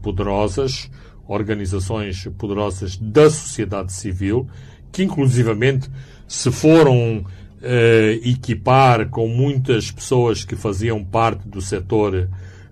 poderosas, 0.01 0.89
organizações 1.27 2.27
poderosas 2.37 2.97
da 2.97 3.29
sociedade 3.29 3.93
civil, 3.93 4.47
que 4.91 5.03
inclusivamente 5.03 5.89
se 6.27 6.51
foram 6.51 7.25
eh, 7.63 8.19
equipar 8.23 9.07
com 9.09 9.27
muitas 9.27 9.91
pessoas 9.91 10.43
que 10.43 10.55
faziam 10.55 11.03
parte 11.03 11.47
do 11.47 11.61
setor 11.61 12.27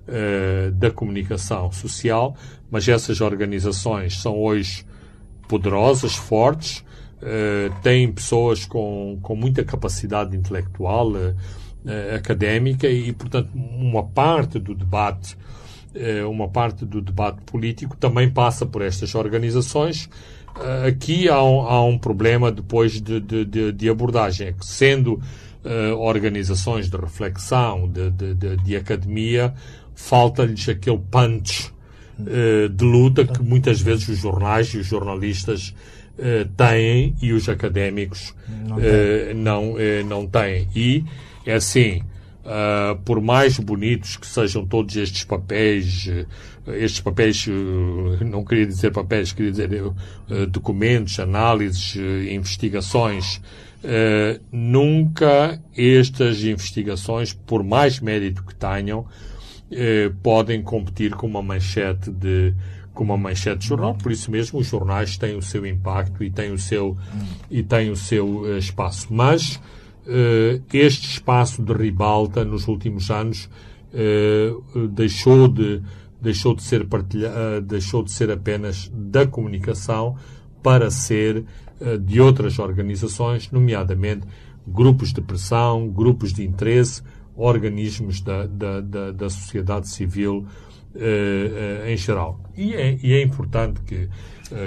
eh, 0.08 0.72
da 0.74 0.90
comunicação 0.90 1.72
social, 1.72 2.36
mas 2.72 2.88
essas 2.88 3.22
organizações 3.22 4.20
são 4.20 4.40
hoje 4.40 4.84
poderosas, 5.48 6.16
fortes, 6.16 6.84
eh, 7.22 7.70
têm 7.84 8.12
pessoas 8.12 8.66
com, 8.66 9.20
com 9.22 9.36
muita 9.36 9.64
capacidade 9.64 10.36
intelectual, 10.36 11.12
académica 12.16 12.88
e, 12.88 13.14
portanto, 13.14 13.50
uma 13.56 14.04
parte 14.04 14.60
do 14.60 14.74
debate 14.76 15.38
uma 16.30 16.48
parte 16.48 16.86
do 16.86 17.02
debate 17.02 17.42
político 17.42 17.98
também 17.98 18.30
passa 18.30 18.66
por 18.66 18.82
estas 18.82 19.16
organizações. 19.16 20.08
Aqui 20.88 21.30
há 21.30 21.44
um, 21.44 21.62
há 21.62 21.84
um 21.84 21.98
problema 21.98 22.52
depois 22.52 23.02
de, 23.02 23.20
de, 23.20 23.72
de 23.72 23.90
abordagem, 23.90 24.48
é 24.48 24.52
que 24.52 24.66
sendo 24.66 25.14
uh, 25.64 25.96
organizações 25.98 26.90
de 26.90 26.98
reflexão, 26.98 27.88
de, 27.88 28.10
de, 28.12 28.58
de 28.58 28.76
academia, 28.76 29.54
falta-lhes 29.96 30.68
aquele 30.68 31.00
punch 31.12 31.72
uh, 32.20 32.70
de 32.70 32.84
luta 32.86 33.26
que 33.26 33.42
muitas 33.42 33.82
vezes 33.82 34.08
os 34.10 34.18
jornais 34.18 34.68
e 34.74 34.78
os 34.78 34.88
jornalistas 34.88 35.74
uh, 36.18 36.48
têm 36.58 37.16
e 37.22 37.34
os 37.34 37.48
académicos 37.48 38.34
não, 38.48 38.78
não, 39.36 39.76
não 40.06 40.28
têm. 40.28 40.68
E 40.76 41.04
é 41.46 41.56
assim, 41.56 42.02
Uh, 42.40 42.98
por 43.04 43.20
mais 43.20 43.60
bonitos 43.60 44.16
que 44.16 44.26
sejam 44.26 44.66
todos 44.66 44.96
estes 44.96 45.26
papéis, 45.26 46.08
uh, 46.08 46.72
estes 46.72 47.02
papéis, 47.02 47.46
uh, 47.48 48.24
não 48.24 48.46
queria 48.46 48.66
dizer 48.66 48.92
papéis, 48.92 49.34
queria 49.34 49.52
dizer 49.52 49.70
documentos, 50.50 51.20
análises, 51.20 51.96
investigações, 51.96 53.42
nunca 54.52 55.60
estas 55.76 56.44
investigações, 56.44 57.34
por 57.34 57.64
mais 57.64 58.00
mérito 58.00 58.44
que 58.44 58.56
tenham, 58.56 59.06
podem 60.24 60.62
competir 60.62 61.12
com 61.16 61.28
uma 61.28 61.42
manchete 61.42 62.10
de 62.10 62.54
com 62.94 63.04
uma 63.04 63.18
manchete 63.18 63.60
de 63.60 63.68
jornal, 63.68 63.96
por 63.96 64.12
isso 64.12 64.30
mesmo 64.30 64.60
os 64.60 64.68
jornais 64.68 65.18
têm 65.18 65.36
o 65.36 65.42
seu 65.42 65.66
impacto 65.66 66.22
e 66.22 66.30
têm 66.30 66.52
o 66.52 66.58
seu, 66.58 66.98
e 67.50 67.64
têm 67.64 67.90
o 67.90 67.96
seu 67.96 68.58
espaço. 68.58 69.08
Mas 69.10 69.58
eh, 69.58 69.79
este 70.74 71.08
espaço 71.08 71.62
de 71.62 71.74
ribalta 71.74 72.44
nos 72.44 72.68
últimos 72.68 73.10
anos 73.12 73.50
eh, 73.94 74.52
deixou 74.90 75.48
de 75.48 75.82
deixou 76.22 76.54
de 76.54 76.64
ser 76.64 76.86
partilha, 76.86 77.32
eh, 77.34 77.62
deixou 77.62 78.04
de 78.04 78.12
ser 78.12 78.30
apenas 78.30 78.92
da 78.94 79.26
comunicação 79.26 80.16
para 80.62 80.92
ser 80.92 81.46
de 82.02 82.20
outras 82.20 82.60
organizações, 82.60 83.50
nomeadamente 83.52 84.28
grupos 84.68 85.14
de 85.14 85.22
pressão, 85.22 85.88
grupos 85.88 86.34
de 86.34 86.44
interesse, 86.44 87.02
organismos 87.38 88.20
da, 88.20 88.46
da, 88.48 88.82
da, 88.82 89.12
da 89.12 89.30
sociedade 89.30 89.88
civil 89.88 90.46
em 91.88 91.96
geral. 91.96 92.38
E 92.58 92.74
é, 92.74 93.00
e 93.02 93.14
é 93.14 93.22
importante 93.22 93.80
que, 93.82 94.10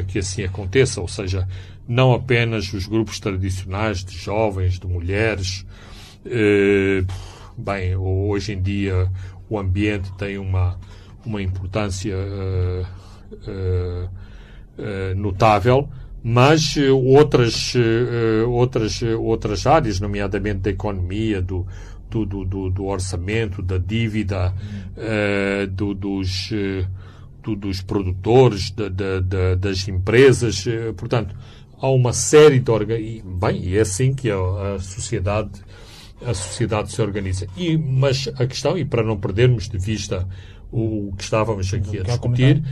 que 0.09 0.21
assim 0.21 0.43
aconteça, 0.43 1.03
ou 1.03 1.09
seja, 1.09 1.47
não 1.89 2.13
apenas 2.13 2.73
os 2.73 2.87
grupos 2.87 3.19
tradicionais 3.21 4.05
de 4.05 4.17
jovens, 4.17 4.79
de 4.79 4.87
mulheres. 4.87 5.67
Eh, 6.25 7.05
bem, 7.57 7.97
hoje 7.97 8.53
em 8.53 8.63
dia 8.63 9.11
o 9.53 9.59
ambiente 9.59 10.11
tem 10.15 10.39
uma, 10.39 10.79
uma 11.27 11.43
importância 11.43 12.17
uh, 12.17 12.87
uh, 13.51 15.15
notável, 15.15 15.89
mas 16.25 16.77
outras, 17.05 17.75
outras, 18.49 19.03
outras 19.03 19.67
áreas, 19.67 20.01
nomeadamente 20.01 20.61
da 20.61 20.71
economia, 20.71 21.43
do, 21.43 21.67
do, 22.09 22.25
do, 22.25 22.71
do 22.71 22.85
orçamento, 22.85 23.61
da 23.61 23.77
dívida, 23.77 24.55
do, 25.73 25.93
dos, 25.95 26.51
do, 27.43 27.57
dos 27.57 27.83
produtores, 27.83 28.71
da, 28.71 28.89
da, 28.89 29.55
das 29.57 29.89
empresas, 29.89 30.65
portanto, 30.97 31.35
há 31.83 31.91
uma 31.91 32.13
série 32.13 32.61
de 32.61 32.71
organismos. 32.71 33.35
Bem, 33.41 33.77
é 33.77 33.81
assim 33.81 34.15
que 34.15 34.31
a, 34.31 34.37
a, 34.77 34.79
sociedade 34.79 35.51
a 36.25 36.33
sociedade 36.33 36.93
se 36.93 37.03
organiza. 37.03 37.49
E, 37.57 37.77
mas 37.77 38.29
a 38.39 38.47
questão, 38.47 38.79
e 38.79 38.85
para 38.85 39.03
não 39.03 39.19
perdermos 39.19 39.69
de 39.69 39.77
vista 39.77 40.27
o 40.71 41.13
que 41.19 41.25
estávamos 41.25 41.75
aqui 41.75 41.99
a 41.99 42.03
discutir, 42.05 42.63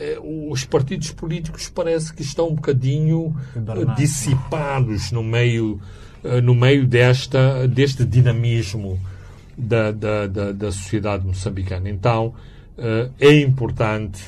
é, 0.00 0.18
os 0.20 0.64
partidos 0.64 1.12
políticos 1.12 1.68
parece 1.68 2.12
que 2.12 2.22
estão 2.22 2.48
um 2.48 2.54
bocadinho 2.54 3.36
eh, 3.54 3.94
dissipados 3.96 5.12
no 5.12 5.22
meio, 5.22 5.80
eh, 6.24 6.40
no 6.40 6.54
meio 6.54 6.86
desta, 6.86 7.68
deste 7.68 8.04
dinamismo 8.04 8.98
da, 9.56 9.92
da, 9.92 10.26
da, 10.26 10.52
da 10.52 10.72
sociedade 10.72 11.26
moçambicana. 11.26 11.88
Então, 11.88 12.34
é 13.18 13.40
importante 13.40 14.22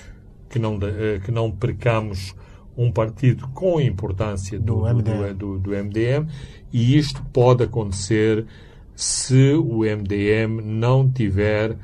que 0.48 0.58
não, 0.58 0.78
que 1.22 1.30
não 1.30 1.50
percamos 1.50 2.34
um 2.78 2.92
partido 2.92 3.48
com 3.48 3.80
importância 3.80 4.58
do, 4.58 4.76
do, 4.76 4.94
MDM. 4.94 5.34
Do, 5.34 5.58
do, 5.58 5.70
MDM 5.70 6.28
e 6.72 6.96
isto 6.96 7.20
pode 7.32 7.64
acontecer 7.64 8.46
se 8.94 9.52
o 9.54 9.80
MDM 9.80 10.62
não 10.62 11.10
tiver 11.10 11.76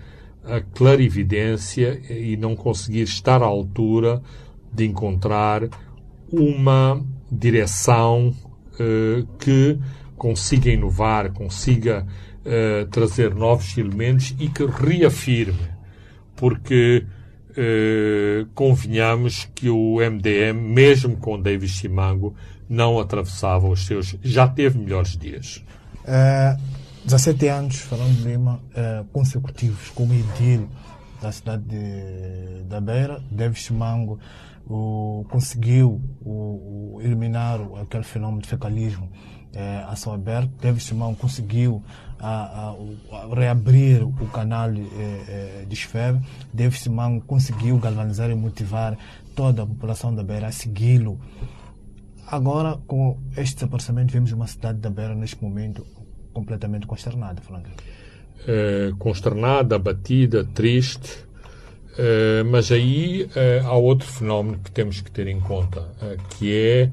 a 0.44 0.60
clarividência 0.60 2.00
e 2.08 2.36
não 2.36 2.54
conseguir 2.54 3.02
estar 3.02 3.42
à 3.42 3.46
altura 3.46 4.22
de 4.72 4.84
encontrar 4.86 5.68
uma 6.30 7.04
direção 7.30 8.34
uh, 8.74 9.26
que 9.38 9.78
consiga 10.16 10.70
inovar, 10.70 11.32
consiga 11.32 12.06
uh, 12.44 12.86
trazer 12.86 13.34
novos 13.34 13.76
elementos 13.76 14.34
e 14.38 14.48
que 14.48 14.64
reafirme, 14.64 15.68
porque 16.36 17.04
eh, 17.56 18.46
convenhamos 18.54 19.48
que 19.54 19.68
o 19.68 19.96
MDM, 19.96 20.54
mesmo 20.54 21.16
com 21.16 21.40
David 21.40 21.72
Simango, 21.72 22.34
não 22.68 22.98
atravessava 22.98 23.68
os 23.68 23.86
seus. 23.86 24.16
Já 24.22 24.48
teve 24.48 24.78
melhores 24.78 25.16
dias. 25.16 25.64
Uh, 26.04 26.60
17 27.04 27.48
anos, 27.48 27.76
falando 27.76 28.16
de 28.16 28.28
Lima, 28.28 28.60
uh, 28.70 29.04
consecutivos 29.12 29.90
como 29.90 30.14
edil 30.14 30.68
da 31.20 31.30
cidade 31.32 31.64
de, 31.64 32.64
da 32.64 32.80
Beira, 32.80 33.22
David 33.30 33.60
Simango 33.60 34.18
o, 34.66 35.24
conseguiu 35.28 36.00
o, 36.24 36.96
o 36.96 37.02
eliminar 37.02 37.60
aquele 37.82 38.04
fenômeno 38.04 38.42
de 38.42 38.48
fecalismo 38.48 39.10
eh, 39.54 39.84
a 39.88 39.94
céu 39.94 40.12
aberto. 40.12 40.50
David 40.60 40.82
Simão 40.82 41.14
conseguiu 41.14 41.82
a, 42.24 42.74
a, 43.12 43.16
a 43.16 43.34
reabrir 43.34 44.02
o 44.02 44.26
canal 44.28 44.70
eh, 44.70 44.80
eh, 45.28 45.64
de 45.68 45.74
Esfeb. 45.74 46.20
David 46.52 46.80
Simão 46.80 47.20
conseguiu 47.20 47.76
galvanizar 47.78 48.30
e 48.30 48.34
motivar 48.34 48.96
toda 49.36 49.62
a 49.62 49.66
população 49.66 50.14
da 50.14 50.22
Beira 50.22 50.46
a 50.46 50.52
segui-lo. 50.52 51.20
Agora, 52.26 52.78
com 52.86 53.18
este 53.36 53.56
desaparecimento, 53.56 54.12
vemos 54.12 54.32
uma 54.32 54.46
cidade 54.46 54.78
da 54.78 54.88
Beira 54.88 55.14
neste 55.14 55.42
momento 55.42 55.86
completamente 56.32 56.86
consternada, 56.86 57.42
Frank. 57.42 57.68
É, 58.48 58.92
consternada, 58.98 59.76
abatida, 59.76 60.44
triste. 60.44 61.24
É, 61.98 62.42
mas 62.42 62.72
aí 62.72 63.28
há 63.64 63.74
outro 63.74 64.08
fenómeno 64.08 64.58
que 64.58 64.70
temos 64.70 65.00
que 65.00 65.10
ter 65.10 65.28
em 65.28 65.38
conta, 65.38 65.86
que 66.30 66.52
é 66.52 66.90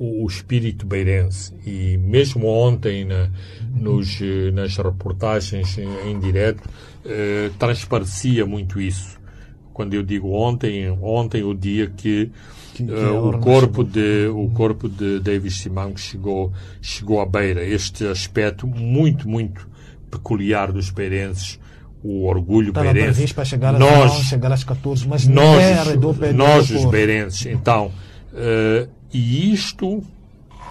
o, 0.00 0.26
espírito 0.26 0.86
beirense. 0.86 1.52
E 1.66 1.98
mesmo 1.98 2.46
ontem, 2.46 3.04
na, 3.04 3.28
nos, 3.74 4.18
nas 4.54 4.76
reportagens 4.78 5.76
em, 5.76 6.10
em 6.10 6.18
direto, 6.18 6.66
eh, 7.04 7.50
transparecia 7.58 8.46
muito 8.46 8.80
isso. 8.80 9.20
Quando 9.74 9.92
eu 9.94 10.02
digo 10.02 10.32
ontem, 10.32 10.90
ontem 11.02 11.42
o 11.42 11.54
dia 11.54 11.86
que, 11.86 12.30
que, 12.74 12.84
que 12.84 12.92
uh, 12.92 13.28
o 13.28 13.38
corpo 13.38 13.84
de 13.84 14.26
o 14.28 14.50
corpo 14.50 14.88
de 14.88 15.20
David 15.20 15.54
Simango 15.54 15.98
chegou 15.98 16.52
chegou 16.82 17.20
à 17.20 17.26
beira. 17.26 17.64
Este 17.64 18.06
aspecto 18.06 18.66
muito 18.66 19.28
muito 19.28 19.68
peculiar 20.10 20.72
dos 20.72 20.90
beirenses, 20.90 21.58
o 22.02 22.26
orgulho 22.26 22.70
Estava 22.70 22.92
beirense. 22.92 23.32
para 23.32 23.44
chegar 23.44 23.74
às 23.74 23.80
nós, 23.80 24.12
11, 24.12 24.24
chegar 24.24 24.52
às 24.52 24.64
14, 24.64 25.08
mas 25.08 25.26
nós, 25.26 25.96
nós 26.34 26.70
os 26.70 26.84
beirenses. 26.86 27.46
Então, 27.46 27.92
eh, 28.34 28.88
e 29.12 29.52
isto 29.52 30.02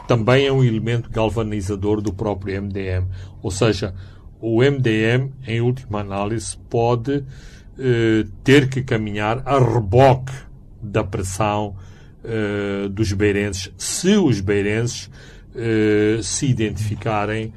também 0.08 0.46
é 0.46 0.52
um 0.52 0.64
elemento 0.64 1.10
galvanizador 1.10 2.02
do 2.02 2.14
próprio 2.14 2.62
MDM. 2.62 3.06
Ou 3.42 3.52
seja, 3.52 3.94
o 4.42 4.62
MDM, 4.64 5.32
em 5.46 5.62
última 5.62 6.00
análise, 6.00 6.58
pode 6.70 7.24
eh, 7.78 8.26
ter 8.44 8.70
que 8.70 8.82
caminhar 8.82 9.42
a 9.46 9.60
reboque 9.60 10.34
da 10.82 11.04
pressão 11.04 11.76
eh, 12.24 12.88
dos 12.90 13.14
beirenses, 13.14 13.72
se 13.78 14.16
os 14.16 14.40
beirenses 14.42 15.10
eh, 15.56 16.20
se 16.22 16.48
identificarem 16.48 17.54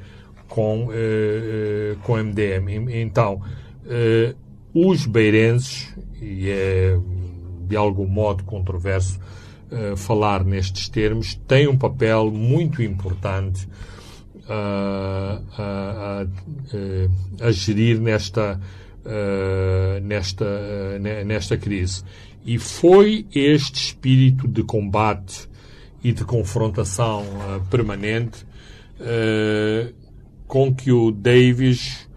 com, 0.48 0.90
eh, 0.92 1.94
eh, 1.94 1.96
com 2.02 2.12
o 2.12 2.16
MDM. 2.18 2.90
Então, 3.00 3.40
eh, 3.86 4.34
os 4.74 5.06
beirenses, 5.06 5.94
e 6.20 6.50
é 6.50 6.98
de 7.66 7.76
algum 7.76 8.06
modo 8.06 8.44
controverso 8.44 9.18
eh, 9.72 9.96
falar 9.96 10.44
nestes 10.44 10.88
termos, 10.88 11.34
têm 11.48 11.66
um 11.66 11.76
papel 11.76 12.30
muito 12.30 12.82
importante 12.82 13.66
a, 14.48 15.40
a- 15.56 16.22
a- 16.22 16.26
eh, 16.74 17.08
a 17.40 17.50
gerir 17.50 18.00
nesta, 18.00 18.60
eh, 19.04 20.00
nesta, 20.02 20.44
eh, 20.44 20.98
ne- 21.00 21.24
nesta 21.24 21.56
crise. 21.56 22.04
E 22.44 22.58
foi 22.58 23.26
este 23.34 23.76
espírito 23.76 24.46
de 24.48 24.62
combate 24.64 25.48
e 26.02 26.12
de 26.12 26.24
confrontação 26.24 27.22
eh, 27.24 27.60
permanente 27.70 28.44
eh, 29.00 29.92
com 30.46 30.74
que 30.74 30.92
o 30.92 31.10
Davis 31.10 32.08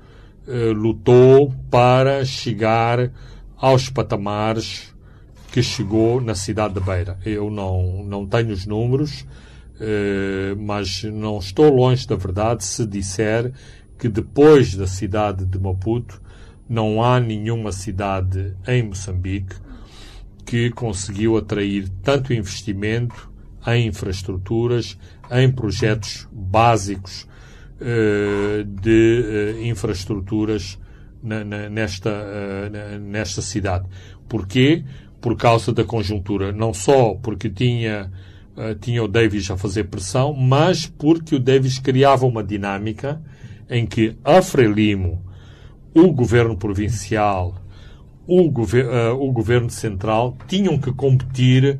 eh, 0.47 0.71
lutou 0.73 1.53
para 1.71 2.25
chegar 2.25 3.11
aos 3.55 3.89
patamares 3.89 4.93
que 5.55 5.63
chegou 5.63 6.19
na 6.19 6.35
cidade 6.35 6.73
de 6.73 6.81
Beira. 6.81 7.17
Eu 7.25 7.49
não, 7.49 8.03
não 8.03 8.27
tenho 8.27 8.51
os 8.51 8.65
números, 8.65 9.25
eh, 9.79 10.53
mas 10.57 11.05
não 11.05 11.37
estou 11.37 11.73
longe 11.73 12.05
da 12.05 12.17
verdade 12.17 12.65
se 12.65 12.85
disser 12.85 13.53
que 13.97 14.09
depois 14.09 14.75
da 14.75 14.85
cidade 14.85 15.45
de 15.45 15.57
Maputo 15.57 16.21
não 16.67 17.01
há 17.01 17.21
nenhuma 17.21 17.71
cidade 17.71 18.53
em 18.67 18.83
Moçambique 18.83 19.55
que 20.45 20.71
conseguiu 20.71 21.37
atrair 21.37 21.87
tanto 22.03 22.33
investimento 22.33 23.31
em 23.65 23.87
infraestruturas, 23.87 24.97
em 25.31 25.49
projetos 25.49 26.27
básicos 26.33 27.25
eh, 27.79 28.65
de 28.67 29.23
eh, 29.25 29.67
infraestruturas 29.69 30.77
nesta, 31.71 32.69
nesta 32.99 33.41
cidade. 33.41 33.87
Porquê? 34.27 34.83
Por 35.25 35.35
causa 35.35 35.73
da 35.73 35.83
conjuntura. 35.83 36.51
Não 36.51 36.71
só 36.71 37.15
porque 37.15 37.49
tinha, 37.49 38.11
eh, 38.55 38.75
tinha 38.79 39.03
o 39.03 39.07
Davis 39.07 39.49
a 39.49 39.57
fazer 39.57 39.85
pressão, 39.85 40.35
mas 40.35 40.85
porque 40.85 41.33
o 41.35 41.39
Davis 41.39 41.79
criava 41.79 42.27
uma 42.27 42.43
dinâmica 42.43 43.19
em 43.67 43.87
que 43.87 44.15
a 44.23 44.39
Frelimo, 44.43 45.23
o 45.95 46.11
governo 46.11 46.55
provincial, 46.55 47.55
o, 48.27 48.51
gover- 48.51 48.85
eh, 48.85 49.09
o 49.09 49.31
governo 49.31 49.71
central 49.71 50.37
tinham 50.47 50.77
que 50.77 50.93
competir 50.93 51.79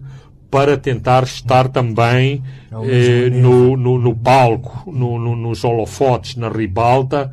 para 0.50 0.76
tentar 0.76 1.22
estar 1.22 1.68
também 1.68 2.42
Ao 2.72 2.84
eh, 2.84 3.30
no, 3.30 3.78
no, 3.78 4.00
no 4.00 4.16
palco, 4.16 4.92
no, 4.92 5.20
no- 5.20 5.36
nos 5.36 5.64
holofotes, 5.64 6.36
na 6.36 6.50
ribalta, 6.50 7.32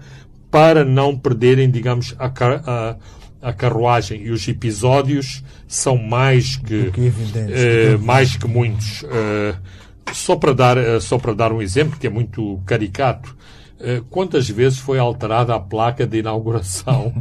para 0.50 0.84
não 0.84 1.16
perderem, 1.16 1.70
digamos, 1.70 2.14
a, 2.18 2.26
a, 2.26 2.96
a 3.42 3.52
carruagem. 3.52 4.22
E 4.22 4.30
os 4.30 4.46
episódios 4.46 5.42
são 5.66 5.98
mais 5.98 6.56
que, 6.56 6.92
que 6.92 7.00
evidentes. 7.00 7.54
eh, 7.56 7.96
mais 7.96 8.36
que 8.36 8.46
muitos. 8.46 9.04
Eh, 9.04 9.54
só, 10.12 10.36
para 10.36 10.54
dar, 10.54 10.78
eh, 10.78 11.00
só 11.00 11.18
para 11.18 11.34
dar 11.34 11.52
um 11.52 11.60
exemplo, 11.60 11.98
que 11.98 12.06
é 12.06 12.10
muito 12.10 12.60
caricato, 12.64 13.36
quantas 14.10 14.48
vezes 14.48 14.78
foi 14.78 15.00
alterada 15.00 15.56
a 15.56 15.58
placa 15.58 16.06
de 16.06 16.18
inauguração 16.18 17.12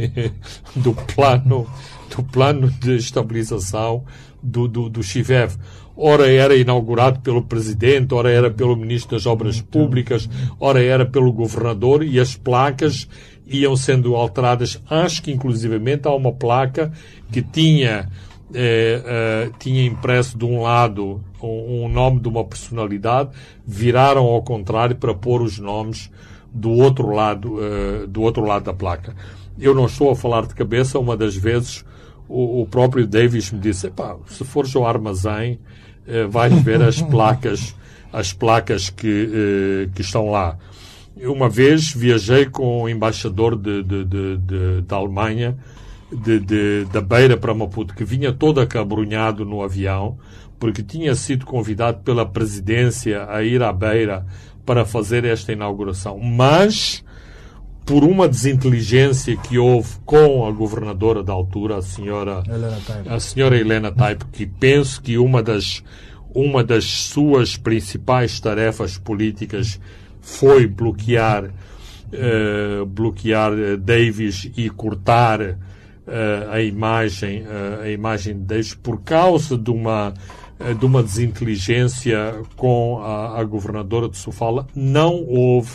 do 0.74 0.94
plano, 0.94 1.68
do 2.16 2.22
plano 2.22 2.70
de 2.70 2.96
estabilização 2.96 4.02
do, 4.42 4.66
do, 4.66 4.88
do 4.88 5.02
Chivev? 5.02 5.54
Ora 5.94 6.26
era 6.32 6.56
inaugurado 6.56 7.20
pelo 7.20 7.42
presidente, 7.42 8.14
ora 8.14 8.30
era 8.30 8.50
pelo 8.50 8.74
ministro 8.74 9.14
das 9.14 9.26
Obras 9.26 9.60
Públicas, 9.60 10.26
ora 10.58 10.82
era 10.82 11.04
pelo 11.04 11.30
governador 11.30 12.02
e 12.02 12.18
as 12.18 12.34
placas 12.34 13.06
iam 13.46 13.76
sendo 13.76 14.14
alteradas. 14.14 14.80
Acho 14.88 15.22
que 15.22 15.32
inclusivamente 15.32 16.06
há 16.06 16.14
uma 16.14 16.32
placa 16.32 16.92
que 17.30 17.42
tinha 17.42 18.08
eh, 18.54 19.02
eh, 19.04 19.50
tinha 19.58 19.84
impresso 19.84 20.36
de 20.36 20.44
um 20.44 20.60
lado 20.60 21.22
um, 21.42 21.84
um 21.84 21.88
nome 21.88 22.20
de 22.20 22.28
uma 22.28 22.44
personalidade, 22.44 23.30
viraram 23.66 24.24
ao 24.24 24.42
contrário 24.42 24.96
para 24.96 25.14
pôr 25.14 25.42
os 25.42 25.58
nomes 25.58 26.10
do 26.52 26.70
outro 26.70 27.10
lado, 27.10 27.58
eh, 27.62 28.06
do 28.06 28.22
outro 28.22 28.44
lado 28.44 28.64
da 28.64 28.74
placa. 28.74 29.14
Eu 29.58 29.74
não 29.74 29.86
estou 29.86 30.10
a 30.10 30.16
falar 30.16 30.46
de 30.46 30.54
cabeça, 30.54 30.98
uma 30.98 31.16
das 31.16 31.34
vezes 31.34 31.84
o, 32.28 32.62
o 32.62 32.66
próprio 32.66 33.06
Davis 33.06 33.50
me 33.50 33.58
disse, 33.58 33.86
"Epá, 33.86 34.16
se 34.26 34.44
fores 34.44 34.74
ao 34.76 34.86
armazém, 34.86 35.58
eh, 36.06 36.24
vais 36.26 36.52
ver 36.62 36.82
as 36.82 37.00
placas, 37.02 37.74
as 38.12 38.32
placas 38.32 38.90
que, 38.90 39.30
eh, 39.32 39.90
que 39.94 40.02
estão 40.02 40.30
lá. 40.30 40.58
Uma 41.16 41.48
vez 41.48 41.92
viajei 41.92 42.46
com 42.46 42.82
o 42.82 42.88
embaixador 42.88 43.56
de, 43.56 43.82
de, 43.82 44.04
de, 44.04 44.36
de- 44.38 44.80
da 44.82 44.96
Alemanha, 44.96 45.56
da 46.92 47.00
Beira 47.00 47.36
para 47.36 47.54
Maputo, 47.54 47.94
que 47.94 48.04
vinha 48.04 48.32
todo 48.32 48.60
acabrunhado 48.60 49.44
no 49.44 49.62
avião, 49.62 50.18
porque 50.58 50.82
tinha 50.82 51.14
sido 51.14 51.44
convidado 51.46 52.00
pela 52.02 52.24
presidência 52.26 53.26
a 53.30 53.42
ir 53.42 53.62
à 53.62 53.72
Beira 53.72 54.26
para 54.64 54.84
fazer 54.84 55.24
esta 55.24 55.52
inauguração. 55.52 56.18
Mas, 56.18 57.04
por 57.84 58.04
uma 58.04 58.28
desinteligência 58.28 59.36
que 59.36 59.58
houve 59.58 59.90
com 60.04 60.46
a 60.46 60.50
governadora 60.52 61.22
da 61.22 61.32
altura, 61.32 61.78
a 61.78 61.82
senhora 61.82 62.42
Helena 62.46 62.78
Taipa. 62.86 63.14
a 63.14 63.20
senhora 63.20 63.56
Helena 63.58 63.92
Taipo, 63.92 64.26
que 64.32 64.46
penso 64.46 65.00
que 65.02 65.18
uma 65.18 65.42
das, 65.42 65.82
uma 66.34 66.62
das 66.62 66.84
suas 66.84 67.56
principais 67.56 68.38
tarefas 68.38 68.96
políticas 68.98 69.80
foi 70.22 70.66
bloquear, 70.66 71.50
eh, 72.12 72.84
bloquear 72.86 73.52
eh, 73.52 73.76
Davis 73.76 74.50
e 74.56 74.70
cortar 74.70 75.40
eh, 75.42 75.56
a 76.50 76.62
imagem, 76.62 77.44
eh, 77.46 77.80
a 77.84 77.90
imagem 77.90 78.34
de 78.38 78.44
Davis 78.44 78.72
por 78.74 79.02
causa 79.02 79.58
de 79.58 79.70
uma, 79.70 80.14
de 80.78 80.86
uma 80.86 81.02
desinteligência 81.02 82.40
com 82.56 83.00
a, 83.02 83.40
a 83.40 83.44
governadora 83.44 84.08
de 84.08 84.16
Sofala. 84.16 84.66
Não 84.74 85.24
houve 85.26 85.72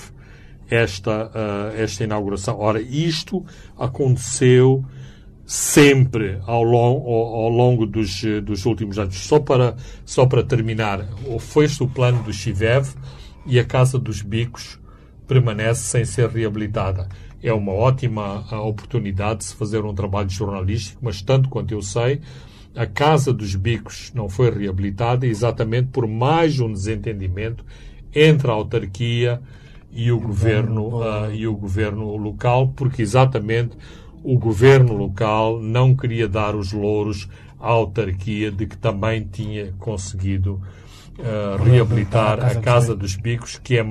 esta, 0.69 1.31
esta 1.77 2.03
inauguração. 2.03 2.59
Ora, 2.59 2.81
isto 2.81 3.45
aconteceu 3.77 4.83
sempre 5.45 6.39
ao, 6.45 6.61
lon- 6.61 7.03
ao- 7.05 7.49
longo 7.49 7.85
dos, 7.85 8.21
dos 8.43 8.65
últimos 8.65 8.99
anos. 8.99 9.15
Só 9.15 9.39
para, 9.39 9.77
só 10.05 10.25
para 10.25 10.43
terminar, 10.43 11.05
foi-se 11.39 11.81
o 11.81 11.87
plano 11.87 12.21
do 12.23 12.33
Chivev 12.33 12.89
e 13.47 13.59
a 13.59 13.63
Casa 13.63 13.97
dos 13.97 14.21
Bicos 14.21 14.77
permanece 15.25 15.83
sem 15.83 16.03
ser 16.05 16.29
reabilitada. 16.29 17.07
É 17.41 17.53
uma 17.53 17.71
ótima 17.71 18.45
ah, 18.51 18.61
oportunidade 18.61 19.39
de 19.39 19.45
se 19.45 19.55
fazer 19.55 19.85
um 19.85 19.93
trabalho 19.93 20.29
jornalístico, 20.29 20.99
mas 21.01 21.21
tanto 21.21 21.47
quanto 21.47 21.73
eu 21.73 21.81
sei, 21.81 22.19
a 22.75 22.85
Casa 22.85 23.33
dos 23.33 23.55
Bicos 23.55 24.11
não 24.13 24.27
foi 24.27 24.51
reabilitada 24.51 25.25
exatamente 25.25 25.89
por 25.89 26.07
mais 26.07 26.59
um 26.59 26.71
desentendimento 26.71 27.65
entre 28.13 28.51
a 28.51 28.53
autarquia 28.53 29.41
e 29.91 30.11
o 30.11 30.19
governo, 30.19 31.01
ah, 31.01 31.29
e 31.33 31.47
o 31.47 31.55
governo 31.55 32.17
local, 32.17 32.73
porque 32.75 33.01
exatamente 33.01 33.77
o 34.23 34.37
governo 34.37 34.93
local 34.93 35.61
não 35.61 35.95
queria 35.95 36.27
dar 36.27 36.53
os 36.53 36.73
louros 36.73 37.29
à 37.59 37.69
autarquia 37.69 38.51
de 38.51 38.65
que 38.65 38.77
também 38.77 39.23
tinha 39.23 39.73
conseguido 39.79 40.61
ah, 41.19 41.57
reabilitar 41.63 42.43
a 42.43 42.55
Casa 42.55 42.95
dos 42.95 43.15
Bicos, 43.15 43.59
que 43.63 43.77
é 43.77 43.83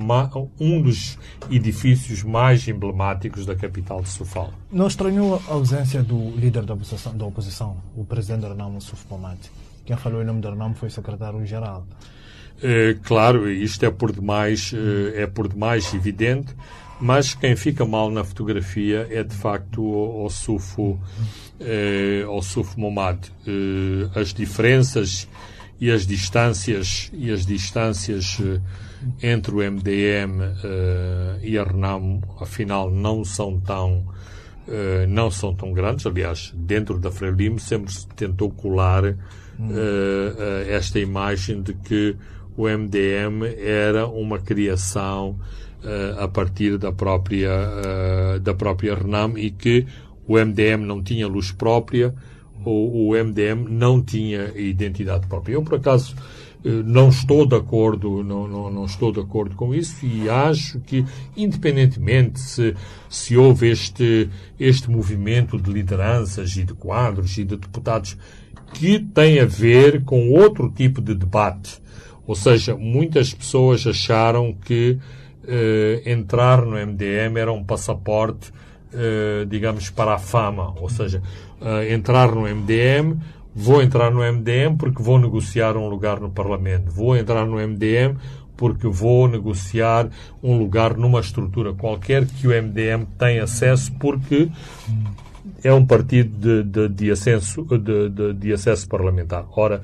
um 0.61 0.81
dos 0.81 1.19
edifícios 1.51 2.23
mais 2.23 2.67
emblemáticos 2.69 3.45
da 3.45 3.55
capital 3.57 4.01
de 4.01 4.09
Sofala. 4.09 4.53
Não 4.71 4.87
estranhou 4.87 5.43
a 5.49 5.53
ausência 5.53 6.03
do 6.03 6.31
líder 6.37 6.65
da 6.65 6.75
oposição, 6.75 7.17
da 7.17 7.27
oposição 7.27 7.77
o 7.97 8.05
presidente 8.05 8.43
Suf 8.81 9.05
Pomati. 9.07 9.51
Quem 9.85 9.97
falou 9.97 10.23
em 10.23 10.25
nome 10.25 10.41
da 10.41 10.51
Renamo 10.51 10.75
foi 10.75 10.89
o 10.89 10.91
secretário-geral. 10.91 11.87
Eh, 12.62 12.97
claro, 13.03 13.51
isto 13.51 13.85
é 13.85 13.91
por 13.91 14.12
demais, 14.12 14.73
eh, 14.75 15.23
é 15.23 15.27
por 15.27 15.49
demais 15.49 15.93
evidente, 15.95 16.55
mas 17.01 17.35
quem 17.35 17.55
fica 17.55 17.85
mal 17.85 18.11
na 18.11 18.25
fotografia 18.25 19.07
é 19.11 19.23
de 19.23 19.35
facto 19.35 19.83
o, 19.83 20.25
o 20.25 20.31
Sufo, 20.31 20.99
eh, 21.61 22.25
o 22.29 22.41
Sufo 22.41 22.81
Momad. 22.81 23.19
Eh, 23.47 24.09
as 24.19 24.33
diferenças 24.33 25.29
e 25.81 25.91
as 25.91 26.07
distâncias 26.07 27.11
e 27.12 27.31
as 27.31 27.45
distâncias 27.45 28.39
eh, 28.41 28.61
entre 29.23 29.55
o 29.55 29.59
MDM 29.59 30.41
eh, 30.43 31.39
e 31.43 31.59
a 31.59 31.65
Renamo, 31.65 32.23
afinal, 32.41 32.91
não 32.91 33.25
são 33.25 33.61
tão 33.61 34.07
uh, 34.67 35.07
não 35.09 35.31
são 35.31 35.55
tão 35.55 35.73
grandes. 35.73 36.07
Aliás, 36.07 36.53
dentro 36.55 36.99
da 36.99 37.11
Frelimo 37.11 37.59
sempre 37.59 37.93
se 37.93 38.07
tentou 38.09 38.51
colar 38.51 39.05
uh, 39.05 39.12
uh, 39.12 40.69
esta 40.69 40.99
imagem 40.99 41.62
de 41.62 41.75
que 41.75 42.17
o 42.57 42.69
MDM 42.69 43.45
era 43.59 44.07
uma 44.07 44.39
criação 44.39 45.39
a 46.19 46.27
partir 46.27 46.79
da 46.79 46.91
própria, 46.91 47.51
da 48.43 48.55
própria 48.55 48.95
Renam 48.95 49.37
e 49.37 49.51
que 49.51 49.87
o 50.27 50.37
MDM 50.37 50.85
não 50.85 51.01
tinha 51.03 51.29
luz 51.29 51.53
própria, 51.53 52.12
o 52.70 53.12
MDM 53.12 53.68
não 53.68 54.02
tinha 54.02 54.52
identidade 54.55 55.26
própria. 55.26 55.55
Eu, 55.55 55.62
por 55.62 55.76
acaso, 55.76 56.14
eh, 56.64 56.83
não 56.85 57.09
estou 57.09 57.46
de 57.46 57.55
acordo, 57.55 58.24
não, 58.24 58.48
não, 58.48 58.70
não, 58.70 58.85
estou 58.85 59.12
de 59.12 59.20
acordo 59.20 59.55
com 59.55 59.74
isso 59.74 60.05
e 60.05 60.29
acho 60.29 60.81
que, 60.81 61.05
independentemente 61.37 62.40
se, 62.40 62.74
se 63.09 63.37
houve 63.37 63.70
este, 63.70 64.29
este 64.59 64.90
movimento 64.90 65.59
de 65.61 65.70
lideranças 65.72 66.57
e 66.57 66.64
de 66.64 66.74
quadros 66.74 67.38
e 67.38 67.44
de 67.44 67.57
deputados 67.57 68.16
que 68.74 68.98
tem 68.98 69.40
a 69.40 69.44
ver 69.44 70.05
com 70.05 70.31
outro 70.31 70.70
tipo 70.70 71.00
de 71.00 71.14
debate. 71.14 71.81
Ou 72.26 72.35
seja, 72.35 72.76
muitas 72.76 73.33
pessoas 73.33 73.87
acharam 73.87 74.52
que 74.52 74.98
eh, 75.46 76.02
entrar 76.05 76.66
no 76.66 76.72
MDM 76.72 77.38
era 77.38 77.52
um 77.52 77.62
passaporte, 77.62 78.52
eh, 78.92 79.46
digamos, 79.48 79.90
para 79.90 80.14
a 80.14 80.18
fama. 80.18 80.74
Ou 80.81 80.90
seja, 80.90 81.22
eh, 81.61 81.95
entrar 81.95 82.33
no 82.33 82.42
MDM 82.42 83.16
Vou 83.59 83.81
entrar 83.81 84.11
no 84.11 84.21
MDM 84.21 84.77
porque 84.77 85.03
vou 85.03 85.19
negociar 85.19 85.79
um 85.79 85.88
lugar 85.88 86.21
no 86.21 86.31
Parlamento. 86.31 86.90
Vou 86.90 87.16
entrar 87.16 87.47
no 87.47 87.57
MDM 87.57 88.19
porque 88.55 88.87
vou 88.87 89.27
negociar 89.27 90.11
um 90.42 90.59
lugar 90.59 90.95
numa 90.95 91.21
estrutura 91.21 91.73
qualquer 91.73 92.27
que 92.27 92.47
o 92.47 92.51
MDM 92.51 93.07
tem 93.19 93.38
acesso 93.38 93.90
porque 93.99 94.51
é 95.64 95.73
um 95.73 95.87
partido 95.87 96.37
de, 96.38 96.62
de, 96.64 96.88
de, 96.95 97.11
acesso, 97.11 97.64
de, 97.64 98.11
de, 98.11 98.35
de 98.35 98.53
acesso 98.53 98.87
parlamentar. 98.87 99.47
Ora, 99.57 99.81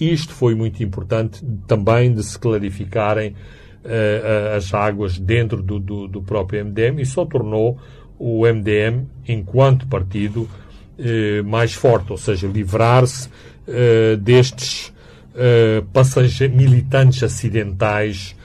isto 0.00 0.34
foi 0.34 0.56
muito 0.56 0.82
importante 0.82 1.44
também 1.68 2.12
de 2.12 2.24
se 2.24 2.36
clarificarem 2.36 3.36
uh, 3.84 4.56
as 4.56 4.74
águas 4.74 5.16
dentro 5.16 5.62
do, 5.62 5.78
do, 5.78 6.08
do 6.08 6.22
próprio 6.22 6.64
MDM 6.64 7.00
e 7.00 7.06
só 7.06 7.24
tornou 7.24 7.78
o 8.18 8.44
MDM, 8.44 9.06
enquanto 9.28 9.86
partido, 9.86 10.48
eh, 10.98 11.42
mais 11.42 11.72
forte, 11.72 12.12
ou 12.12 12.18
seja, 12.18 12.46
livrar-se 12.46 13.28
eh, 13.66 14.16
destes 14.16 14.92
eh, 15.34 15.82
passageiros 15.92 16.54
militantes 16.54 17.22
acidentais 17.22 18.36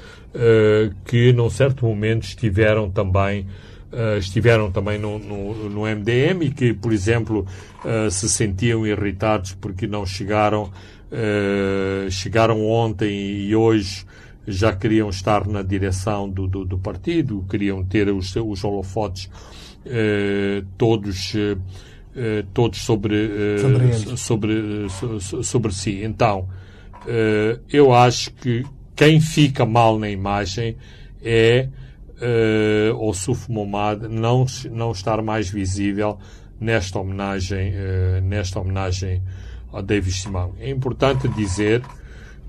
que, 1.04 1.34
num 1.34 1.50
certo 1.50 1.84
momento, 1.84 2.26
estiveram 2.26 2.92
também 2.92 3.48
estiveram 4.20 4.72
também 4.72 5.00
no, 5.00 5.18
no, 5.18 5.68
no, 5.68 5.82
MDM 5.82 6.44
e 6.44 6.52
que, 6.52 6.76
por 6.76 6.94
exemplo, 6.94 7.44
se 8.12 8.30
sentiam 8.30 8.86
irritados 8.86 9.54
porque 9.54 9.88
não 9.88 10.06
chegaram, 10.06 10.72
chegaram 12.12 12.64
ontem 12.68 13.10
e 13.48 13.56
hoje 13.56 14.06
já 14.46 14.72
queriam 14.72 15.10
estar 15.10 15.48
na 15.48 15.64
direção 15.64 16.30
do, 16.30 16.46
do, 16.46 16.64
do 16.64 16.78
partido, 16.78 17.44
queriam 17.50 17.84
ter 17.84 18.08
os, 18.10 18.36
os 18.36 18.64
holofotes 18.64 19.32
todos 20.78 21.34
todos 22.54 22.82
sobre, 22.82 23.16
uh, 23.16 24.18
sobre, 24.18 24.18
sobre, 24.18 25.20
so, 25.20 25.44
sobre, 25.44 25.74
si. 25.74 26.04
Então, 26.04 26.50
uh, 27.04 27.60
eu 27.72 27.94
acho 27.94 28.34
que 28.34 28.66
quem 28.96 29.22
fica 29.22 29.66
mal 29.66 30.00
na 30.00 30.10
imagem 30.10 30.76
é 31.22 31.70
uh, 32.92 32.96
o 32.98 33.14
Suf 33.14 33.52
Momad 33.52 34.04
não, 34.10 34.46
não 34.72 34.92
estar 34.92 35.22
mais 35.22 35.50
visível 35.50 36.18
nesta 36.60 37.00
homenagem, 37.00 37.72
nesta 38.24 38.60
homenagem 38.60 39.22
a 39.72 39.80
David 39.80 40.16
Simão. 40.16 40.56
É 40.60 40.72
importante 40.72 41.28
dizer, 41.28 41.84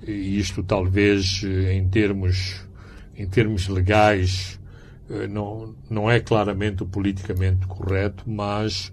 e 0.02 0.38
isto 0.38 0.62
talvez 0.62 1.42
em 1.70 1.86
termos, 1.90 2.66
em 3.14 3.28
termos 3.28 3.68
legais 3.68 4.58
não, 5.28 5.74
não 5.90 6.10
é 6.10 6.20
claramente 6.20 6.86
politicamente 6.86 7.66
correto, 7.66 8.24
mas 8.26 8.90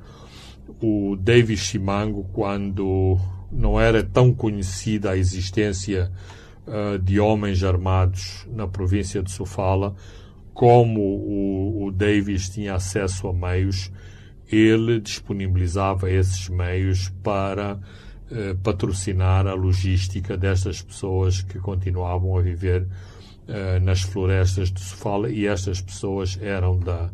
o 0.81 1.15
David 1.15 1.57
Chimango, 1.57 2.25
quando 2.33 3.17
não 3.51 3.79
era 3.79 4.03
tão 4.03 4.33
conhecida 4.33 5.11
a 5.11 5.17
existência 5.17 6.11
uh, 6.67 6.99
de 6.99 7.19
homens 7.19 7.63
armados 7.63 8.45
na 8.51 8.67
província 8.67 9.21
de 9.21 9.31
Sofala, 9.31 9.95
como 10.53 11.01
o, 11.01 11.85
o 11.85 11.91
Davis 11.91 12.49
tinha 12.49 12.75
acesso 12.75 13.27
a 13.27 13.33
meios, 13.33 13.91
ele 14.51 14.99
disponibilizava 14.99 16.09
esses 16.09 16.49
meios 16.49 17.09
para 17.23 17.75
uh, 17.75 18.55
patrocinar 18.63 19.47
a 19.47 19.53
logística 19.53 20.37
destas 20.37 20.81
pessoas 20.81 21.41
que 21.41 21.59
continuavam 21.59 22.37
a 22.37 22.41
viver 22.41 22.83
uh, 22.83 23.79
nas 23.83 24.01
florestas 24.01 24.71
de 24.71 24.79
Sofala 24.79 25.29
e 25.29 25.45
estas 25.45 25.81
pessoas 25.81 26.37
eram 26.41 26.79
da 26.79 27.09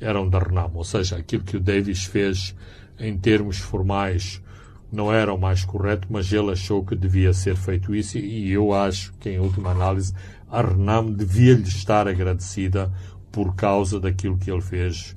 eram 0.00 0.28
da 0.28 0.40
Renamo. 0.40 0.78
Ou 0.78 0.84
seja, 0.84 1.16
aquilo 1.16 1.44
que 1.44 1.56
o 1.56 1.60
Davis 1.60 2.04
fez 2.04 2.56
em 2.98 3.16
termos 3.16 3.58
formais, 3.58 4.42
não 4.90 5.12
era 5.12 5.32
o 5.32 5.38
mais 5.38 5.64
correto, 5.64 6.06
mas 6.10 6.32
ele 6.32 6.52
achou 6.52 6.84
que 6.84 6.94
devia 6.94 7.32
ser 7.32 7.56
feito 7.56 7.94
isso 7.94 8.18
e 8.18 8.50
eu 8.52 8.74
acho 8.74 9.12
que, 9.14 9.30
em 9.30 9.38
última 9.38 9.70
análise, 9.70 10.12
a 10.50 10.60
Renam 10.60 11.10
devia-lhe 11.10 11.62
estar 11.62 12.06
agradecida 12.06 12.92
por 13.30 13.54
causa 13.54 13.98
daquilo 13.98 14.36
que 14.36 14.50
ele 14.50 14.60
fez 14.60 15.16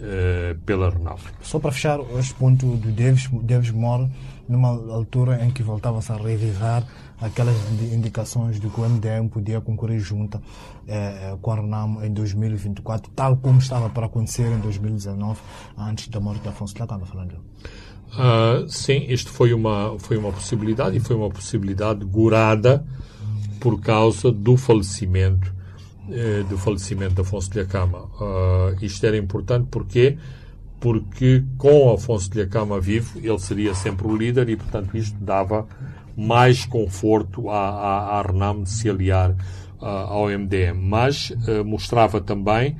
uh, 0.00 0.56
pela 0.60 0.90
Renam. 0.90 1.16
Só 1.42 1.58
para 1.58 1.72
fechar 1.72 1.98
este 2.18 2.34
ponto 2.34 2.76
do 2.76 2.92
Davis, 2.92 3.28
Davis 3.42 3.70
Moore, 3.72 4.08
numa 4.48 4.68
altura 4.68 5.44
em 5.44 5.50
que 5.50 5.62
voltava-se 5.62 6.12
a 6.12 6.16
revisar 6.16 6.86
aquelas 7.20 7.56
indicações 7.92 8.60
de 8.60 8.68
que 8.68 8.80
o 8.80 8.88
MDM 8.88 9.28
podia 9.28 9.60
concorrer 9.60 9.98
junto 10.00 10.40
eh, 10.86 11.36
com 11.40 11.50
a 11.50 11.56
Renam 11.56 12.04
em 12.04 12.12
2024, 12.12 13.10
tal 13.14 13.36
como 13.36 13.58
estava 13.58 13.88
para 13.88 14.06
acontecer 14.06 14.46
em 14.46 14.58
2019, 14.58 15.40
antes 15.78 16.08
da 16.08 16.20
morte 16.20 16.42
de 16.42 16.48
Afonso 16.48 16.74
Lacanda, 16.78 17.06
falando. 17.06 17.34
Uh, 18.12 18.68
sim, 18.68 19.04
isto 19.08 19.30
foi 19.30 19.52
uma, 19.52 19.98
foi 19.98 20.16
uma 20.16 20.32
possibilidade 20.32 20.96
e 20.96 21.00
foi 21.00 21.16
uma 21.16 21.28
possibilidade 21.28 22.04
gurada 22.04 22.86
por 23.60 23.80
causa 23.80 24.30
do 24.30 24.56
falecimento 24.56 25.56
eh, 26.08 26.44
do 26.48 26.56
falecimento 26.56 27.14
de 27.14 27.20
Afonso 27.22 27.50
de 27.50 27.58
Acama. 27.58 28.04
Uh, 28.20 28.76
isto 28.80 29.04
era 29.04 29.16
importante 29.16 29.66
porque 29.70 30.16
porque 30.78 31.42
com 31.58 31.92
Afonso 31.92 32.30
de 32.30 32.42
Acama 32.42 32.78
vivo 32.78 33.18
ele 33.18 33.38
seria 33.40 33.74
sempre 33.74 34.06
o 34.06 34.16
líder 34.16 34.48
e 34.48 34.56
portanto 34.56 34.96
isto 34.96 35.16
dava 35.18 35.66
mais 36.16 36.64
conforto 36.64 37.50
à, 37.50 37.68
à, 37.68 38.18
à 38.18 38.22
Renam 38.22 38.62
de 38.62 38.70
se 38.70 38.88
aliar 38.88 39.32
uh, 39.80 39.84
ao 39.84 40.28
MDM, 40.28 40.74
mas 40.80 41.30
uh, 41.30 41.64
mostrava 41.64 42.20
também 42.20 42.76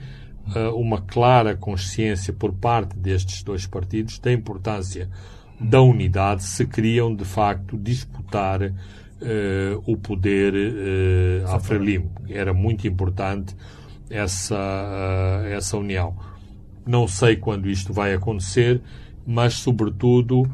uh, 0.55 0.75
uma 0.75 1.03
clara 1.03 1.55
consciência 1.55 2.33
por 2.33 2.53
parte 2.53 2.97
destes 2.97 3.43
dois 3.43 3.67
partidos 3.67 4.19
da 4.19 4.33
importância 4.33 5.09
da 5.61 5.81
unidade 5.81 6.45
se 6.45 6.67
queriam 6.67 7.15
de 7.15 7.25
facto 7.25 7.79
disputar 7.79 8.61
o 9.87 9.97
poder 9.97 10.53
à 11.49 11.59
Frelimo. 11.59 12.11
Era 12.29 12.53
muito 12.53 12.87
importante 12.87 13.57
essa, 14.11 15.43
essa 15.49 15.79
união. 15.79 16.15
Não 16.87 17.09
sei 17.09 17.37
quando 17.37 17.71
isto 17.71 17.91
vai 17.91 18.13
acontecer, 18.13 18.83
mas 19.27 19.55
sobretudo 19.55 20.47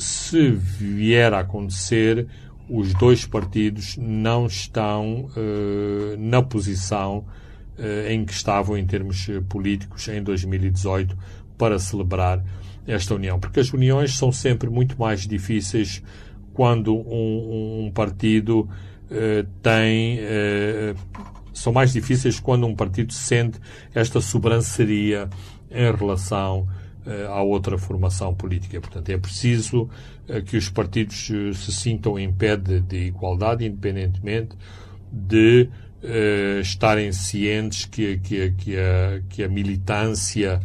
se 0.00 0.50
vier 0.50 1.32
a 1.32 1.40
acontecer, 1.40 2.26
os 2.68 2.94
dois 2.94 3.26
partidos 3.26 3.96
não 3.96 4.46
estão 4.46 5.28
uh, 5.36 6.16
na 6.18 6.42
posição 6.42 7.18
uh, 7.78 8.10
em 8.10 8.24
que 8.24 8.32
estavam 8.32 8.76
em 8.76 8.86
termos 8.86 9.28
políticos 9.48 10.08
em 10.08 10.22
2018 10.22 11.16
para 11.58 11.78
celebrar 11.78 12.42
esta 12.86 13.14
união. 13.14 13.38
Porque 13.38 13.60
as 13.60 13.72
uniões 13.72 14.16
são 14.16 14.32
sempre 14.32 14.70
muito 14.70 14.98
mais 14.98 15.26
difíceis 15.26 16.02
quando 16.52 16.94
um, 16.94 17.86
um 17.86 17.90
partido 17.92 18.68
tem. 19.62 20.20
são 21.52 21.72
mais 21.72 21.92
difíceis 21.92 22.40
quando 22.40 22.66
um 22.66 22.74
partido 22.74 23.12
sente 23.12 23.58
esta 23.94 24.20
sobranceria 24.20 25.28
em 25.70 25.92
relação 25.94 26.66
eh, 26.68 26.83
à 27.28 27.42
outra 27.42 27.78
formação 27.78 28.34
política. 28.34 28.80
Portanto, 28.80 29.08
é 29.10 29.18
preciso 29.18 29.88
eh, 30.28 30.40
que 30.40 30.56
os 30.56 30.68
partidos 30.68 31.30
eh, 31.30 31.52
se 31.52 31.72
sintam 31.72 32.18
em 32.18 32.32
pé 32.32 32.56
de, 32.56 32.80
de 32.80 33.06
igualdade, 33.06 33.64
independentemente 33.64 34.56
de 35.12 35.68
estarem 36.60 37.10
cientes 37.12 37.86
que, 37.86 38.18
que, 38.18 38.50
que, 38.50 38.76
a, 38.76 39.22
que 39.26 39.42
a 39.42 39.48
militância 39.48 40.60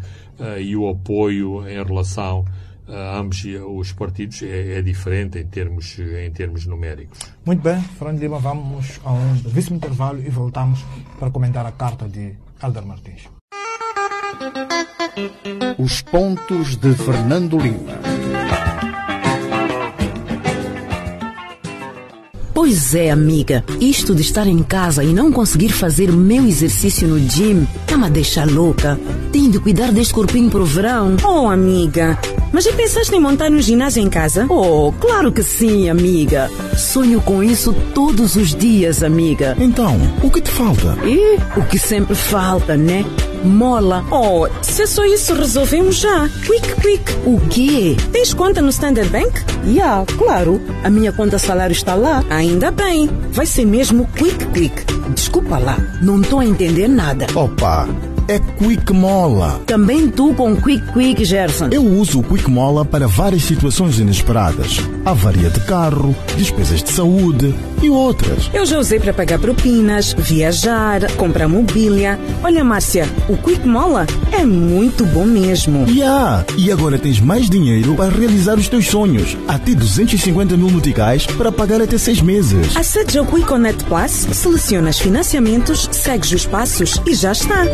e 0.60 0.76
o 0.76 0.90
apoio 0.90 1.66
em 1.66 1.82
relação 1.82 2.44
a 2.90 3.18
ambos 3.18 3.46
os 3.46 3.94
partidos 3.94 4.42
é, 4.42 4.80
é, 4.80 4.82
diferente 4.82 5.40
em 5.40 5.48
termos, 5.48 5.98
em 5.98 6.32
termos 6.32 6.66
numéricos. 6.66 7.20
Muito 7.46 7.62
bem, 7.62 7.80
Fernando 7.82 8.20
Lima, 8.20 8.40
vamos 8.40 9.00
a 9.04 9.14
um 9.14 9.34
vice 9.36 9.74
intervalo 9.74 10.20
e 10.20 10.30
voltamos 10.30 10.84
para 11.18 11.30
comentar 11.30 11.66
a 11.66 11.72
carta 11.72 12.08
de 12.08 12.36
Alder 12.62 12.86
Martins. 12.86 13.39
Os 15.78 16.02
pontos 16.02 16.76
de 16.76 16.94
Fernando 16.94 17.58
Lima. 17.58 18.00
Pois 22.54 22.94
é, 22.94 23.10
amiga. 23.10 23.64
Isto 23.80 24.14
de 24.14 24.22
estar 24.22 24.46
em 24.46 24.62
casa 24.62 25.04
e 25.04 25.14
não 25.14 25.32
conseguir 25.32 25.70
fazer 25.70 26.12
meu 26.12 26.46
exercício 26.46 27.08
no 27.08 27.18
gym 27.18 27.66
tá-me 27.88 28.06
a 28.06 28.10
deixar 28.10 28.48
louca. 28.48 29.00
Tenho 29.32 29.50
de 29.50 29.60
cuidar 29.60 29.92
deste 29.92 30.14
corpinho 30.14 30.50
pro 30.50 30.66
verão. 30.66 31.16
Oh, 31.24 31.50
amiga. 31.50 32.20
Mas 32.52 32.66
já 32.66 32.74
pensaste 32.74 33.16
em 33.16 33.22
montar 33.22 33.50
um 33.52 33.62
ginásio 33.62 34.04
em 34.04 34.10
casa? 34.10 34.46
Oh, 34.50 34.92
claro 35.00 35.32
que 35.32 35.42
sim, 35.42 35.90
amiga. 35.90 36.50
Sonho 36.76 37.22
com 37.22 37.44
isso 37.44 37.74
todos 37.94 38.36
os 38.36 38.54
dias, 38.54 39.04
amiga. 39.04 39.56
Então, 39.60 39.98
o 40.22 40.30
que 40.30 40.42
te 40.42 40.52
falta? 40.52 40.98
E 41.06 41.38
o 41.58 41.66
que 41.66 41.80
sempre 41.80 42.16
falta, 42.16 42.76
né? 42.76 43.06
Mola. 43.44 44.06
Oh, 44.12 44.48
se 44.62 44.84
é 44.84 44.88
só 44.88 45.06
isso, 45.06 45.34
resolvemos 45.34 45.96
já. 45.96 46.30
Quick, 46.46 46.76
quick. 46.82 47.04
O 47.26 47.40
quê? 47.50 47.96
Tens 48.12 48.34
conta 48.34 48.62
no 48.62 48.70
Standard 48.70 49.10
Bank? 49.10 49.40
Ya, 49.66 49.72
yeah, 49.72 50.06
claro. 50.18 50.62
A 50.84 50.90
minha 50.90 51.12
conta 51.12 51.38
salário 51.38 51.74
está 51.74 51.96
lá. 51.96 52.24
Ainda 52.30 52.72
bem. 52.72 53.10
Vai 53.32 53.46
ser 53.46 53.66
mesmo 53.66 54.08
quick, 54.16 54.46
quick. 54.48 54.86
Desculpa 55.14 55.58
lá, 55.58 55.78
não 56.02 56.22
estou 56.22 56.40
a 56.40 56.46
entender 56.46 56.88
nada. 56.88 57.28
Opa! 57.36 58.09
É 58.30 58.38
Quick 58.38 58.94
Mola. 58.94 59.60
Também 59.66 60.08
tu 60.08 60.36
com 60.36 60.56
Quick 60.56 60.94
Quick, 60.94 61.26
Gerson. 61.26 61.70
Eu 61.72 61.84
uso 61.84 62.20
o 62.20 62.24
Quick 62.24 62.48
Mola 62.48 62.86
para 62.86 63.08
várias 63.08 63.42
situações 63.42 63.98
inesperadas. 63.98 64.78
Avaria 65.04 65.50
de 65.50 65.60
carro, 65.62 66.16
despesas 66.38 66.84
de 66.84 66.92
saúde 66.92 67.56
e 67.82 67.90
outras. 67.90 68.48
Eu 68.54 68.68
já 68.68 68.78
usei 68.78 69.00
para 69.00 69.16
pagar 69.16 69.40
propinas, 69.40 70.14
viajar, 70.14 71.12
comprar 71.14 71.48
mobília. 71.48 72.20
Olha, 72.44 72.64
Márcia, 72.64 73.10
o 73.28 73.36
Quick 73.36 73.68
Mola 73.68 74.06
é 74.32 74.46
muito 74.46 75.04
bom 75.08 75.26
mesmo. 75.26 75.88
Ya! 75.88 75.96
Yeah. 75.96 76.46
E 76.56 76.72
agora 76.72 77.00
tens 77.00 77.20
mais 77.20 77.50
dinheiro 77.50 77.96
para 77.96 78.12
realizar 78.12 78.60
os 78.60 78.68
teus 78.68 78.86
sonhos. 78.86 79.36
Até 79.48 79.74
250 79.74 80.56
mil 80.56 80.70
meticais 80.70 81.26
para 81.26 81.52
pagar 81.52 81.82
até 81.82 81.98
seis 81.98 82.22
meses. 82.22 82.78
Acede 82.78 83.18
ao 83.18 83.26
Quick 83.26 83.48
Connect 83.48 83.86
Plus, 83.86 84.12
selecionas 84.12 85.00
financiamentos, 85.00 85.90
segues 85.92 86.32
os 86.32 86.46
passos 86.46 87.02
e 87.08 87.16
já 87.16 87.32
está. 87.32 87.66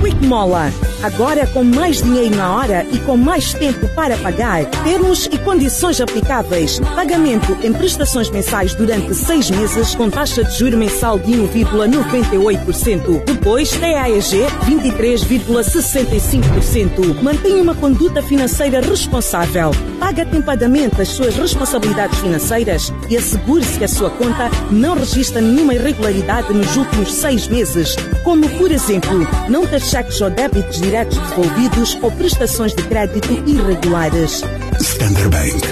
Quick 0.00 0.26
Mola. 0.26 0.72
Agora 1.02 1.46
com 1.46 1.62
mais 1.62 2.00
dinheiro 2.02 2.34
na 2.34 2.54
hora 2.54 2.86
e 2.90 2.98
com 3.00 3.14
mais 3.16 3.52
tempo 3.54 3.86
para 3.88 4.16
pagar. 4.16 4.64
Termos 4.84 5.26
e 5.26 5.38
condições 5.38 6.00
aplicáveis. 6.00 6.80
Pagamento 6.94 7.56
em 7.62 7.72
prestações 7.72 8.28
mensais 8.30 8.74
durante 8.74 9.14
seis 9.14 9.48
meses 9.50 9.94
com 9.94 10.10
taxa 10.10 10.42
de 10.42 10.58
juro 10.58 10.76
mensal 10.76 11.16
de 11.18 11.32
1,98%. 11.32 13.24
Depois, 13.24 13.70
TAEG 13.72 14.46
23,65%. 14.64 17.22
Mantenha 17.22 17.62
uma 17.62 17.74
conduta 17.74 18.22
financeira 18.22 18.80
responsável. 18.80 19.70
Paga 20.00 20.22
atempadamente 20.22 21.02
as 21.02 21.08
suas 21.08 21.36
responsabilidades 21.36 22.18
financeiras 22.20 22.92
e 23.08 23.16
assegure-se 23.16 23.78
que 23.78 23.84
a 23.84 23.88
sua 23.88 24.10
conta 24.10 24.50
não 24.70 24.94
registra 24.96 25.40
nenhuma 25.40 25.74
irregularidade 25.74 26.52
nos 26.52 26.76
últimos 26.76 27.12
seis 27.12 27.48
meses, 27.48 27.96
como, 28.24 28.48
por 28.50 28.70
exemplo, 28.70 29.26
não 29.48 29.66
ter 29.66 29.80
cheques 29.96 30.20
ou 30.20 30.28
débitos 30.28 30.78
diretos 30.78 31.16
devolvidos 31.16 31.98
ou 32.02 32.12
prestações 32.12 32.74
de 32.74 32.82
crédito 32.82 33.32
irregulares. 33.46 34.42
Standard 34.78 35.30
Bank. 35.30 35.66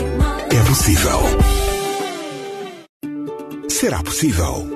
É 0.51 0.63
possível. 0.67 1.21
Será 3.69 4.03
possível. 4.03 4.67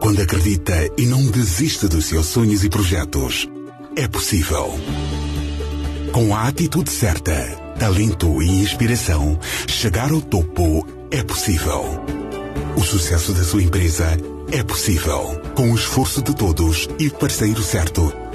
Quando 0.00 0.22
acredita 0.22 0.72
e 0.96 1.04
não 1.04 1.26
desiste 1.26 1.86
dos 1.86 2.06
seus 2.06 2.26
sonhos 2.26 2.64
e 2.64 2.70
projetos, 2.70 3.46
é 3.94 4.08
possível. 4.08 4.72
Com 6.10 6.34
a 6.34 6.48
atitude 6.48 6.90
certa, 6.90 7.34
talento 7.78 8.42
e 8.42 8.48
inspiração, 8.62 9.38
chegar 9.68 10.10
ao 10.10 10.22
topo 10.22 10.86
é 11.10 11.22
possível. 11.22 11.84
O 12.74 12.80
sucesso 12.80 13.34
da 13.34 13.44
sua 13.44 13.62
empresa 13.62 14.16
é 14.50 14.62
possível. 14.62 15.38
Com 15.54 15.72
o 15.72 15.74
esforço 15.74 16.22
de 16.22 16.34
todos 16.34 16.88
e 16.98 17.08
o 17.08 17.12
parceiro 17.12 17.62
certo. 17.62 18.29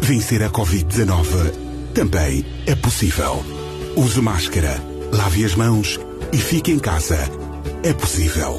Vencer 0.00 0.42
a 0.42 0.50
Covid-19 0.50 1.52
também 1.94 2.44
é 2.66 2.74
possível. 2.74 3.44
Use 3.96 4.20
máscara, 4.20 4.80
lave 5.12 5.44
as 5.44 5.54
mãos 5.54 5.98
e 6.32 6.36
fique 6.36 6.70
em 6.70 6.78
casa. 6.78 7.18
É 7.82 7.92
possível. 7.92 8.58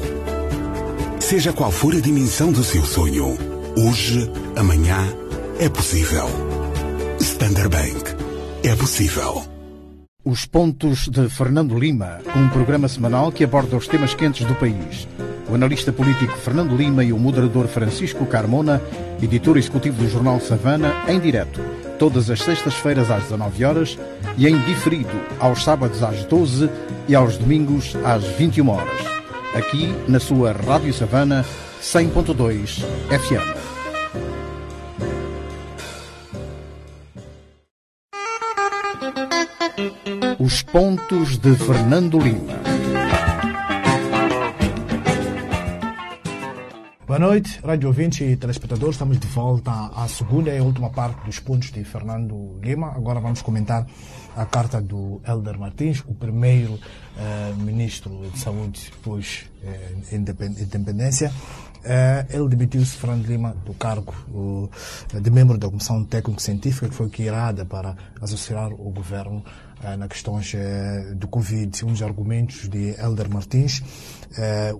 Seja 1.20 1.52
qual 1.52 1.70
for 1.70 1.94
a 1.94 2.00
dimensão 2.00 2.50
do 2.50 2.64
seu 2.64 2.84
sonho, 2.84 3.36
hoje, 3.76 4.30
amanhã, 4.56 4.98
é 5.58 5.68
possível. 5.68 6.26
Standard 7.20 7.68
Bank. 7.68 8.16
É 8.62 8.74
possível. 8.74 9.44
Os 10.24 10.44
Pontos 10.44 11.08
de 11.08 11.28
Fernando 11.28 11.78
Lima, 11.78 12.18
um 12.36 12.48
programa 12.48 12.88
semanal 12.88 13.30
que 13.30 13.44
aborda 13.44 13.76
os 13.76 13.86
temas 13.86 14.14
quentes 14.14 14.46
do 14.46 14.54
país. 14.54 15.06
O 15.48 15.54
analista 15.54 15.92
político 15.92 16.36
Fernando 16.36 16.76
Lima 16.76 17.02
e 17.02 17.12
o 17.12 17.18
moderador 17.18 17.66
Francisco 17.66 18.26
Carmona, 18.26 18.82
editor 19.22 19.56
executivo 19.56 20.02
do 20.02 20.08
jornal 20.08 20.40
Savana, 20.40 20.94
em 21.08 21.18
direto, 21.18 21.60
todas 21.98 22.30
as 22.30 22.40
sextas-feiras 22.40 23.10
às 23.10 23.22
19 23.24 23.64
horas 23.64 23.98
e 24.36 24.46
em 24.46 24.58
diferido 24.60 25.20
aos 25.40 25.64
sábados 25.64 26.02
às 26.02 26.24
12 26.24 26.68
e 27.08 27.14
aos 27.14 27.38
domingos 27.38 27.96
às 28.04 28.24
21 28.24 28.68
horas 28.68 29.18
aqui 29.54 29.94
na 30.06 30.20
sua 30.20 30.52
Rádio 30.52 30.92
Savana 30.92 31.44
100.2 31.82 32.84
FM. 33.08 33.58
Os 40.38 40.62
pontos 40.62 41.36
de 41.38 41.54
Fernando 41.56 42.18
Lima. 42.18 42.67
Boa 47.08 47.18
noite, 47.18 47.58
rádio 47.64 47.88
ouvintes 47.88 48.20
e 48.20 48.36
telespectadores. 48.36 48.96
Estamos 48.96 49.18
de 49.18 49.26
volta 49.28 49.72
à 49.96 50.06
segunda 50.06 50.54
e 50.54 50.60
última 50.60 50.90
parte 50.90 51.24
dos 51.24 51.40
pontos 51.40 51.72
de 51.72 51.82
Fernando 51.82 52.60
Lima. 52.62 52.88
Agora 52.88 53.18
vamos 53.18 53.40
comentar 53.40 53.86
a 54.36 54.44
carta 54.44 54.78
do 54.78 55.18
Helder 55.26 55.58
Martins, 55.58 56.04
o 56.06 56.12
primeiro 56.12 56.74
uh, 56.74 57.56
ministro 57.56 58.30
de 58.30 58.38
Saúde 58.38 58.92
pós 59.02 59.46
uh, 59.62 60.14
independência. 60.14 61.32
Uh, 61.78 62.26
ele 62.28 62.48
demitiu-se, 62.48 62.98
Fernando 62.98 63.24
Lima, 63.24 63.56
do 63.64 63.72
cargo 63.72 64.12
de 65.18 65.30
membro 65.30 65.56
da 65.56 65.66
Comissão 65.66 66.04
Técnico-Científica, 66.04 66.90
que 66.90 66.94
foi 66.94 67.08
criada 67.08 67.64
para 67.64 67.96
associar 68.20 68.70
o 68.70 68.90
governo 68.90 69.42
na 69.96 70.08
questões 70.08 70.54
do 71.16 71.28
Covid. 71.28 71.84
Um 71.84 71.88
dos 71.88 72.02
argumentos 72.02 72.68
de 72.68 72.94
Helder 73.00 73.30
Martins 73.30 73.82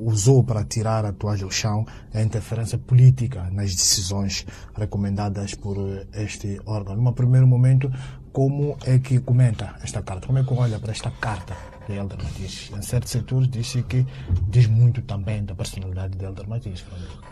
usou 0.01 0.42
para 0.42 0.64
tirar 0.64 1.05
a 1.05 1.12
toalha 1.12 1.44
ao 1.44 1.51
chão 1.51 1.86
a 2.12 2.22
interferência 2.22 2.78
política 2.78 3.49
nas 3.51 3.74
decisões 3.74 4.46
recomendadas 4.76 5.55
por 5.55 5.76
este 6.14 6.61
órgão. 6.66 6.96
Num 6.96 7.12
primeiro 7.12 7.46
momento, 7.46 7.90
como 8.32 8.76
é 8.84 8.99
que 8.99 9.18
comenta 9.20 9.74
esta 9.82 10.03
carta? 10.03 10.26
Como 10.26 10.38
é 10.38 10.44
que 10.44 10.53
olha 10.53 10.78
para 10.78 10.92
esta 10.92 11.11
carta 11.11 11.57
de 11.88 11.94
Helder 11.94 12.18
Matias? 12.22 12.70
Em 12.76 12.82
certos 12.82 13.11
setores 13.11 13.49
disse 13.49 13.82
que 13.82 14.07
diz 14.49 14.66
muito 14.66 15.03
também 15.03 15.44
da 15.44 15.55
personalidade 15.55 16.16
de 16.16 16.24
Helder 16.24 16.49
Matias. 16.49 16.84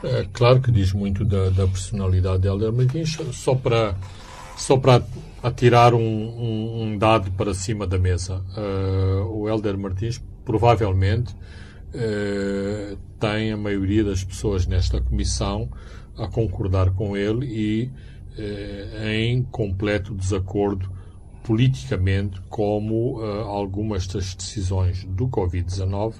É 0.03 0.27
claro 0.33 0.61
que 0.61 0.73
diz 0.73 0.93
muito 0.93 1.25
da, 1.25 1.51
da 1.51 1.67
personalidade 1.67 2.41
de 2.41 2.49
Helder 2.49 2.73
Matias, 2.73 3.17
só 3.33 3.55
para 3.55 3.95
só 4.57 4.77
para 4.77 5.05
atirar 5.43 5.95
um, 5.95 6.01
um, 6.01 6.83
um, 6.83 6.99
dado 6.99 7.31
para 7.33 7.55
cima 7.55 7.87
da 7.87 7.99
mesa. 7.99 8.43
Uh, 8.57 9.43
o 9.43 9.49
Helder 9.49 9.79
Martins 9.79 10.21
provavelmente 10.45 11.33
uh, 11.35 12.97
tem 13.21 13.53
a 13.53 13.57
maioria 13.57 14.03
das 14.03 14.25
pessoas 14.25 14.67
nesta 14.67 15.01
comissão 15.01 15.71
a 16.17 16.27
concordar 16.27 16.91
com 16.93 17.17
ele 17.17 17.47
e 17.47 17.91
uh, 18.39 19.07
em 19.09 19.43
completo 19.45 20.15
desacordo 20.15 20.91
politicamente 21.45 22.41
como 22.49 23.21
algumas 23.21 24.05
das 24.09 24.35
decisões 24.35 25.05
do 25.05 25.29
Covid-19 25.29 26.15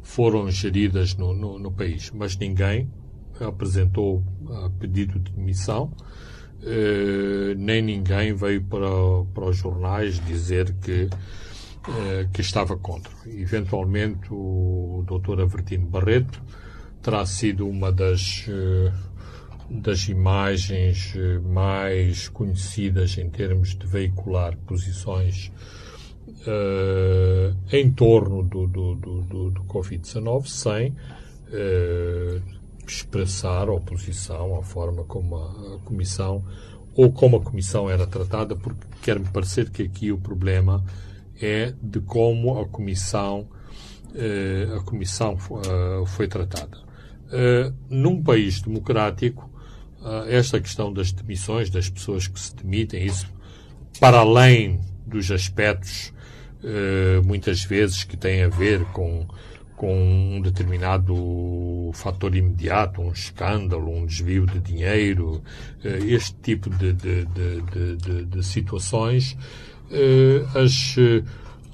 foram 0.00 0.50
geridas 0.50 1.14
no, 1.16 1.34
no, 1.34 1.58
no, 1.58 1.70
país. 1.70 2.10
Mas 2.14 2.34
ninguém 2.34 2.90
apresentou 3.38 4.24
pedido 4.78 5.18
de 5.18 5.32
demissão, 5.32 5.92
nem 7.56 7.82
ninguém 7.82 8.34
veio 8.34 8.62
para, 8.62 8.86
para 9.34 9.44
os 9.44 9.56
jornais 9.56 10.24
dizer 10.24 10.74
que, 10.82 11.08
que 12.32 12.40
estava 12.40 12.76
contra. 12.76 13.12
Eventualmente, 13.26 14.28
o 14.30 15.04
Dr. 15.06 15.42
Avertino 15.42 15.86
Barreto 15.86 16.42
terá 17.02 17.26
sido 17.26 17.68
uma 17.68 17.92
das 17.92 18.46
das 19.68 20.08
imagens 20.08 21.14
eh, 21.16 21.38
mais 21.38 22.28
conhecidas 22.28 23.16
em 23.18 23.30
termos 23.30 23.74
de 23.74 23.86
veicular 23.86 24.56
posições 24.66 25.50
em 27.72 27.90
torno 27.92 28.42
do, 28.42 28.66
do, 28.66 28.94
do, 28.94 29.50
do 29.50 29.62
Covid-19 29.64 30.46
sem 30.46 30.94
expressar 32.92 33.68
oposição 33.68 34.58
à 34.58 34.62
forma 34.62 35.04
como 35.04 35.36
a, 35.36 35.78
Comissão 35.84 36.44
ou 36.94 37.12
como 37.12 37.36
a 37.36 37.40
Comissão 37.40 37.90
era 37.90 38.06
tratada, 38.06 38.54
porque 38.54 38.86
quer-me 39.02 39.26
parecer 39.26 39.70
que 39.70 39.82
aqui 39.82 40.12
o 40.12 40.18
problema 40.18 40.84
é 41.40 41.74
de 41.82 42.00
como 42.00 42.60
a 42.60 42.66
Comissão, 42.66 43.48
uh, 44.14 44.76
a 44.76 44.82
comissão 44.84 45.34
uh, 45.34 46.06
foi 46.06 46.28
tratada. 46.28 46.78
Uh, 47.26 47.74
num 47.88 48.22
país 48.22 48.60
democrático, 48.60 49.50
esta 50.28 50.60
questão 50.60 50.92
das 50.92 51.12
demissões, 51.12 51.70
das 51.70 51.88
pessoas 51.88 52.28
que 52.28 52.38
se 52.38 52.54
demitem, 52.54 53.06
isso 53.06 53.26
para 53.98 54.18
além 54.18 54.78
dos 55.06 55.30
aspectos 55.30 56.12
muitas 57.24 57.64
vezes 57.64 58.04
que 58.04 58.14
têm 58.14 58.42
a 58.42 58.48
ver 58.48 58.84
com 58.92 59.26
com 59.84 60.36
um 60.36 60.40
determinado 60.40 61.90
fator 61.92 62.34
imediato, 62.34 63.02
um 63.02 63.12
escândalo, 63.12 63.94
um 63.94 64.06
desvio 64.06 64.46
de 64.46 64.58
dinheiro, 64.58 65.42
eh, 65.84 65.98
este 66.06 66.34
tipo 66.36 66.70
de, 66.70 66.94
de, 66.94 67.26
de, 67.26 68.24
de 68.24 68.42
situações, 68.42 69.36
eh, 69.90 70.42
as, 70.54 70.96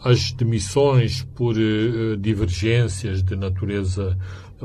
as 0.03 0.33
demissões 0.33 1.23
por 1.37 1.55
eh, 1.57 2.17
divergências 2.19 3.23
de 3.23 3.37
natureza 3.37 4.19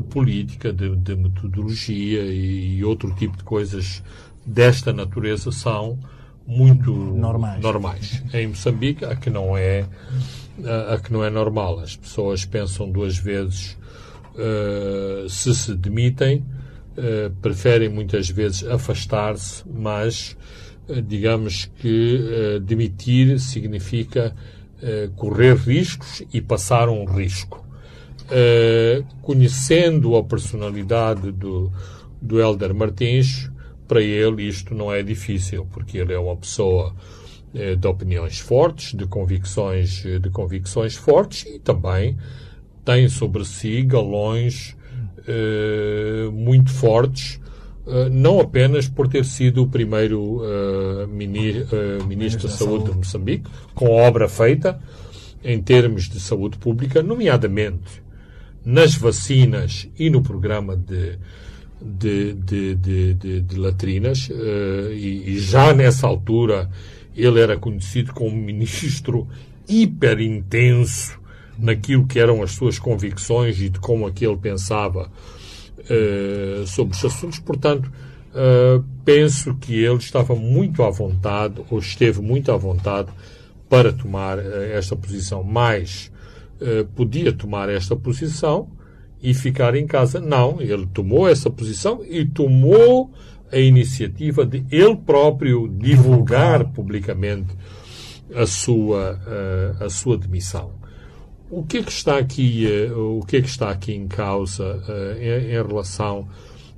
política, 0.10 0.74
de, 0.74 0.96
de 0.96 1.16
metodologia 1.16 2.24
e, 2.26 2.84
outro 2.84 3.14
tipo 3.14 3.38
de 3.38 3.44
coisas 3.44 4.02
desta 4.44 4.92
natureza 4.92 5.52
são 5.52 6.00
muito 6.48 6.92
normais. 6.92 7.62
normais. 7.62 8.24
Em 8.34 8.48
Moçambique, 8.48 9.06
a 9.06 9.16
que 9.16 9.30
não 9.30 9.56
é 9.56 9.86
a, 10.64 10.98
que 11.00 11.12
não 11.12 11.24
é 11.24 11.30
normal. 11.30 11.80
As 11.80 11.96
pessoas 11.96 12.46
pensam 12.46 12.90
duas 12.90 13.18
vezes 13.18 13.78
uh, 14.36 15.30
se 15.30 15.54
se 15.56 15.76
demitem, 15.76 16.44
uh, 16.98 17.32
preferem 17.42 17.90
muitas 17.90 18.30
vezes 18.30 18.64
afastar-se, 18.66 19.64
mas 19.68 20.38
uh, 20.88 21.02
digamos 21.02 21.70
que 21.80 22.60
demitir 22.62 23.40
significa 23.40 24.36
correr 25.16 25.56
riscos 25.56 26.22
e 26.32 26.42
passar 26.42 26.90
um 26.90 27.06
risco. 27.06 27.66
conhecendo 29.24 30.16
a 30.16 30.24
personalidade 30.24 31.32
do, 31.32 31.72
do 32.22 32.40
Helder 32.40 32.76
Martins, 32.76 33.50
para 33.88 34.02
ele 34.02 34.44
isto 34.44 34.76
não 34.76 34.92
é 34.92 35.02
difícil, 35.02 35.66
porque 35.72 35.98
ele 35.98 36.14
é 36.14 36.20
uma 36.20 36.36
pessoa 36.36 36.94
de 37.76 37.88
opiniões 37.88 38.40
fortes, 38.40 38.94
de 38.94 39.06
convicções, 39.06 40.04
eh, 40.06 40.20
de 40.20 40.30
convicções 40.30 40.96
fortes 40.96 41.46
e 41.46 41.60
também 41.60 42.18
tem 42.84 43.08
sobre 43.10 43.46
si 43.46 43.82
galões 43.82 44.76
eh, 45.28 46.30
muito 46.32 46.72
fortes, 46.72 47.40
eh, 47.88 48.10
não 48.10 48.40
apenas 48.40 48.88
por 48.88 49.08
ter 49.08 49.24
sido 49.26 49.64
o 49.64 49.68
primeiro 49.68 50.42
eh, 50.44 51.08
mini, 51.08 51.66
eh, 51.72 52.04
ministro 52.08 52.48
da 52.48 52.54
Saúde. 52.54 52.92
De 52.92 52.98
Moçambique, 52.98 53.50
com 53.74 53.90
obra 53.90 54.28
feita 54.28 54.80
em 55.44 55.62
termos 55.62 56.10
de 56.10 56.20
saúde 56.20 56.58
pública, 56.58 57.04
nomeadamente 57.04 58.04
nas 58.66 58.96
vacinas 58.96 59.88
e 59.98 60.10
no 60.10 60.24
programa 60.24 60.76
de, 60.76 61.20
de, 61.80 62.34
de, 62.34 62.76
de, 63.14 63.42
de 63.42 63.56
latrinas, 63.56 64.28
e, 64.92 65.24
e 65.28 65.38
já 65.38 65.72
nessa 65.72 66.08
altura 66.08 66.68
ele 67.16 67.40
era 67.40 67.58
conhecido 67.58 68.14
como 68.14 68.36
ministro 68.36 69.28
hiper 69.68 70.20
intenso 70.20 71.20
naquilo 71.58 72.06
que 72.06 72.20
eram 72.20 72.44
as 72.44 72.52
suas 72.52 72.78
convicções 72.78 73.60
e 73.62 73.70
de 73.70 73.80
como 73.80 74.06
aquele 74.06 74.34
é 74.34 74.38
pensava 74.38 75.10
uh, 75.80 76.68
sobre 76.68 76.96
os 76.96 77.06
assuntos. 77.06 77.40
Portanto, 77.40 77.92
uh, 78.32 78.84
penso 79.04 79.56
que 79.56 79.74
ele 79.74 79.98
estava 79.98 80.36
muito 80.36 80.84
à 80.84 80.90
vontade, 80.90 81.62
ou 81.70 81.80
esteve 81.80 82.22
muito 82.22 82.52
à 82.52 82.58
vontade, 82.58 83.10
para 83.70 83.92
tomar 83.92 84.38
uh, 84.38 84.42
esta 84.74 84.96
posição. 84.96 85.44
Mas 85.44 86.12
podia 86.96 87.34
tomar 87.34 87.68
esta 87.68 87.98
posição 87.98 88.70
e 89.22 89.34
ficar 89.34 89.76
em 89.76 89.86
casa. 89.86 90.22
Não, 90.22 90.62
ele 90.62 90.88
tomou 90.94 91.28
essa 91.28 91.50
posição 91.50 92.02
e 92.08 92.26
tomou 92.26 93.12
a 93.52 93.58
iniciativa 93.58 94.46
de 94.46 94.66
ele 94.72 94.96
próprio 94.96 95.68
divulgar 95.68 96.66
publicamente 96.72 97.56
a 98.34 98.46
sua, 98.46 99.20
a, 99.80 99.86
a 99.86 99.90
sua 99.90 100.18
demissão. 100.18 100.72
O 101.50 101.64
que 101.64 101.78
é 101.78 101.84
que 101.84 101.92
está 101.92 102.18
aqui, 102.18 102.68
eh, 102.68 102.92
o 102.92 103.22
que 103.26 103.38
é 103.38 103.42
que 103.42 103.48
está 103.48 103.70
aqui 103.70 103.94
em 103.94 104.08
causa 104.08 104.82
em, 105.20 105.52
em 105.52 105.68
relação 105.68 106.28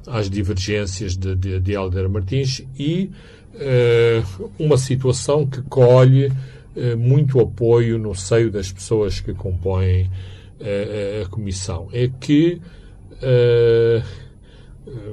às 0.08 0.30
divergências 0.30 1.16
de, 1.16 1.36
de, 1.36 1.60
de 1.60 1.74
Helder 1.74 2.10
Martins 2.10 2.62
e 2.80 3.12
uh, 3.54 4.52
uma 4.58 4.78
situação 4.78 5.46
que 5.46 5.62
colhe 5.64 6.28
uh, 6.28 6.98
muito 6.98 7.40
apoio 7.40 7.98
no 7.98 8.16
seio 8.16 8.50
das 8.50 8.72
pessoas 8.72 9.20
que 9.20 9.34
compõem 9.34 10.04
uh, 10.04 11.26
a 11.26 11.30
comissão. 11.30 11.90
É 11.92 12.08
que 12.08 12.62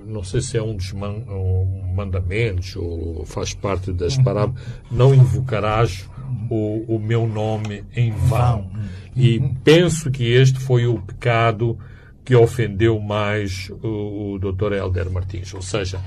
não 0.06 0.22
sei 0.22 0.40
se 0.40 0.56
é 0.56 0.62
um 0.62 0.76
dos 0.76 0.92
man, 0.92 1.22
um 1.28 1.92
mandamentos 1.94 2.76
ou 2.76 3.24
faz 3.24 3.54
parte 3.54 3.92
das 3.92 4.16
parábolas, 4.16 4.62
não 4.90 5.14
invocarás 5.14 6.08
o, 6.50 6.96
o 6.96 6.98
meu 6.98 7.26
nome 7.26 7.84
em 7.94 8.12
vão. 8.12 8.70
E 9.16 9.40
penso 9.62 10.10
que 10.10 10.24
este 10.24 10.58
foi 10.58 10.86
o 10.86 10.98
pecado 10.98 11.78
que 12.24 12.34
ofendeu 12.34 12.98
mais 12.98 13.70
o, 13.82 14.34
o 14.34 14.38
Dr. 14.38 14.72
Helder 14.72 15.10
Martins. 15.10 15.52
Ou 15.54 15.62
seja, 15.62 16.00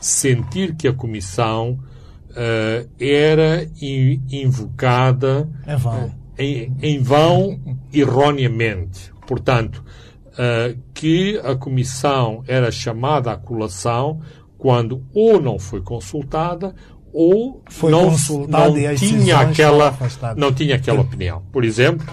sentir 0.00 0.74
que 0.74 0.86
a 0.86 0.92
comissão 0.92 1.78
uh, 2.30 2.88
era 2.98 3.66
invocada 4.30 5.48
em 5.66 5.76
vão, 5.76 6.04
uh, 6.06 6.12
em, 6.38 6.76
em 6.80 7.02
vão 7.02 7.60
erroneamente. 7.92 9.12
Portanto, 9.26 9.84
uh, 10.34 10.78
que 10.92 11.38
a 11.38 11.54
comissão 11.54 12.42
era 12.46 12.70
chamada 12.70 13.32
à 13.32 13.36
colação 13.36 14.20
quando 14.58 15.04
ou 15.12 15.40
não 15.40 15.58
foi 15.58 15.80
consultada 15.80 16.74
ou 17.12 17.62
foi 17.70 17.92
não, 17.92 18.10
não 18.48 18.94
tinha 18.96 19.38
aquela 19.38 19.96
não 20.36 20.52
tinha 20.52 20.76
aquela 20.76 21.00
opinião. 21.00 21.42
Por 21.52 21.64
exemplo, 21.64 22.06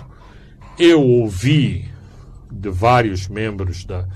eu 0.77 1.01
ouvi 1.01 1.89
de 2.51 2.69
vários 2.69 3.27
membros 3.27 3.83
da, 3.85 4.07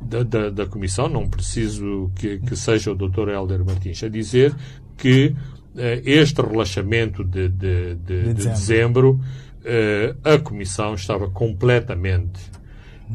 da, 0.00 0.22
da, 0.22 0.50
da 0.50 0.66
comissão, 0.66 1.08
não 1.08 1.28
preciso 1.28 2.10
que, 2.14 2.38
que, 2.40 2.56
seja 2.56 2.92
o 2.92 2.94
Dr. 2.94 3.28
Helder 3.28 3.64
Martins, 3.64 4.02
a 4.02 4.08
dizer 4.08 4.54
que 4.96 5.28
uh, 5.74 5.80
este 6.04 6.42
relaxamento 6.42 7.24
de, 7.24 7.48
de, 7.48 7.94
de, 7.94 8.34
de 8.34 8.34
dezembro, 8.34 9.14
dezembro 9.14 9.20
uh, 9.62 10.34
a 10.34 10.38
comissão 10.38 10.94
estava 10.94 11.30
completamente 11.30 12.57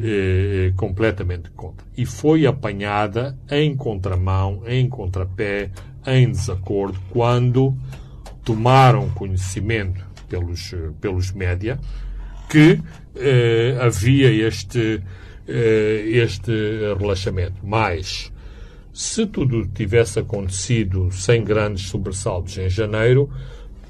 eh, 0.00 0.72
completamente 0.76 1.50
contra. 1.50 1.86
E 1.96 2.04
foi 2.04 2.46
apanhada 2.46 3.38
em 3.50 3.76
contramão, 3.76 4.62
em 4.66 4.88
contrapé, 4.88 5.70
em 6.06 6.30
desacordo, 6.30 7.00
quando 7.10 7.76
tomaram 8.44 9.08
conhecimento 9.10 10.04
pelos, 10.28 10.74
pelos 11.00 11.32
média 11.32 11.78
que 12.48 12.80
eh, 13.16 13.76
havia 13.80 14.30
este, 14.30 15.00
eh, 15.46 16.02
este 16.06 16.50
relaxamento. 16.98 17.56
Mas, 17.62 18.32
se 18.92 19.26
tudo 19.26 19.66
tivesse 19.68 20.18
acontecido 20.18 21.10
sem 21.12 21.42
grandes 21.44 21.86
sobressaltos 21.86 22.58
em 22.58 22.68
janeiro, 22.68 23.30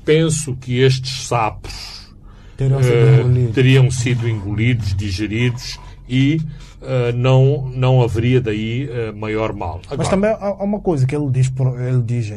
penso 0.05 0.55
que 0.57 0.81
estes 0.81 1.27
sapos 1.27 2.15
teriam 2.57 2.83
sido, 2.83 3.53
teriam 3.53 3.91
sido 3.91 4.29
engolidos, 4.29 4.95
digeridos 4.95 5.79
e 6.09 6.41
uh, 6.83 7.17
não, 7.17 7.69
não 7.71 8.03
haveria 8.03 8.41
daí 8.41 8.89
uh, 8.89 9.17
maior 9.17 9.53
mal. 9.53 9.81
Agora, 9.87 9.99
Mas 9.99 10.09
também 10.09 10.31
há 10.31 10.63
uma 10.63 10.81
coisa 10.81 11.07
que 11.07 11.15
ele 11.15 11.31
diz, 11.31 11.53
ele 11.89 12.03
diz 12.03 12.29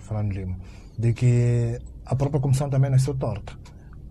Fernando 0.00 0.32
Lima, 0.32 0.56
de 0.98 1.12
que 1.12 1.78
a 2.06 2.14
própria 2.14 2.40
Comissão 2.40 2.68
também 2.68 2.90
nasceu 2.90 3.14
torta. 3.14 3.52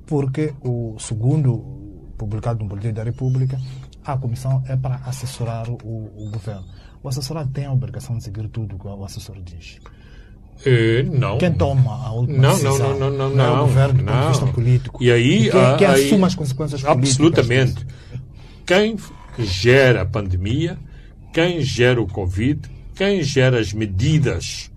Porque 0.06 0.54
o 0.62 0.96
segundo 1.00 1.80
publicado 2.18 2.60
no 2.64 2.70
Boletim 2.70 2.94
da 2.94 3.04
República, 3.04 3.60
a 4.04 4.18
Comissão 4.18 4.64
é 4.68 4.76
para 4.76 4.96
assessorar 5.06 5.70
o, 5.70 5.76
o 5.76 6.30
governo. 6.32 6.66
O 7.02 7.08
assessorado 7.08 7.50
tem 7.52 7.66
a 7.66 7.72
obrigação 7.72 8.18
de 8.18 8.24
seguir 8.24 8.48
tudo 8.50 8.76
o 8.76 8.80
que 8.80 8.88
o 8.88 9.06
assessor 9.06 9.38
diz. 9.42 9.80
Uh, 10.66 11.18
não. 11.18 11.38
Quem 11.38 11.54
toma 11.54 12.06
a 12.06 12.12
última 12.12 12.40
não, 12.40 12.50
decisão 12.52 12.78
não, 12.78 13.00
não, 13.00 13.10
não, 13.12 13.30
não, 13.30 13.36
não 13.36 13.46
é 13.46 13.52
o 13.52 13.66
governo 13.66 14.00
do 14.00 14.04
não. 14.04 14.14
ponto 14.14 14.24
de 14.24 14.28
vista 14.30 14.48
político. 14.48 15.04
E 15.04 15.12
aí, 15.12 15.50
quem, 15.50 15.62
ah, 15.62 15.76
quem 15.78 15.88
aí, 15.88 16.06
assume 16.06 16.26
as 16.26 16.36
consequências 16.36 16.82
políticas. 16.82 17.10
Absolutamente 17.10 17.86
quem 18.70 18.98
gera 19.40 20.04
a 20.04 20.06
pandemia, 20.06 20.78
quem 21.34 21.60
gera 21.60 22.00
o 22.00 22.06
Covid, 22.06 22.70
quem 22.94 23.24
gera 23.24 23.60
as 23.60 23.74
medidas 23.74 24.72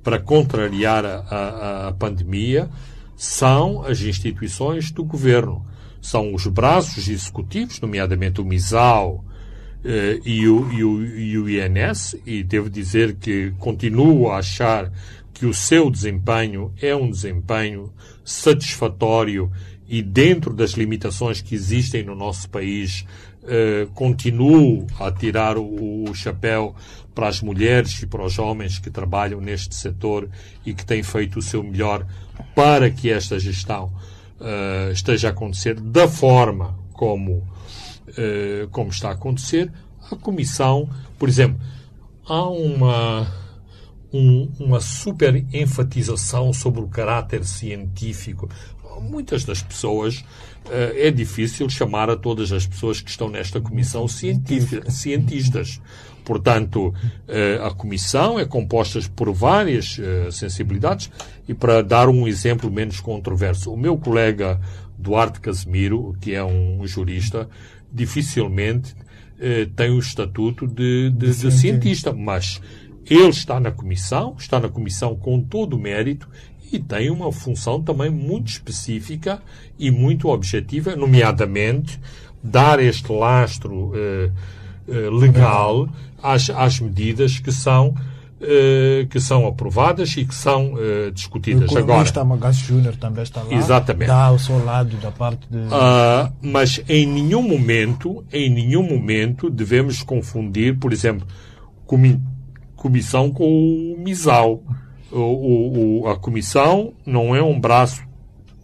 para 0.00 0.20
contrariar 0.20 1.04
a, 1.04 1.16
a, 1.28 1.88
a 1.88 1.92
pandemia 1.92 2.70
são 3.16 3.82
as 3.82 4.00
instituições 4.00 4.92
do 4.92 5.02
governo. 5.02 5.66
São 6.00 6.32
os 6.32 6.46
braços 6.46 7.08
executivos, 7.08 7.80
nomeadamente 7.80 8.40
o 8.40 8.44
MISAL 8.44 9.24
eh, 9.84 10.20
e, 10.24 10.46
o, 10.46 10.72
e, 10.72 10.84
o, 10.84 11.04
e 11.04 11.38
o 11.38 11.48
INS, 11.48 12.14
e 12.24 12.44
devo 12.44 12.70
dizer 12.70 13.16
que 13.16 13.52
continuo 13.58 14.30
a 14.30 14.38
achar 14.38 14.92
que 15.34 15.46
o 15.46 15.54
seu 15.54 15.90
desempenho 15.90 16.72
é 16.80 16.94
um 16.94 17.10
desempenho 17.10 17.92
satisfatório 18.24 19.50
e 19.92 20.00
dentro 20.00 20.54
das 20.54 20.70
limitações 20.70 21.42
que 21.42 21.54
existem 21.54 22.02
no 22.02 22.14
nosso 22.14 22.48
país, 22.48 23.04
eh, 23.44 23.88
continuo 23.94 24.86
a 25.00 25.10
tirar 25.10 25.58
o, 25.58 26.14
chapéu 26.14 26.74
para 27.14 27.26
as 27.26 27.40
mulheres 27.40 28.00
e 28.02 28.06
para 28.06 28.24
os 28.24 28.38
homens 28.38 28.78
que 28.78 28.90
trabalham 28.90 29.40
neste 29.40 29.74
setor 29.74 30.28
e 30.64 30.72
que 30.72 30.84
têm 30.84 31.02
feito 31.02 31.38
o 31.38 31.42
seu 31.42 31.62
melhor 31.62 32.06
para 32.54 32.90
que 32.90 33.10
esta 33.10 33.38
gestão 33.40 33.92
eh, 34.40 34.90
esteja 34.92 35.28
a 35.28 35.30
acontecer 35.32 35.80
da 35.80 36.06
forma 36.06 36.78
como, 36.92 37.46
eh, 38.16 38.68
como 38.70 38.90
está 38.90 39.08
a 39.08 39.12
acontecer. 39.12 39.72
A 40.10 40.16
Comissão, 40.16 40.88
por 41.18 41.28
exemplo, 41.28 41.60
há 42.28 42.48
uma, 42.48 43.26
um, 44.12 44.50
uma 44.60 44.80
super 44.80 45.44
enfatização 45.52 46.52
sobre 46.52 46.80
o 46.80 46.88
caráter 46.88 47.44
científico 47.44 48.48
muitas 49.00 49.44
das 49.44 49.62
pessoas 49.62 50.24
é 50.70 51.10
difícil 51.10 51.68
chamar 51.68 52.08
a 52.08 52.16
todas 52.16 52.52
as 52.52 52.66
pessoas 52.66 53.00
que 53.00 53.10
estão 53.10 53.28
nesta 53.28 53.60
comissão 53.60 54.06
cientistas. 54.08 55.80
Portanto, 56.24 56.88
uh, 56.88 57.64
a 57.64 57.74
comissão 57.74 58.38
é 58.38 58.44
composta 58.44 59.00
por 59.14 59.32
várias 59.32 59.98
uh, 59.98 60.30
sensibilidades 60.30 61.10
e 61.48 61.54
para 61.54 61.82
dar 61.82 62.08
um 62.08 62.28
exemplo 62.28 62.70
menos 62.70 63.00
controverso, 63.00 63.72
o 63.72 63.76
meu 63.76 63.96
colega 63.96 64.60
Duarte 64.96 65.40
Casemiro, 65.40 66.16
que 66.20 66.32
é 66.32 66.44
um 66.44 66.86
jurista, 66.86 67.48
dificilmente 67.92 68.94
tem 69.74 69.90
o 69.90 69.98
estatuto 69.98 70.68
de, 70.68 71.10
de, 71.10 71.34
de 71.34 71.50
cientista, 71.50 72.12
mas 72.12 72.60
ele 73.10 73.30
está 73.30 73.58
na 73.58 73.72
comissão, 73.72 74.36
está 74.38 74.60
na 74.60 74.68
comissão 74.68 75.16
com 75.16 75.42
todo 75.42 75.74
o 75.74 75.78
mérito 75.80 76.28
e 76.72 76.78
tem 76.78 77.10
uma 77.10 77.30
função 77.30 77.82
também 77.82 78.10
muito 78.10 78.48
específica 78.48 79.42
e 79.78 79.90
muito 79.90 80.28
objetiva, 80.28 80.96
nomeadamente 80.96 82.00
dar 82.42 82.80
este 82.80 83.12
lastro 83.12 83.92
eh, 83.94 84.30
eh, 84.88 85.10
legal 85.10 85.88
às, 86.22 86.50
às 86.50 86.80
medidas 86.80 87.38
que 87.38 87.52
são 87.52 87.94
eh, 88.40 89.06
que 89.08 89.20
são 89.20 89.46
aprovadas 89.46 90.16
e 90.16 90.24
que 90.24 90.34
são 90.34 90.74
discutidas. 91.14 91.70
O 91.70 91.78
Agora, 91.78 92.24
Magas 92.24 92.56
Júnior 92.56 92.96
também 92.96 93.22
está 93.22 93.42
lá. 93.42 93.54
Exatamente. 93.54 94.08
Dá 94.08 94.32
o 94.32 94.38
seu 94.38 94.64
lado 94.64 94.96
da 94.96 95.12
parte 95.12 95.46
de... 95.48 95.58
Uh, 95.58 96.32
mas 96.42 96.82
em 96.88 97.06
nenhum 97.06 97.42
momento, 97.42 98.24
em 98.32 98.50
nenhum 98.50 98.82
momento 98.82 99.48
devemos 99.48 100.02
confundir, 100.02 100.76
por 100.76 100.92
exemplo, 100.92 101.24
comi 101.86 102.20
comissão 102.74 103.30
com 103.30 103.44
o 103.44 103.96
MISAL 103.96 104.60
o, 105.12 106.00
o, 106.02 106.08
a 106.08 106.16
comissão 106.16 106.92
não 107.04 107.34
é 107.34 107.42
um 107.42 107.58
braço 107.58 108.02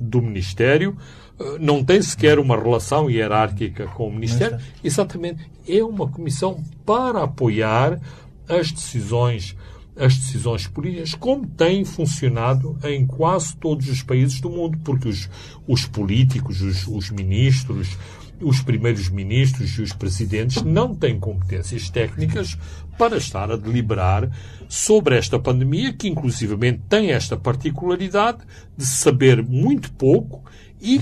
do 0.01 0.23
Ministério, 0.23 0.97
eh, 1.39 1.57
não 1.61 1.85
tem 1.85 2.01
sequer 2.01 2.39
uma 2.39 2.57
relação 2.57 3.11
hierárquica 3.11 3.87
com 3.89 4.09
o 4.09 4.13
Ministério. 4.13 4.59
Exatamente, 4.83 5.51
é 5.69 5.83
uma 5.83 6.09
comissão 6.09 6.63
para 6.85 7.25
apoiar 7.25 8.01
as 8.49 8.73
decisões 8.73 9.57
as 9.99 10.17
decisões 10.17 10.67
políticas, 10.69 11.13
como 11.15 11.45
tem 11.45 11.85
funcionado 11.85 12.79
em 12.85 13.05
quase 13.05 13.57
todos 13.57 13.89
os 13.89 14.01
países 14.01 14.41
do 14.41 14.49
mundo, 14.49 14.79
porque 14.85 15.09
os, 15.09 15.29
os 15.67 15.87
políticos, 15.87 16.63
os, 16.63 16.87
os 16.87 17.11
ministros, 17.11 17.99
os 18.41 18.61
primeiros 18.61 19.09
ministros 19.09 19.71
e 19.79 19.83
os 19.83 19.93
presidentes 19.93 20.63
não 20.63 20.95
têm 20.95 21.19
competências 21.19 21.91
técnicas 21.91 22.57
para 22.97 23.17
estar 23.17 23.51
a 23.51 23.57
deliberar 23.57 24.31
sobre 24.69 25.17
esta 25.17 25.39
pandemia, 25.39 25.93
que 25.93 26.09
inclusivamente 26.09 26.83
tem 26.89 27.11
esta 27.11 27.37
particularidade 27.37 28.39
de 28.77 28.85
saber 28.85 29.43
muito 29.43 29.93
pouco 29.93 30.43
e 30.81 31.01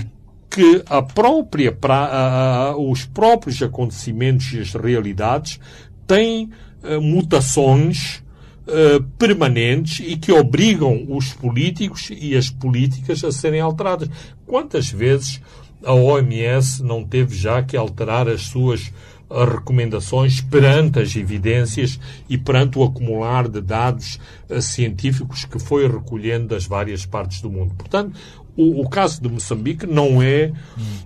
que 0.49 0.83
a 0.87 1.01
própria, 1.01 1.71
pra, 1.71 2.75
os 2.77 3.05
próprios 3.05 3.61
acontecimentos 3.61 4.53
e 4.53 4.59
as 4.59 4.73
realidades 4.73 5.59
têm 6.05 6.49
uh, 6.83 7.01
mutações 7.01 8.23
uh, 8.67 9.03
permanentes 9.17 9.99
e 10.07 10.15
que 10.15 10.31
obrigam 10.31 11.05
os 11.09 11.33
políticos 11.33 12.09
e 12.09 12.35
as 12.35 12.49
políticas 12.49 13.23
a 13.23 13.31
serem 13.31 13.59
alteradas. 13.59 14.09
Quantas 14.45 14.89
vezes 14.89 15.41
a 15.83 15.93
OMS 15.93 16.83
não 16.83 17.03
teve 17.03 17.35
já 17.35 17.61
que 17.63 17.77
alterar 17.77 18.27
as 18.27 18.43
suas 18.43 18.91
recomendações 19.29 20.39
perante 20.39 20.99
as 20.99 21.15
evidências 21.15 21.99
e 22.29 22.37
perante 22.37 22.79
o 22.79 22.83
acumular 22.83 23.47
de 23.47 23.61
dados 23.61 24.19
uh, 24.49 24.61
científicos 24.61 25.43
que 25.45 25.59
foi 25.59 25.87
recolhendo 25.87 26.47
das 26.47 26.65
várias 26.65 27.05
partes 27.05 27.41
do 27.41 27.49
mundo. 27.49 27.73
Portanto, 27.75 28.17
o, 28.55 28.81
o 28.81 28.89
caso 28.89 29.21
de 29.21 29.27
Moçambique 29.27 29.85
não 29.85 30.21
é, 30.21 30.51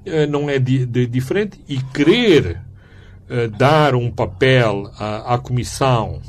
uh, 0.06 0.30
não 0.30 0.50
é 0.50 0.60
di, 0.60 0.86
de, 0.86 1.08
diferente 1.08 1.60
e 1.68 1.82
querer 1.82 2.62
uh, 3.28 3.50
dar 3.58 3.96
um 3.96 4.12
papel 4.12 4.92
à, 4.98 5.34
à 5.34 5.38
Comissão 5.40 6.22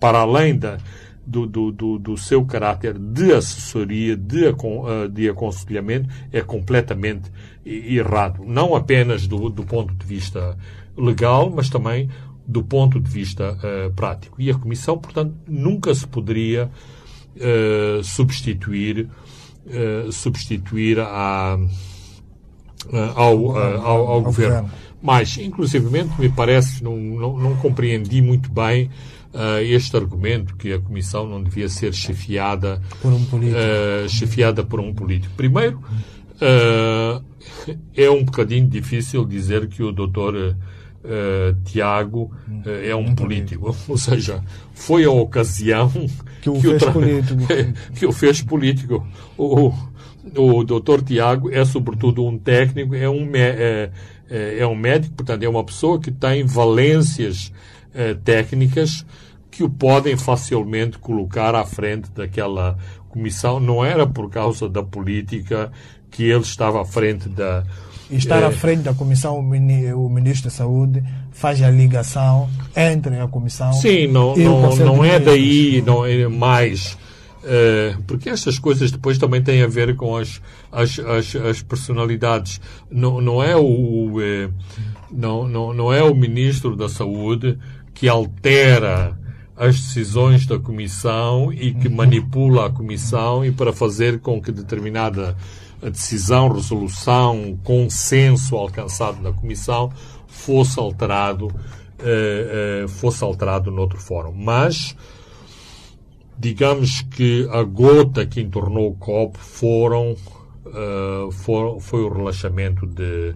para 0.00 0.18
além 0.18 0.56
da, 0.56 0.78
do, 1.26 1.46
do, 1.46 1.72
do, 1.72 1.98
do, 1.98 2.16
seu 2.16 2.44
caráter 2.44 2.96
de 2.98 3.32
assessoria, 3.32 4.16
de, 4.16 4.44
de 5.12 5.28
aconselhamento, 5.28 6.08
é 6.32 6.40
completamente 6.40 7.30
errado. 7.64 8.44
Não 8.46 8.76
apenas 8.76 9.26
do, 9.26 9.50
do 9.50 9.64
ponto 9.64 9.92
de 9.92 10.06
vista 10.06 10.56
legal, 10.96 11.50
mas 11.50 11.68
também 11.68 12.08
do 12.46 12.62
ponto 12.62 13.00
de 13.00 13.10
vista 13.10 13.54
uh, 13.54 13.92
prático. 13.92 14.40
E 14.40 14.50
a 14.50 14.54
Comissão, 14.54 14.96
portanto, 14.96 15.34
nunca 15.48 15.92
se 15.94 16.06
poderia 16.06 16.70
uh, 17.36 18.04
substituir, 18.04 19.08
uh, 19.66 20.12
substituir 20.12 21.00
à, 21.00 21.58
ao, 23.16 23.56
ao, 23.56 24.06
ao, 24.08 24.22
governo. 24.22 24.70
Mas, 25.02 25.36
inclusivamente, 25.38 26.18
me 26.20 26.28
parece, 26.28 26.84
não, 26.84 26.96
não, 26.96 27.36
não 27.36 27.56
compreendi 27.56 28.22
muito 28.22 28.50
bem 28.50 28.90
este 29.62 29.96
argumento 29.96 30.56
que 30.56 30.72
a 30.72 30.80
Comissão 30.80 31.28
não 31.28 31.42
devia 31.42 31.68
ser 31.68 31.92
chefiada 31.92 32.80
por 33.02 33.12
um 33.12 33.24
político. 33.24 33.60
chefiada 34.08 34.64
por 34.64 34.80
um 34.80 34.94
político. 34.94 35.34
Primeiro, 35.36 35.80
é 37.96 38.10
um 38.10 38.24
bocadinho 38.24 38.66
difícil 38.66 39.24
dizer 39.24 39.66
que 39.68 39.82
o 39.82 39.92
doutor 39.92 40.56
uh, 41.06 41.54
Tiago 41.64 42.32
uh, 42.48 42.68
é 42.68 42.94
um 42.94 43.14
político. 43.14 43.74
Ou 43.88 43.98
seja, 43.98 44.42
foi 44.74 45.04
a 45.04 45.10
ocasião 45.10 45.90
que 46.42 46.50
o, 46.50 46.54
que 46.54 46.60
fez, 46.62 46.82
o 46.82 46.92
político. 46.92 47.42
que 47.94 48.06
o 48.06 48.12
fez 48.12 48.42
político. 48.42 49.06
O, 49.38 49.72
o 50.36 50.64
doutor 50.64 51.02
Tiago 51.02 51.50
é, 51.50 51.64
sobretudo, 51.64 52.24
um 52.24 52.36
técnico, 52.36 52.94
é 52.94 53.08
um, 53.08 53.30
é, 53.34 53.90
é, 54.28 54.58
é 54.58 54.66
um 54.66 54.74
médico, 54.74 55.14
portanto, 55.14 55.42
é 55.42 55.48
uma 55.48 55.64
pessoa 55.64 56.00
que 56.00 56.10
tem 56.10 56.44
valências 56.44 57.52
uh, 57.96 58.14
técnicas 58.22 59.04
que 59.50 59.64
o 59.64 59.70
podem 59.70 60.16
facilmente 60.16 60.98
colocar 60.98 61.54
à 61.54 61.64
frente 61.64 62.10
daquela 62.10 62.76
comissão. 63.08 63.58
Não 63.58 63.84
era 63.84 64.06
por 64.06 64.30
causa 64.30 64.68
da 64.68 64.82
política 64.82 65.72
que 66.10 66.24
ele 66.24 66.42
estava 66.42 66.82
à 66.82 66.84
frente 66.84 67.28
da, 67.28 67.64
e 68.10 68.16
estar 68.16 68.42
à 68.44 68.52
frente 68.52 68.82
da 68.82 68.94
comissão, 68.94 69.38
o 69.38 70.08
ministro 70.08 70.44
da 70.44 70.50
Saúde 70.50 71.02
faz 71.32 71.60
a 71.60 71.70
ligação 71.70 72.48
entre 72.76 73.18
a 73.18 73.26
comissão 73.26 73.72
Sim, 73.72 74.06
não, 74.06 74.36
não, 74.36 74.76
não 74.76 75.04
é 75.04 75.18
daí, 75.18 75.82
não 75.84 76.06
é 76.06 76.28
mais. 76.28 76.96
Uh, 77.42 78.00
porque 78.06 78.28
estas 78.28 78.58
coisas 78.58 78.90
depois 78.90 79.18
também 79.18 79.42
têm 79.42 79.62
a 79.62 79.66
ver 79.66 79.96
com 79.96 80.16
as, 80.16 80.40
as, 80.70 80.98
as, 80.98 81.36
as 81.36 81.62
personalidades. 81.62 82.60
Não, 82.90 83.20
não, 83.20 83.42
é 83.42 83.56
o, 83.56 84.20
não, 85.10 85.48
não, 85.48 85.72
não 85.72 85.92
é 85.92 86.02
o 86.02 86.14
Ministro 86.14 86.76
da 86.76 86.88
Saúde 86.88 87.58
que 87.96 88.08
altera 88.08 89.18
as 89.56 89.74
decisões 89.80 90.46
da 90.46 90.58
Comissão 90.58 91.50
e 91.50 91.72
que 91.72 91.88
manipula 91.88 92.66
a 92.66 92.70
Comissão 92.70 93.42
e 93.42 93.50
para 93.50 93.72
fazer 93.72 94.20
com 94.20 94.40
que 94.40 94.52
determinada 94.52 95.34
decisão, 95.82 96.52
resolução, 96.52 97.58
consenso 97.64 98.54
alcançado 98.54 99.22
na 99.22 99.32
Comissão 99.32 99.90
fosse 100.26 100.78
alterado, 100.78 101.46
uh, 101.46 102.84
uh, 102.84 102.88
fosse 102.88 103.24
alterado 103.24 103.70
noutro 103.70 103.98
fórum. 103.98 104.32
Mas, 104.32 104.94
digamos 106.38 107.00
que 107.00 107.48
a 107.50 107.62
gota 107.62 108.26
que 108.26 108.42
entornou 108.42 108.90
o 108.90 108.94
copo 108.94 109.38
foram, 109.38 110.12
uh, 110.66 111.32
for, 111.32 111.80
foi 111.80 112.02
o 112.02 112.12
relaxamento 112.12 112.86
de. 112.86 113.34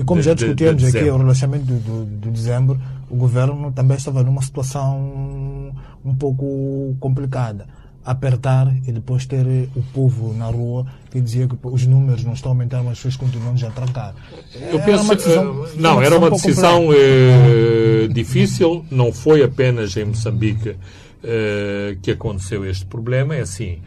E 0.00 0.04
como 0.04 0.20
de, 0.20 0.26
já 0.26 0.34
discutimos 0.34 0.82
aqui, 0.82 1.10
o 1.10 1.18
relaxamento 1.18 1.66
de, 1.66 1.78
de, 1.78 2.04
de 2.06 2.30
dezembro, 2.30 2.80
o 3.10 3.16
governo 3.16 3.70
também 3.70 3.98
estava 3.98 4.22
numa 4.22 4.40
situação 4.40 5.74
um 6.02 6.14
pouco 6.14 6.96
complicada. 6.98 7.66
Apertar 8.02 8.74
e 8.88 8.92
depois 8.92 9.26
ter 9.26 9.44
o 9.76 9.82
povo 9.92 10.32
na 10.32 10.46
rua 10.46 10.86
que 11.10 11.20
dizia 11.20 11.46
que 11.46 11.54
os 11.62 11.86
números 11.86 12.24
não 12.24 12.32
estão 12.32 12.52
a 12.52 12.54
aumentar, 12.54 12.78
mas 12.78 12.92
as 12.92 12.98
pessoas 12.98 13.16
continuam 13.16 13.54
a 13.54 13.70
trancar. 13.70 14.14
Eu 14.58 14.78
era 14.78 14.86
penso, 14.86 15.14
decisão, 15.14 15.66
não, 15.76 16.00
era 16.00 16.18
uma 16.18 16.30
decisão 16.30 16.88
eh, 16.94 18.08
difícil, 18.10 18.86
não 18.90 19.12
foi 19.12 19.42
apenas 19.42 19.94
em 19.98 20.06
Moçambique 20.06 20.76
eh, 21.22 21.98
que 22.00 22.12
aconteceu 22.12 22.64
este 22.64 22.86
problema, 22.86 23.34
é 23.36 23.42
assim, 23.42 23.80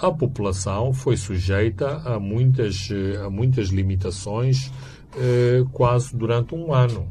a 0.00 0.12
população 0.12 0.92
foi 0.92 1.16
sujeita 1.16 2.00
a 2.04 2.20
muitas, 2.20 2.88
eh, 2.92 3.20
a 3.26 3.28
muitas 3.28 3.70
limitações 3.70 4.70
eh, 4.70 4.97
quase 5.72 6.16
durante 6.16 6.54
um 6.54 6.72
ano. 6.72 7.08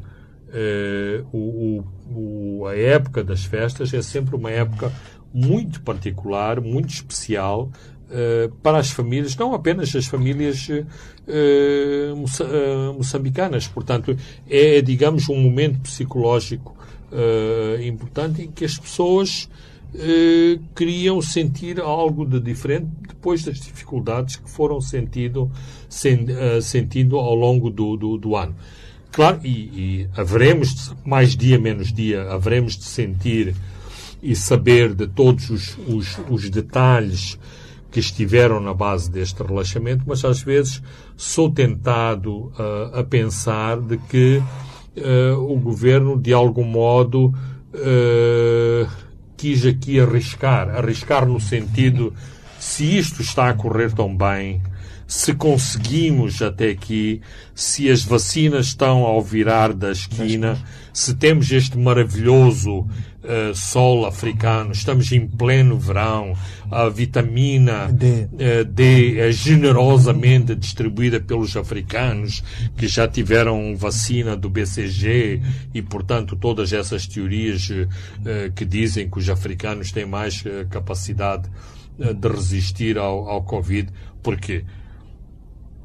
Eh, 0.49 1.23
o, 1.33 1.83
o, 2.09 2.65
a 2.67 2.75
época 2.75 3.23
das 3.23 3.43
festas 3.43 3.93
é 3.93 4.01
sempre 4.01 4.35
uma 4.35 4.49
época 4.49 4.91
muito 5.33 5.81
particular, 5.81 6.61
muito 6.61 6.89
especial 6.89 7.69
para 8.63 8.77
as 8.77 8.89
famílias, 8.89 9.35
não 9.35 9.53
apenas 9.53 9.93
as 9.93 10.05
famílias 10.05 10.69
moçambicanas. 12.95 13.67
Portanto, 13.67 14.15
é, 14.49 14.81
digamos, 14.81 15.27
um 15.27 15.35
momento 15.37 15.81
psicológico 15.81 16.73
importante 17.85 18.43
em 18.43 18.49
que 18.49 18.63
as 18.63 18.79
pessoas 18.79 19.49
eh, 19.95 20.59
queriam 20.75 21.21
sentir 21.21 21.79
algo 21.79 22.25
de 22.25 22.39
diferente 22.39 22.87
depois 23.07 23.43
das 23.43 23.59
dificuldades 23.59 24.35
que 24.35 24.49
foram 24.49 24.79
sentido, 24.79 25.51
sen, 25.89 26.25
uh, 26.25 26.61
sentindo 26.61 27.17
ao 27.17 27.33
longo 27.33 27.69
do, 27.69 27.97
do, 27.97 28.17
do 28.17 28.35
ano. 28.35 28.55
Claro, 29.11 29.39
e, 29.43 29.49
e, 29.49 30.09
haveremos, 30.15 30.93
mais 31.03 31.35
dia 31.35 31.57
menos 31.57 31.91
dia, 31.91 32.29
haveremos 32.31 32.77
de 32.77 32.85
sentir 32.85 33.55
e 34.21 34.35
saber 34.35 34.93
de 34.93 35.07
todos 35.07 35.49
os, 35.49 35.77
os, 35.87 36.19
os 36.29 36.49
detalhes 36.49 37.39
que 37.89 37.99
estiveram 37.99 38.59
na 38.59 38.73
base 38.73 39.09
deste 39.09 39.41
relaxamento, 39.41 40.03
mas 40.05 40.23
às 40.23 40.41
vezes 40.41 40.81
sou 41.15 41.49
tentado 41.49 42.51
uh, 42.59 42.99
a 42.99 43.03
pensar 43.03 43.79
de 43.79 43.97
que 43.97 44.37
uh, 44.37 45.51
o 45.51 45.59
governo, 45.59 46.19
de 46.19 46.33
algum 46.33 46.63
modo, 46.63 47.33
uh, 47.73 49.06
quis 49.37 49.65
aqui 49.65 49.99
arriscar, 49.99 50.69
arriscar 50.75 51.25
no 51.25 51.39
sentido 51.39 52.13
se 52.59 52.97
isto 52.97 53.21
está 53.21 53.49
a 53.49 53.53
correr 53.53 53.93
tão 53.93 54.15
bem, 54.15 54.61
se 55.07 55.33
conseguimos 55.33 56.41
até 56.41 56.71
aqui, 56.71 57.21
se 57.55 57.89
as 57.89 58.03
vacinas 58.03 58.67
estão 58.67 59.03
ao 59.03 59.21
virar 59.21 59.71
da 59.71 59.89
esquina, 59.89 60.61
se 60.91 61.15
temos 61.15 61.49
este 61.49 61.77
maravilhoso 61.77 62.79
uh, 62.79 63.55
sol 63.55 64.05
africano, 64.05 64.73
estamos 64.73 65.09
em 65.13 65.25
pleno 65.25 65.77
verão, 65.77 66.33
a 66.69 66.89
vitamina 66.89 67.87
D, 67.89 68.27
uh, 68.33 68.65
D 68.65 69.17
é 69.17 69.31
generosamente 69.31 70.53
distribuída 70.53 71.21
pelos 71.21 71.55
africanos 71.55 72.43
que 72.75 72.85
já 72.85 73.07
tiveram 73.07 73.77
vacina 73.77 74.35
do 74.35 74.49
BCG 74.49 75.41
e, 75.73 75.81
portanto, 75.81 76.35
todas 76.35 76.73
essas 76.73 77.07
teorias 77.07 77.69
uh, 77.69 78.51
que 78.53 78.65
dizem 78.65 79.09
que 79.09 79.19
os 79.19 79.29
africanos 79.29 79.93
têm 79.93 80.05
mais 80.05 80.43
capacidade 80.69 81.49
de 81.97 82.27
resistir 82.27 82.97
ao, 82.97 83.27
ao 83.27 83.43
Covid. 83.43 83.89
Porquê? 84.21 84.63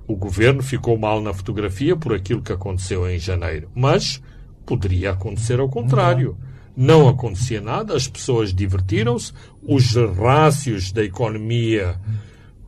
O 0.07 0.17
governo 0.17 0.63
ficou 0.63 0.99
mal 0.99 1.21
na 1.21 1.33
fotografia 1.33 1.97
por 1.97 2.15
aquilo 2.15 2.43
que 2.43 2.53
aconteceu 2.53 3.09
em 3.09 3.19
janeiro. 3.19 3.71
Mas 3.75 4.23
poderia 4.67 5.11
acontecer 5.13 5.61
ao 5.61 5.69
contrário. 5.69 6.37
Não 6.77 7.09
acontecia 7.09 7.61
nada, 7.61 7.95
as 7.95 8.09
pessoas 8.09 8.55
divertiram-se, 8.55 9.33
os 9.63 9.95
rácios 9.95 10.91
da 10.91 11.05
economia 11.05 12.01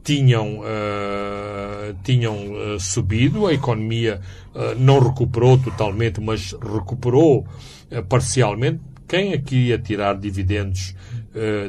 tinham, 0.04 0.60
uh, 0.60 1.96
tinham 2.04 2.52
uh, 2.52 2.78
subido, 2.78 3.46
a 3.46 3.54
economia 3.54 4.20
uh, 4.54 4.78
não 4.78 5.00
recuperou 5.00 5.56
totalmente, 5.56 6.20
mas 6.20 6.52
recuperou 6.52 7.46
parcialmente. 8.08 8.80
Quem 9.08 9.32
aqui 9.32 9.56
é 9.56 9.68
ia 9.68 9.78
tirar 9.78 10.18
dividendos 10.18 10.94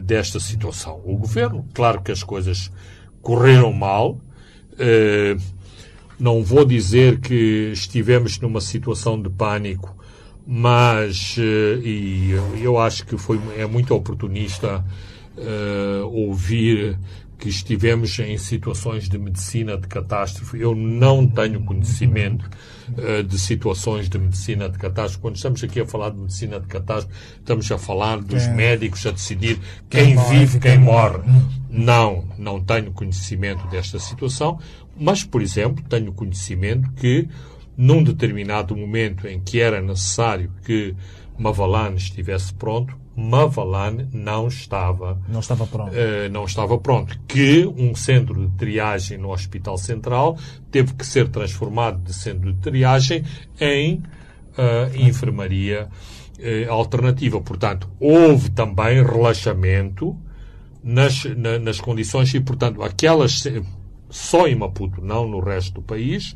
desta 0.04 0.40
situação? 0.40 1.02
O 1.04 1.18
governo. 1.18 1.68
Claro 1.74 2.02
que 2.02 2.12
as 2.12 2.24
coisas 2.24 2.72
correram 3.22 3.74
mal. 3.74 4.20
Não 6.20 6.44
vou 6.44 6.66
dizer 6.66 7.20
que 7.20 7.72
estivemos 7.74 8.40
numa 8.40 8.62
situação 8.62 9.22
de 9.22 9.30
pânico 9.30 9.96
mas 10.46 11.36
eh, 11.40 11.80
e 11.84 12.32
eu 12.62 12.78
acho 12.78 13.06
que 13.06 13.18
foi 13.18 13.40
é 13.58 13.66
muito 13.66 13.96
oportunista 13.96 14.86
uh, 15.38 16.06
ouvir 16.06 16.98
que 17.38 17.50
estivemos 17.50 18.18
em 18.20 18.38
situações 18.38 19.10
de 19.10 19.18
medicina 19.18 19.78
de 19.78 19.88
catástrofe. 19.88 20.60
Eu 20.60 20.74
não 20.74 21.28
tenho 21.28 21.62
conhecimento 21.64 22.50
uh, 22.90 23.24
de 23.24 23.38
situações 23.38 24.08
de 24.08 24.18
medicina 24.18 24.70
de 24.70 24.78
catástrofe. 24.78 25.20
Quando 25.20 25.36
estamos 25.36 25.64
aqui 25.64 25.82
a 25.82 25.86
falar 25.86 26.12
de 26.12 26.18
medicina 26.18 26.60
de 26.60 26.68
catástrofe, 26.68 27.14
estamos 27.38 27.70
a 27.72 27.78
falar 27.78 28.22
dos 28.22 28.44
é. 28.44 28.54
médicos 28.54 29.06
a 29.06 29.12
decidir 29.12 29.60
quem, 29.90 30.16
quem 30.16 30.30
vive, 30.30 30.60
quem, 30.60 30.72
quem 30.72 30.80
morre. 30.80 31.20
Não, 31.70 32.24
não 32.38 32.62
tenho 32.64 32.92
conhecimento 32.94 33.68
desta 33.68 34.00
situação, 34.00 34.58
mas, 34.98 35.24
por 35.24 35.42
exemplo, 35.42 35.84
tenho 35.88 36.12
conhecimento 36.14 36.92
que 36.94 37.28
num 37.78 38.04
determinado 38.04 38.76
momento 38.76 39.28
em 39.28 39.40
que 39.40 39.60
era 39.60 39.82
necessário 39.82 40.52
que 40.64 40.96
Mavalane 41.38 41.98
estivesse 41.98 42.54
pronto, 42.54 42.96
Mavalane 43.16 44.08
não 44.12 44.48
estava 44.48 45.20
não 45.28 45.40
estava 45.40 45.66
pronto. 45.66 45.92
uh, 45.92 46.30
não 46.32 46.44
estava 46.46 46.78
pronto. 46.78 47.18
Que 47.28 47.66
um 47.66 47.96
centro 47.96 48.48
de 48.48 48.56
triagem 48.58 49.18
no 49.18 49.32
Hospital 49.32 49.78
Central 49.78 50.38
teve 50.70 50.94
que 50.94 51.06
ser 51.06 51.30
transformado 51.30 52.02
de 52.02 52.14
centro 52.14 52.52
de 52.52 52.60
triagem 52.60 53.24
em 53.60 53.96
uh, 54.58 54.98
enfermaria 54.98 55.88
uh, 56.40 56.72
alternativa. 56.72 57.40
Portanto 57.40 57.90
houve 58.00 58.52
também 58.52 59.02
relaxamento 59.04 60.18
nas, 60.84 61.24
na, 61.24 61.58
nas 61.58 61.80
condições 61.80 62.34
e 62.34 62.40
portanto 62.42 62.84
aquelas 62.84 63.44
só 64.10 64.48
em 64.48 64.56
Maputo 64.56 65.02
não 65.02 65.28
no 65.28 65.40
resto 65.40 65.76
do 65.76 65.82
país 65.82 66.36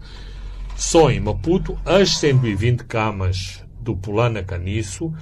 só 0.79 1.11
em 1.11 1.19
Maputo, 1.19 1.77
as 1.85 2.17
120 2.19 2.85
camas 2.85 3.61
do 3.81 3.97
Pulana 3.97 4.41
Caniço 4.41 5.13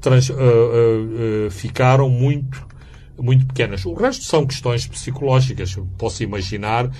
trans, 0.00 0.28
uh, 0.30 0.34
uh, 0.34 1.46
uh, 1.46 1.50
ficaram 1.50 2.08
muito 2.08 2.68
muito 3.16 3.46
pequenas. 3.46 3.84
O 3.84 3.92
resto 3.92 4.24
são 4.24 4.46
questões 4.46 4.86
psicológicas. 4.86 5.78
Posso 5.98 6.22
imaginar 6.22 6.90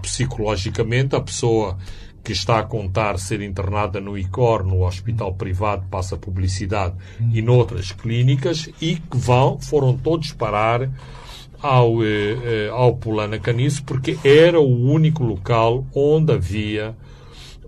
psicologicamente 0.00 1.14
a 1.14 1.20
pessoa 1.20 1.76
que 2.24 2.32
está 2.32 2.58
a 2.58 2.62
contar 2.62 3.18
ser 3.18 3.42
internada 3.42 4.00
no 4.00 4.16
ICOR, 4.16 4.64
no 4.64 4.86
hospital 4.86 5.34
privado, 5.34 5.84
passa 5.90 6.16
publicidade, 6.16 6.94
e 7.34 7.42
noutras 7.42 7.92
clínicas, 7.92 8.70
e 8.80 8.96
que 8.96 9.16
vão, 9.18 9.60
foram 9.60 9.94
todos 9.94 10.32
parar 10.32 10.88
ao, 11.60 11.96
ao 12.72 12.96
Pulana 12.96 13.38
Caniço, 13.38 13.82
porque 13.84 14.18
era 14.24 14.60
o 14.60 14.90
único 14.90 15.24
local 15.24 15.84
onde 15.94 16.32
havia 16.32 16.94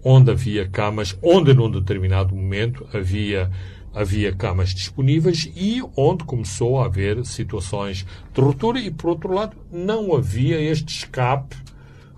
onde 0.03 0.30
havia 0.30 0.66
camas, 0.66 1.16
onde 1.22 1.53
num 1.53 1.70
determinado 1.70 2.34
momento 2.34 2.86
havia 2.93 3.51
havia 3.93 4.32
camas 4.32 4.70
disponíveis 4.70 5.51
e 5.57 5.82
onde 5.97 6.24
começou 6.24 6.80
a 6.80 6.86
haver 6.86 7.24
situações 7.26 8.07
de 8.32 8.41
ruptura 8.41 8.78
e, 8.78 8.91
por 8.91 9.11
outro 9.11 9.32
lado, 9.32 9.57
não 9.72 10.14
havia 10.14 10.61
este 10.61 10.99
escape 10.99 11.57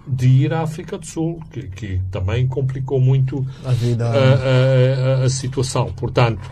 de 0.07 0.27
ir 0.27 0.53
à 0.53 0.63
África 0.63 0.99
do 0.99 1.07
Sul, 1.07 1.41
que, 1.51 1.63
que 1.69 2.01
também 2.11 2.47
complicou 2.47 3.01
muito 3.01 3.47
a, 3.65 3.73
vida... 3.73 4.07
a, 4.07 5.23
a, 5.23 5.25
a 5.25 5.31
situação. 5.31 5.93
Portanto, 5.93 6.51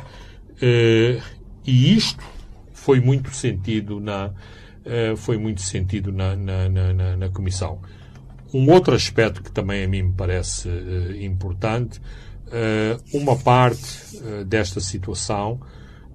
eh, 0.63 1.21
e 1.67 1.95
isto 1.95 2.25
foi 2.73 3.01
muito 3.01 3.31
sentido 3.35 4.01
na, 4.01 4.27
eh, 4.27 4.31
foi 5.19 5.37
muito 5.37 5.61
sentido 5.61 6.13
na, 6.13 6.35
na, 6.35 6.69
na, 6.69 7.17
na 7.17 7.29
Comissão. 7.29 7.81
Um 8.53 8.71
outro 8.71 8.95
aspecto 8.95 9.43
que 9.43 9.53
também 9.53 9.85
a 9.85 9.89
mim 9.89 10.03
me 10.03 10.13
parece 10.13 10.69
uh, 10.69 11.23
importante, 11.23 12.01
uh, 12.49 13.17
uma 13.17 13.37
parte 13.37 14.17
uh, 14.17 14.45
desta 14.45 14.81
situação 14.81 15.61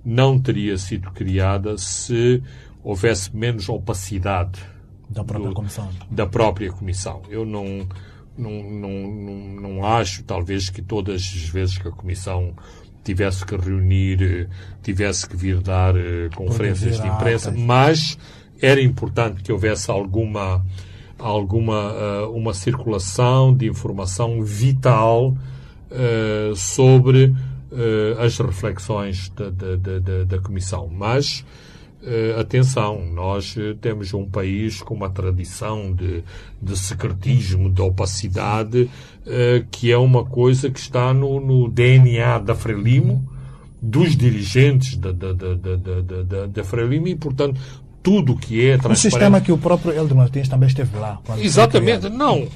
não 0.04 0.38
teria 0.38 0.78
sido 0.78 1.10
criada 1.12 1.78
se 1.78 2.44
houvesse 2.84 3.36
menos 3.36 3.70
opacidade 3.70 4.62
da 5.10 5.24
própria 5.24 5.50
do, 5.50 5.56
comissão. 5.56 5.90
Da 6.12 6.28
própria 6.28 6.72
comissão. 6.72 7.22
Eu 7.30 7.46
não, 7.46 7.88
não, 8.38 8.52
não, 8.52 8.90
não, 8.90 9.62
não 9.62 9.86
acho, 9.86 10.24
talvez, 10.24 10.70
que 10.70 10.82
todas 10.82 11.22
as 11.22 11.50
vezes 11.50 11.78
que 11.78 11.88
a 11.88 11.92
comissão 11.92 12.54
tivesse 13.04 13.46
que 13.46 13.56
reunir, 13.56 14.50
tivesse 14.84 15.28
que 15.28 15.38
vir 15.38 15.62
dar 15.62 15.94
conferências 16.36 17.00
de 17.00 17.08
imprensa, 17.08 17.52
mas 17.52 18.18
era 18.62 18.82
importante 18.82 19.44
que 19.44 19.52
houvesse 19.52 19.92
alguma 19.92 20.64
alguma 21.18 21.94
uh, 21.94 22.32
uma 22.36 22.54
circulação 22.54 23.54
de 23.54 23.68
informação 23.68 24.42
vital 24.44 25.36
uh, 25.92 26.56
sobre 26.56 27.26
uh, 27.26 28.20
as 28.20 28.38
reflexões 28.38 29.30
da, 29.30 29.50
da, 29.50 30.24
da, 30.26 30.40
Comissão. 30.40 30.90
Mas 30.92 31.46
atenção, 32.40 33.04
nós 33.04 33.56
temos 33.82 34.14
um 34.14 34.30
país 34.30 34.80
com 34.80 34.94
uma 34.94 35.10
tradição 35.10 35.92
de, 35.92 36.24
de 36.62 36.78
secretismo, 36.78 37.68
de 37.68 37.82
opacidade, 37.82 38.88
que 39.72 39.92
é 39.92 39.98
uma 39.98 40.24
coisa 40.24 40.70
que 40.70 40.78
está 40.78 41.12
no, 41.16 41.40
no 41.40 41.68
DNA 41.68 42.38
da 42.38 42.54
Frelimo, 42.54 43.28
dos 43.82 44.16
dirigentes 44.16 44.98
da, 44.98 45.12
da, 45.12 45.34
da, 45.34 45.56
da, 45.56 45.78
da, 46.24 46.46
da 46.46 46.64
Frelimo 46.64 47.08
e, 47.08 47.16
portanto, 47.16 47.60
tudo 48.06 48.36
que 48.36 48.62
é 48.62 48.78
transparente. 48.78 49.08
Um 49.08 49.10
sistema 49.10 49.42
que 49.42 49.52
o 49.52 49.58
próprio 49.58 49.92
Helder 49.92 50.16
Martins 50.16 50.48
também 50.48 50.68
esteve 50.68 50.96
lá. 50.96 51.20
Exatamente. 51.40 52.08
Não, 52.08 52.48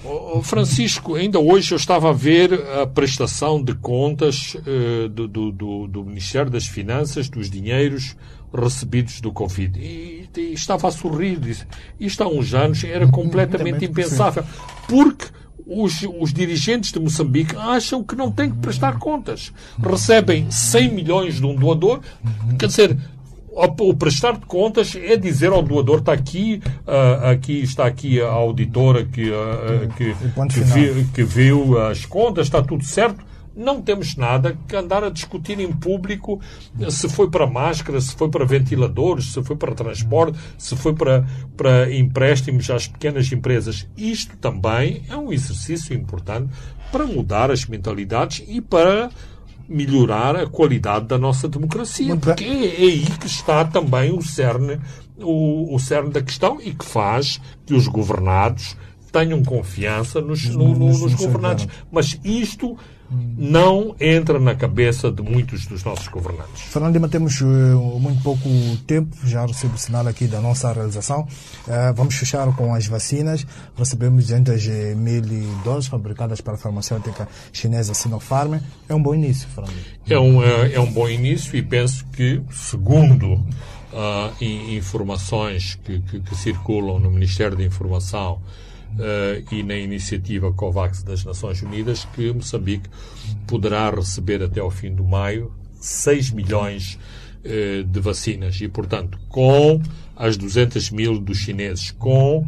Francisco, 0.44 1.16
ainda 1.16 1.40
hoje 1.40 1.74
eu 1.74 1.76
estava 1.76 2.12
a 2.12 2.14
ver 2.14 2.54
a 2.80 2.86
prestação 2.86 3.62
de 3.62 3.74
contas 3.74 4.54
uh, 4.54 5.10
do, 5.10 5.28
do, 5.28 5.88
do, 5.88 6.06
Ministério 6.06 6.52
das 6.52 6.68
Finanças, 6.68 7.28
dos 7.28 7.50
dinheiros 7.50 8.16
recebidos 8.54 9.20
do 9.22 9.32
Covid. 9.32 9.80
E, 9.80 10.30
e 10.38 10.54
estava 10.54 10.88
a 10.88 10.92
sorrir. 10.92 11.40
Disse, 11.40 11.66
isto 12.00 12.22
há 12.24 12.28
uns 12.28 12.54
anos 12.54 12.84
era 12.84 13.08
completamente 13.08 13.86
impensável. 13.86 14.44
Porque 14.88 15.26
os, 15.66 16.04
os, 16.20 16.32
dirigentes 16.32 16.92
de 16.92 17.00
Moçambique 17.00 17.56
acham 17.56 18.04
que 18.04 18.16
não 18.16 18.32
têm 18.32 18.52
que 18.52 18.58
prestar 18.58 19.00
contas. 19.00 19.52
Recebem 19.82 20.52
100 20.52 20.94
milhões 20.94 21.36
de 21.36 21.46
um 21.46 21.56
doador, 21.56 22.02
quer 22.60 22.68
dizer, 22.68 22.98
o 23.52 23.94
prestar 23.96 24.34
de 24.34 24.46
contas 24.46 24.96
é 24.96 25.18
dizer 25.18 25.52
ao 25.52 25.62
doador 25.62 26.00
está 26.00 26.14
aqui 26.14 26.62
uh, 26.88 27.28
aqui 27.28 27.62
está 27.62 27.86
aqui 27.86 28.22
a 28.22 28.28
auditora 28.28 29.06
que 29.06 29.30
uh, 29.30 29.88
que, 29.98 30.14
que, 30.54 30.60
vi, 30.62 31.06
que, 31.14 31.24
viu 31.24 31.80
as 31.82 32.06
contas 32.06 32.48
está 32.48 32.62
tudo 32.62 32.84
certo 32.84 33.30
não 33.56 33.82
temos 33.82 34.16
nada 34.16 34.58
que 34.68 34.76
andar 34.76 35.04
a 35.04 35.10
discutir 35.10 35.60
em 35.60 35.72
público 35.72 36.40
se 36.90 37.10
foi 37.10 37.30
para 37.30 37.46
máscara, 37.46 38.00
se 38.00 38.16
foi 38.16 38.30
para 38.30 38.46
ventiladores, 38.46 39.34
se 39.34 39.44
foi 39.44 39.56
para 39.58 39.76
transporte, 39.76 40.40
se 40.58 40.78
foi 40.78 40.94
para, 40.94 41.28
para 41.58 41.94
empréstimos 41.94 42.70
às 42.70 42.88
pequenas 42.88 43.30
empresas. 43.32 43.86
Isto 43.98 44.38
também 44.38 45.04
é 45.10 45.18
um 45.18 45.34
exercício 45.34 45.94
importante 45.94 46.50
para 46.90 47.06
mudar 47.06 47.52
as 47.52 47.66
mentalidades 47.66 48.44
e 48.48 48.62
para 48.62 49.10
melhorar 49.70 50.36
a 50.36 50.48
qualidade 50.48 51.06
da 51.06 51.18
nossa 51.18 51.48
democracia. 51.48 52.08
Muito 52.08 52.24
porque 52.24 52.44
é, 52.44 52.82
é, 52.82 52.86
aí 52.86 53.06
que 53.20 53.28
está 53.28 53.64
também 53.64 54.12
o 54.12 54.22
cerne, 54.22 54.80
o, 55.18 55.76
o 55.76 55.80
cerne 55.80 56.10
da 56.10 56.22
questão 56.22 56.60
e 56.60 56.74
que 56.74 56.84
faz 56.84 57.40
que 57.66 57.74
os 57.74 57.88
governados 57.88 58.76
tenham 59.12 59.44
confiança 59.44 60.20
nos, 60.20 60.44
no, 60.50 60.70
no, 60.70 60.98
nos 60.98 61.14
governantes. 61.14 61.68
Mas 61.92 62.20
isto 62.24 62.78
não 63.12 63.96
entra 64.00 64.40
na 64.40 64.54
cabeça 64.54 65.12
de 65.12 65.22
muitos 65.22 65.66
dos 65.66 65.84
nossos 65.84 66.08
governantes. 66.08 66.62
Fernando 66.62 66.94
Lima, 66.94 67.10
temos 67.10 67.42
uh, 67.42 67.46
muito 68.00 68.22
pouco 68.22 68.48
tempo, 68.86 69.16
já 69.26 69.46
recebo 69.46 69.76
o 69.76 69.78
sinal 69.78 70.08
aqui 70.08 70.28
da 70.28 70.40
nossa 70.40 70.72
realização. 70.72 71.22
Uh, 71.22 71.94
vamos 71.96 72.16
fechar 72.16 72.54
com 72.56 72.74
as 72.74 72.86
vacinas. 72.88 73.46
Recebemos 73.76 74.28
200 74.28 74.68
mil 74.96 75.22
doses 75.64 75.88
fabricadas 75.88 76.42
pela 76.42 76.58
farmacêutica 76.58 77.28
chinesa 77.52 77.94
Sinopharm. 77.94 78.60
É 78.88 78.94
um 78.94 79.02
bom 79.02 79.16
início, 79.16 79.48
Fernando. 79.50 79.76
É 80.08 80.20
um, 80.20 80.44
é, 80.44 80.74
é 80.74 80.80
um 80.80 80.92
bom 80.92 81.10
início 81.10 81.56
e 81.58 81.64
penso 81.64 82.06
que, 82.14 82.42
segundo 82.52 83.34
uh, 83.94 84.44
informações 84.44 85.80
que, 85.84 86.00
que, 86.02 86.20
que 86.20 86.36
circulam 86.36 87.00
no 87.00 87.10
Ministério 87.10 87.58
da 87.58 87.64
Informação, 87.64 88.42
uh, 88.96 89.54
e 89.54 89.64
na 89.64 89.76
iniciativa 89.76 90.52
COVAX 90.52 91.04
das 91.04 91.24
Nações 91.24 91.62
Unidas 91.62 92.06
que 92.14 92.32
Moçambique 92.32 92.90
poderá 93.48 93.90
receber 93.90 94.42
até 94.44 94.60
ao 94.60 94.72
fim 94.72 94.94
do 94.94 95.04
maio 95.04 95.52
6 95.80 96.32
milhões 96.32 97.00
uh, 97.44 97.84
de 97.84 98.00
vacinas. 98.00 98.60
E, 98.62 98.68
portanto, 98.68 99.20
com 99.30 99.82
as 100.20 100.36
200 100.36 100.92
mil 100.92 101.18
dos 101.18 101.38
chineses, 101.38 101.92
com 101.92 102.40
uh, 102.40 102.46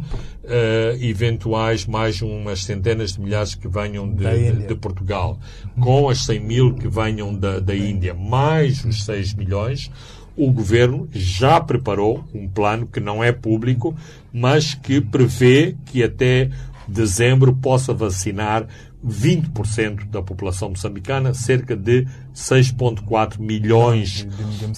eventuais 1.00 1.86
mais 1.86 2.20
umas 2.20 2.64
centenas 2.64 3.14
de 3.14 3.20
milhares 3.20 3.54
que 3.54 3.66
venham 3.66 4.06
de, 4.14 4.52
de, 4.52 4.66
de 4.66 4.74
Portugal, 4.74 5.40
com 5.80 6.10
as 6.10 6.24
100 6.26 6.40
mil 6.40 6.74
que 6.74 6.86
venham 6.86 7.34
da, 7.34 7.60
da 7.60 7.74
Índia, 7.74 8.12
mais 8.12 8.84
os 8.84 9.04
6 9.04 9.32
milhões, 9.34 9.90
o 10.36 10.50
governo 10.50 11.08
já 11.12 11.60
preparou 11.60 12.24
um 12.34 12.48
plano 12.48 12.86
que 12.86 13.00
não 13.00 13.22
é 13.22 13.32
público, 13.32 13.94
mas 14.32 14.74
que 14.74 15.00
prevê 15.00 15.76
que 15.86 16.02
até 16.02 16.50
dezembro 16.88 17.54
possa 17.54 17.92
vacinar 17.92 18.66
20% 19.06 20.08
da 20.08 20.22
população 20.22 20.70
moçambicana, 20.70 21.34
cerca 21.34 21.76
de 21.76 22.06
6,4 22.34 23.38
milhões 23.38 24.26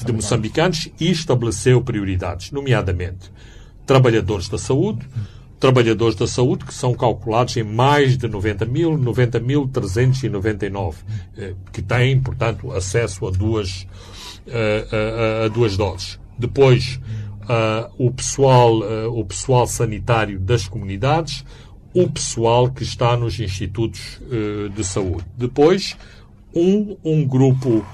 de 0.04 0.12
moçambicanos, 0.12 0.88
e 0.98 1.10
estabeleceu 1.10 1.82
prioridades, 1.82 2.50
nomeadamente 2.50 3.30
trabalhadores 3.86 4.48
da 4.48 4.56
saúde, 4.56 5.06
trabalhadores 5.60 6.16
da 6.16 6.26
saúde 6.26 6.64
que 6.64 6.74
são 6.74 6.94
calculados 6.94 7.56
em 7.56 7.62
mais 7.62 8.16
de 8.16 8.26
90 8.28 8.64
mil, 8.66 8.98
90.399, 8.98 10.94
eh, 11.36 11.54
que 11.72 11.82
têm, 11.82 12.18
portanto, 12.20 12.72
acesso 12.72 13.26
a 13.26 13.30
duas 13.30 13.86
a, 14.48 15.44
a, 15.44 15.48
duas 15.48 15.76
doses. 15.76 16.18
Depois, 16.38 17.00
o, 17.98 18.10
pessoal, 18.10 18.78
o 19.12 19.24
pessoal 19.24 19.66
sanitário 19.66 20.38
das 20.40 20.66
comunidades, 20.66 21.44
o 21.94 22.08
pessoal 22.10 22.70
que 22.70 22.82
está 22.82 23.16
nos 23.16 23.38
institutos 23.38 24.20
de 24.74 24.82
saúde. 24.82 25.24
Depois, 25.36 25.96
um, 26.54 26.96
um 27.04 27.24
grupo 27.24 27.84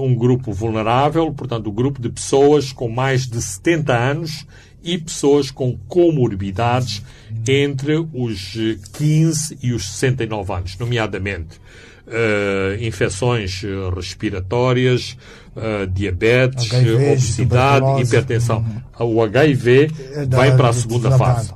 um 0.00 0.14
grupo 0.14 0.50
vulnerável, 0.50 1.30
portanto, 1.32 1.66
o 1.66 1.70
um 1.70 1.74
grupo 1.74 2.00
de 2.00 2.08
pessoas 2.08 2.72
com 2.72 2.88
mais 2.88 3.26
de 3.28 3.40
70 3.40 3.94
anos 3.94 4.46
e 4.82 4.96
pessoas 4.96 5.50
com 5.50 5.76
comorbidades 5.88 7.02
entre 7.46 7.96
os 8.12 8.56
15 8.94 9.58
e 9.62 9.72
os 9.72 9.84
69 9.86 10.52
anos, 10.52 10.78
nomeadamente 10.78 11.60
uh, 12.08 12.82
infecções 12.82 13.62
respiratórias, 13.94 15.16
uh, 15.54 15.86
diabetes, 15.86 16.72
HIV, 16.72 17.12
obesidade, 17.12 18.02
hipertensão. 18.02 18.64
Uhum. 18.98 19.14
O 19.14 19.22
HIV 19.22 19.90
é 20.12 20.26
vai 20.26 20.56
para 20.56 20.68
a 20.68 20.72
segunda 20.72 21.16
fase. 21.16 21.52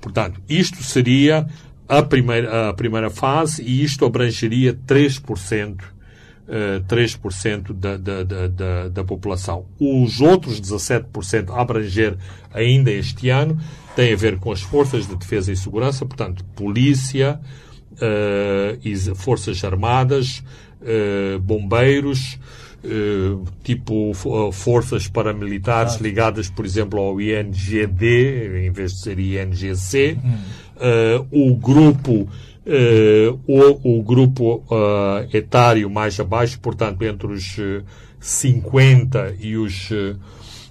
Portanto, 0.00 0.40
isto 0.48 0.82
seria 0.82 1.46
a 1.88 2.02
primeira, 2.02 2.70
a 2.70 2.74
primeira 2.74 3.10
fase 3.10 3.62
e 3.62 3.82
isto 3.82 4.04
abrangeria 4.04 4.74
3%. 4.86 5.80
Uh, 6.48 6.82
3% 6.88 7.74
da, 7.74 7.98
da, 7.98 8.22
da, 8.24 8.88
da, 8.88 9.04
população. 9.04 9.66
Os 9.78 10.18
outros 10.22 10.58
17% 10.58 11.50
a 11.50 11.60
abranger 11.60 12.16
ainda 12.54 12.90
este 12.90 13.28
ano 13.28 13.60
têm 13.94 14.14
a 14.14 14.16
ver 14.16 14.38
com 14.38 14.50
as 14.50 14.62
forças 14.62 15.06
de 15.06 15.14
defesa 15.14 15.52
e 15.52 15.56
segurança, 15.58 16.06
portanto, 16.06 16.42
polícia, 16.56 17.38
uh, 17.98 19.14
forças 19.14 19.62
armadas, 19.64 20.42
uh, 20.82 21.38
bombeiros, 21.40 22.38
uh, 22.84 23.44
tipo 23.62 24.12
forças 24.52 25.08
paramilitares 25.08 25.96
ligadas, 25.96 26.48
por 26.48 26.64
exemplo, 26.64 27.00
ao 27.00 27.20
INGD, 27.20 28.66
em 28.66 28.70
vez 28.70 28.92
de 28.92 29.00
ser 29.00 29.18
INGC, 29.18 30.18
o 31.30 31.56
grupo 31.56 32.28
o, 33.46 33.98
o, 33.98 34.02
grupo 34.02 34.62
etário 35.32 35.88
mais 35.88 36.20
abaixo, 36.20 36.60
portanto, 36.60 37.02
entre 37.02 37.26
os 37.26 37.56
50 38.20 39.36
e 39.40 39.56
os 39.56 39.88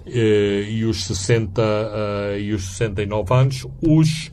e 0.06 0.86
os 0.86 1.06
60 1.06 1.62
e 2.40 2.54
os 2.54 2.64
69 2.68 3.34
anos, 3.34 3.68
os 3.82 4.32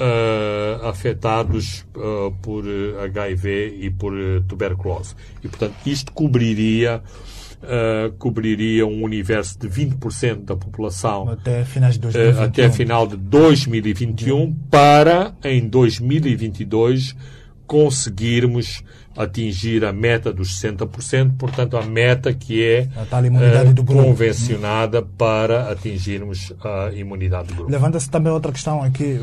uh, 0.00 0.86
afetados 0.86 1.86
uh, 1.94 2.32
por 2.42 2.64
HIV 3.04 3.76
e 3.80 3.90
por 3.90 4.12
tuberculose. 4.48 5.14
E, 5.42 5.48
portanto, 5.48 5.74
isto 5.86 6.12
cobriria 6.12 7.02
Uh, 7.62 8.10
cobriria 8.12 8.86
um 8.86 9.02
universo 9.02 9.58
de 9.58 9.68
20% 9.68 10.46
da 10.46 10.56
população 10.56 11.28
até, 11.28 11.62
finais 11.62 11.96
de 11.96 12.00
2021. 12.00 12.40
Uh, 12.40 12.46
até 12.46 12.70
final 12.70 13.06
de 13.06 13.18
2021 13.18 14.54
para 14.70 15.34
em 15.44 15.68
2022 15.68 17.14
conseguirmos 17.66 18.82
atingir 19.16 19.84
a 19.84 19.92
meta 19.92 20.32
dos 20.32 20.60
60%, 20.60 21.36
portanto, 21.36 21.76
a 21.76 21.82
meta 21.82 22.32
que 22.32 22.64
é 22.64 22.88
uh, 22.96 23.84
convencionada 23.84 25.02
para 25.02 25.70
atingirmos 25.70 26.52
a 26.62 26.90
imunidade 26.92 27.48
do 27.48 27.54
grupo. 27.54 27.70
Levanta-se 27.70 28.08
também 28.08 28.32
outra 28.32 28.52
questão 28.52 28.82
aqui 28.82 29.18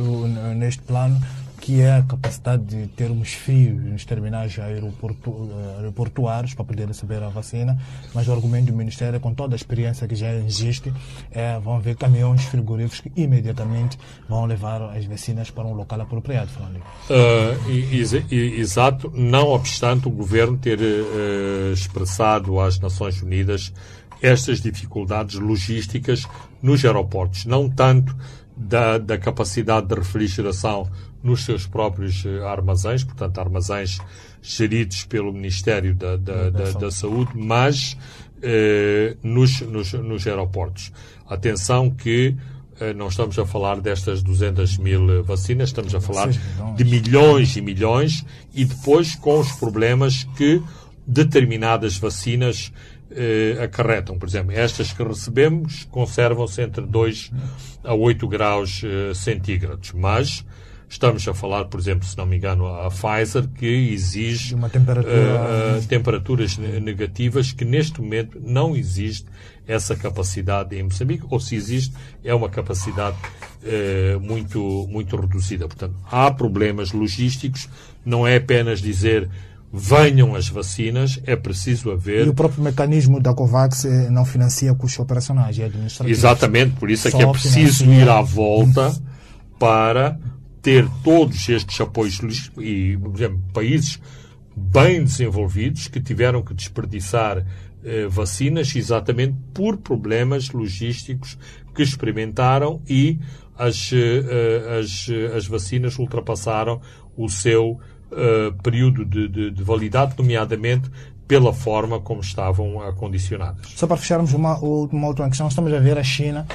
neste 0.55 0.81
plano, 0.81 1.19
que 1.67 1.81
é 1.81 1.97
a 1.97 2.01
capacidade 2.01 2.63
de 2.63 2.87
termos 2.87 3.33
fios 3.33 3.83
nos 3.83 4.05
terminais 4.05 4.57
aeroportu, 4.57 5.49
aeroportuários 5.75 6.53
para 6.53 6.63
poder 6.63 6.87
receber 6.87 7.21
a 7.21 7.27
vacina, 7.27 7.77
mas 8.13 8.25
o 8.29 8.31
argumento 8.31 8.67
do 8.67 8.73
Ministério, 8.73 9.19
com 9.19 9.33
toda 9.33 9.53
a 9.53 9.57
experiência 9.57 10.07
que 10.07 10.15
já 10.15 10.33
existe, 10.33 10.93
é 11.29 11.59
vão 11.59 11.77
ver 11.81 11.97
caminhões 11.97 12.45
frigoríficos 12.45 13.01
que 13.01 13.11
imediatamente 13.21 13.99
vão 14.29 14.45
levar 14.45 14.81
as 14.95 15.03
vacinas 15.03 15.51
para 15.51 15.65
um 15.65 15.73
local 15.73 15.99
apropriado, 15.99 16.49
Fernando. 16.51 16.81
Uh, 17.09 18.31
exato, 18.31 19.11
não 19.13 19.49
obstante 19.49 20.07
o 20.07 20.11
governo 20.11 20.57
ter 20.57 20.79
uh, 20.79 21.73
expressado 21.73 22.61
às 22.61 22.79
Nações 22.79 23.21
Unidas 23.21 23.73
estas 24.21 24.61
dificuldades 24.61 25.35
logísticas 25.35 26.25
nos 26.63 26.85
aeroportos, 26.85 27.43
não 27.43 27.69
tanto 27.69 28.15
da, 28.57 28.97
da 28.97 29.17
capacidade 29.17 29.87
de 29.87 29.95
refrigeração 29.95 30.89
nos 31.21 31.45
seus 31.45 31.67
próprios 31.67 32.25
eh, 32.25 32.43
armazéns, 32.43 33.03
portanto, 33.03 33.37
armazéns 33.39 33.99
geridos 34.41 35.03
pelo 35.03 35.31
Ministério 35.31 35.93
da, 35.93 36.15
da, 36.15 36.49
da, 36.49 36.71
da 36.71 36.91
Saúde, 36.91 37.31
mas 37.35 37.97
eh, 38.41 39.15
nos, 39.21 39.61
nos, 39.61 39.93
nos 39.93 40.25
aeroportos. 40.25 40.91
Atenção 41.27 41.89
que 41.89 42.35
eh, 42.79 42.93
não 42.93 43.07
estamos 43.07 43.37
a 43.37 43.45
falar 43.45 43.79
destas 43.79 44.23
200 44.23 44.77
mil 44.77 45.23
vacinas, 45.23 45.69
estamos 45.69 45.93
a 45.93 46.01
falar 46.01 46.29
de 46.75 46.83
milhões 46.83 47.55
e 47.57 47.61
milhões 47.61 48.25
e 48.53 48.65
depois 48.65 49.15
com 49.15 49.39
os 49.39 49.51
problemas 49.53 50.23
que 50.35 50.61
determinadas 51.05 51.97
vacinas 51.97 52.71
eh, 53.17 53.63
acarretam. 53.63 54.19
Por 54.19 54.27
exemplo, 54.27 54.51
estas 54.51 54.93
que 54.93 55.03
recebemos 55.03 55.85
conservam-se 55.85 56.61
entre 56.61 56.85
2 56.85 57.31
a 57.83 57.93
8 57.95 58.27
graus 58.27 58.83
eh, 58.83 59.13
centígrados, 59.15 59.91
mas 59.91 60.45
estamos 60.87 61.27
a 61.27 61.33
falar, 61.33 61.65
por 61.65 61.79
exemplo, 61.79 62.07
se 62.07 62.17
não 62.17 62.25
me 62.25 62.37
engano, 62.37 62.67
a 62.67 62.89
Pfizer, 62.89 63.47
que 63.49 63.65
exige 63.65 64.55
temperatura... 64.69 65.13
uh, 65.13 65.79
uh, 65.79 65.87
temperaturas 65.87 66.57
negativas, 66.57 67.51
que 67.51 67.65
neste 67.65 67.99
momento 68.01 68.39
não 68.39 68.75
existe 68.75 69.25
essa 69.67 69.95
capacidade 69.95 70.77
em 70.77 70.83
Moçambique, 70.83 71.25
ou 71.29 71.39
se 71.39 71.55
existe, 71.55 71.93
é 72.23 72.33
uma 72.33 72.47
capacidade 72.47 73.17
uh, 73.63 74.19
muito, 74.19 74.87
muito 74.89 75.17
reduzida. 75.17 75.67
Portanto, 75.67 75.95
há 76.09 76.31
problemas 76.31 76.91
logísticos, 76.93 77.67
não 78.05 78.25
é 78.25 78.37
apenas 78.37 78.79
dizer 78.79 79.29
venham 79.71 80.33
as 80.33 80.47
vacinas, 80.47 81.19
é 81.25 81.35
preciso 81.35 81.91
haver. 81.91 82.25
E 82.25 82.29
o 82.29 82.33
próprio 82.33 82.63
mecanismo 82.63 83.19
da 83.19 83.33
COVAX 83.33 83.85
eh, 83.85 84.09
não 84.09 84.25
financia 84.25 84.73
custos 84.73 84.99
operacionais 84.99 85.57
e 85.57 85.63
administrativos. 85.63 86.17
Exatamente, 86.17 86.75
por 86.75 86.89
isso 86.89 87.07
é 87.07 87.11
Só 87.11 87.17
que 87.17 87.23
é 87.23 87.31
preciso 87.31 87.83
financia... 87.83 88.03
ir 88.03 88.09
à 88.09 88.21
volta 88.21 88.95
para 89.59 90.17
ter 90.61 90.87
todos 91.03 91.47
estes 91.49 91.79
apoios 91.81 92.19
e, 92.57 92.97
por 92.97 93.15
exemplo, 93.15 93.39
países 93.53 93.99
bem 94.55 95.03
desenvolvidos 95.03 95.87
que 95.87 95.99
tiveram 95.99 96.41
que 96.41 96.53
desperdiçar 96.53 97.45
eh, 97.83 98.07
vacinas 98.07 98.75
exatamente 98.75 99.35
por 99.53 99.77
problemas 99.77 100.49
logísticos 100.49 101.37
que 101.75 101.83
experimentaram 101.83 102.81
e 102.89 103.19
as, 103.57 103.91
eh, 103.93 104.79
as, 104.79 105.07
as 105.35 105.47
vacinas 105.47 105.99
ultrapassaram 105.99 106.81
o 107.15 107.27
seu 107.27 107.79
uh, 108.11 108.53
período 108.61 109.05
de, 109.05 109.27
de, 109.27 109.51
de 109.51 109.63
validade, 109.63 110.15
nomeadamente 110.17 110.89
pela 111.27 111.53
forma 111.53 111.99
como 111.99 112.21
estavam 112.21 112.81
acondicionadas. 112.81 113.67
Só 113.75 113.85
para 113.85 113.97
fecharmos 113.97 114.33
uma, 114.33 114.57
uma 114.57 115.07
última 115.07 115.27
questão, 115.27 115.47
estamos 115.47 115.73
a 115.73 115.79
ver 115.79 115.97
a 115.97 116.03
China 116.03 116.47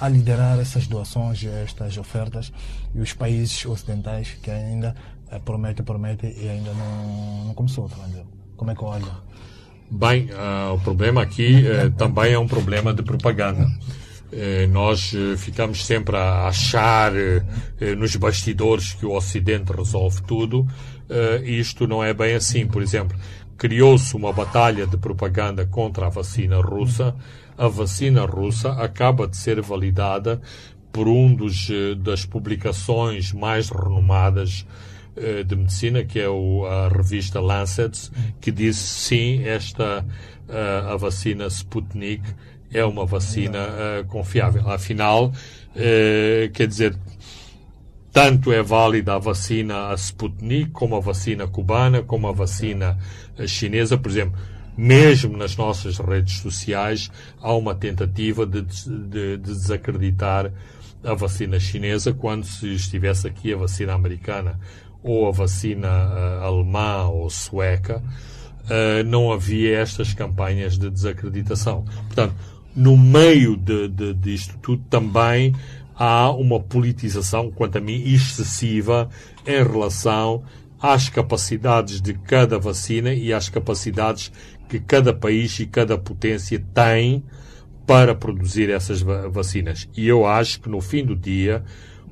a 0.00 0.08
liderar 0.08 0.58
essas 0.58 0.86
doações, 0.86 1.42
estas 1.44 1.96
ofertas, 1.96 2.52
e 2.94 3.00
os 3.00 3.12
países 3.12 3.64
ocidentais 3.64 4.36
que 4.42 4.50
ainda 4.50 4.94
prometem, 5.44 5.84
prometem 5.84 6.34
e 6.36 6.48
ainda 6.48 6.72
não, 6.72 7.46
não 7.46 7.54
começou. 7.54 7.90
Como 8.56 8.70
é 8.70 8.74
que 8.74 8.84
olha? 8.84 9.26
Bem, 9.90 10.28
uh, 10.32 10.74
o 10.74 10.80
problema 10.80 11.22
aqui 11.22 11.64
uh, 11.64 11.90
também 11.92 12.32
é 12.32 12.38
um 12.38 12.48
problema 12.48 12.92
de 12.92 13.02
propaganda. 13.02 13.66
Eh, 14.32 14.66
nós 14.66 15.14
eh, 15.14 15.36
ficamos 15.36 15.86
sempre 15.86 16.16
a 16.16 16.48
achar 16.48 17.12
eh, 17.14 17.42
nos 17.96 18.16
bastidores 18.16 18.92
que 18.92 19.06
o 19.06 19.12
Ocidente 19.12 19.72
resolve 19.72 20.22
tudo. 20.22 20.66
Isto 21.44 21.86
não 21.86 22.02
é 22.02 22.12
bem 22.12 22.34
assim. 22.34 22.66
Por 22.66 22.82
exemplo, 22.82 23.16
criou-se 23.56 24.16
uma 24.16 24.32
batalha 24.32 24.88
de 24.88 24.96
propaganda 24.96 25.64
contra 25.64 26.06
a 26.06 26.08
vacina 26.08 26.60
russa. 26.60 27.14
A 27.56 27.68
vacina 27.68 28.24
russa 28.24 28.72
acaba 28.72 29.28
de 29.28 29.36
ser 29.36 29.60
validada 29.62 30.40
por 30.90 31.06
um 31.06 31.32
dos, 31.32 31.68
das 31.98 32.26
publicações 32.26 33.32
mais 33.32 33.70
renomadas 33.70 34.66
de 35.46 35.54
medicina, 35.54 36.02
que 36.02 36.18
é 36.18 36.28
o, 36.28 36.66
a 36.66 36.88
revista 36.88 37.40
Lancet, 37.40 38.10
que 38.40 38.50
diz 38.50 38.76
sim, 38.76 39.44
esta 39.44 40.04
a 40.90 40.96
vacina 40.96 41.46
Sputnik 41.46 42.24
é 42.72 42.84
uma 42.84 43.06
vacina 43.06 43.58
uh, 43.58 44.06
confiável. 44.06 44.68
Afinal, 44.70 45.26
uh, 45.26 46.50
quer 46.52 46.66
dizer, 46.66 46.96
tanto 48.16 48.50
é 48.50 48.62
válida 48.62 49.14
a 49.14 49.18
vacina 49.18 49.88
a 49.90 49.94
Sputnik, 49.94 50.70
como 50.70 50.96
a 50.96 51.00
vacina 51.00 51.46
cubana, 51.46 52.02
como 52.02 52.26
a 52.26 52.32
vacina 52.32 52.96
eh, 53.36 53.46
chinesa. 53.46 53.98
Por 53.98 54.10
exemplo, 54.10 54.40
mesmo 54.74 55.36
nas 55.36 55.54
nossas 55.54 55.98
redes 55.98 56.38
sociais, 56.38 57.10
há 57.42 57.52
uma 57.52 57.74
tentativa 57.74 58.46
de, 58.46 58.62
de, 58.62 59.36
de 59.36 59.36
desacreditar 59.36 60.50
a 61.04 61.12
vacina 61.12 61.60
chinesa 61.60 62.14
quando 62.14 62.46
se 62.46 62.72
estivesse 62.72 63.26
aqui 63.26 63.52
a 63.52 63.56
vacina 63.58 63.92
americana 63.92 64.58
ou 65.02 65.28
a 65.28 65.30
vacina 65.30 65.86
uh, 65.86 66.42
alemã 66.42 67.08
ou 67.08 67.28
sueca, 67.28 68.02
uh, 68.64 69.04
não 69.04 69.30
havia 69.30 69.78
estas 69.78 70.14
campanhas 70.14 70.78
de 70.78 70.88
desacreditação. 70.88 71.84
Portanto, 72.06 72.34
no 72.76 72.96
meio 72.96 73.56
de, 73.56 73.88
de, 73.88 74.12
disto 74.14 74.58
tudo 74.58 74.84
também 74.90 75.54
há 75.94 76.30
uma 76.30 76.60
politização, 76.60 77.50
quanto 77.50 77.78
a 77.78 77.80
mim, 77.80 78.02
excessiva 78.04 79.08
em 79.46 79.62
relação 79.62 80.44
às 80.80 81.08
capacidades 81.08 82.02
de 82.02 82.12
cada 82.12 82.58
vacina 82.58 83.14
e 83.14 83.32
às 83.32 83.48
capacidades 83.48 84.30
que 84.68 84.78
cada 84.78 85.14
país 85.14 85.58
e 85.58 85.66
cada 85.66 85.96
potência 85.96 86.62
tem 86.74 87.24
para 87.86 88.14
produzir 88.14 88.68
essas 88.68 89.00
vacinas. 89.00 89.88
E 89.96 90.06
eu 90.06 90.26
acho 90.26 90.60
que 90.60 90.68
no 90.68 90.80
fim 90.80 91.04
do 91.04 91.16
dia 91.16 91.64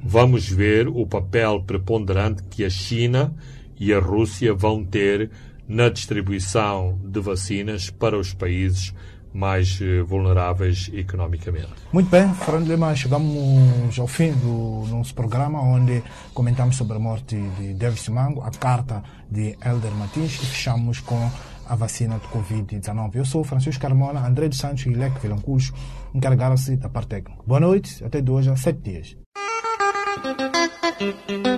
vamos 0.03 0.49
ver 0.49 0.89
o 0.89 1.07
papel 1.07 1.63
preponderante 1.63 2.43
que 2.45 2.65
a 2.65 2.71
China 2.71 3.35
e 3.79 3.93
a 3.93 3.99
Rússia 3.99 4.55
vão 4.55 4.85
ter 4.85 5.31
na 5.67 5.89
distribuição 5.89 6.99
de 7.05 7.21
vacinas 7.21 7.91
para 7.91 8.19
os 8.19 8.33
países 8.33 8.95
mais 9.35 9.81
eh, 9.83 10.01
vulneráveis 10.03 10.89
economicamente. 10.95 11.69
Muito 11.93 12.09
bem, 12.09 12.33
Fernando 12.35 12.69
Lima, 12.69 12.95
chegamos 12.95 13.99
ao 13.99 14.07
fim 14.07 14.31
do 14.33 14.87
nosso 14.89 15.13
programa, 15.13 15.61
onde 15.61 16.03
comentamos 16.33 16.77
sobre 16.77 16.97
a 16.97 17.01
morte 17.01 17.37
de 17.59 17.75
David 17.75 18.11
Mango, 18.13 18.43
a 18.43 18.51
carta 18.51 19.03
de 19.29 19.57
Elder 19.65 19.91
Martins 19.93 20.35
e 20.35 20.47
fechamos 20.47 21.01
com 21.01 21.31
a 21.67 21.75
vacina 21.75 22.19
de 22.19 22.29
Covid-19. 22.29 23.17
Eu 23.17 23.25
sou 23.25 23.43
Francisco 23.43 23.83
Carmona, 23.83 24.25
André 24.25 24.49
de 24.49 24.57
Santos 24.57 24.87
e 24.87 24.91
Leque 24.91 25.19
Vilancucho 25.21 25.75
encarregaram-se 26.15 26.77
da 26.77 26.89
parte 26.89 27.09
técnica. 27.09 27.43
Boa 27.45 27.61
noite, 27.61 28.05
até 28.05 28.21
de 28.21 28.31
hoje 28.31 28.51
a 28.51 28.57
sete 28.57 28.79
dias. 28.79 29.17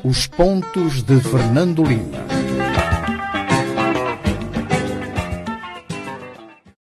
Os 0.03 0.27
pontos 0.27 1.03
de 1.03 1.21
Fernando 1.21 1.85
Lima. 1.85 2.25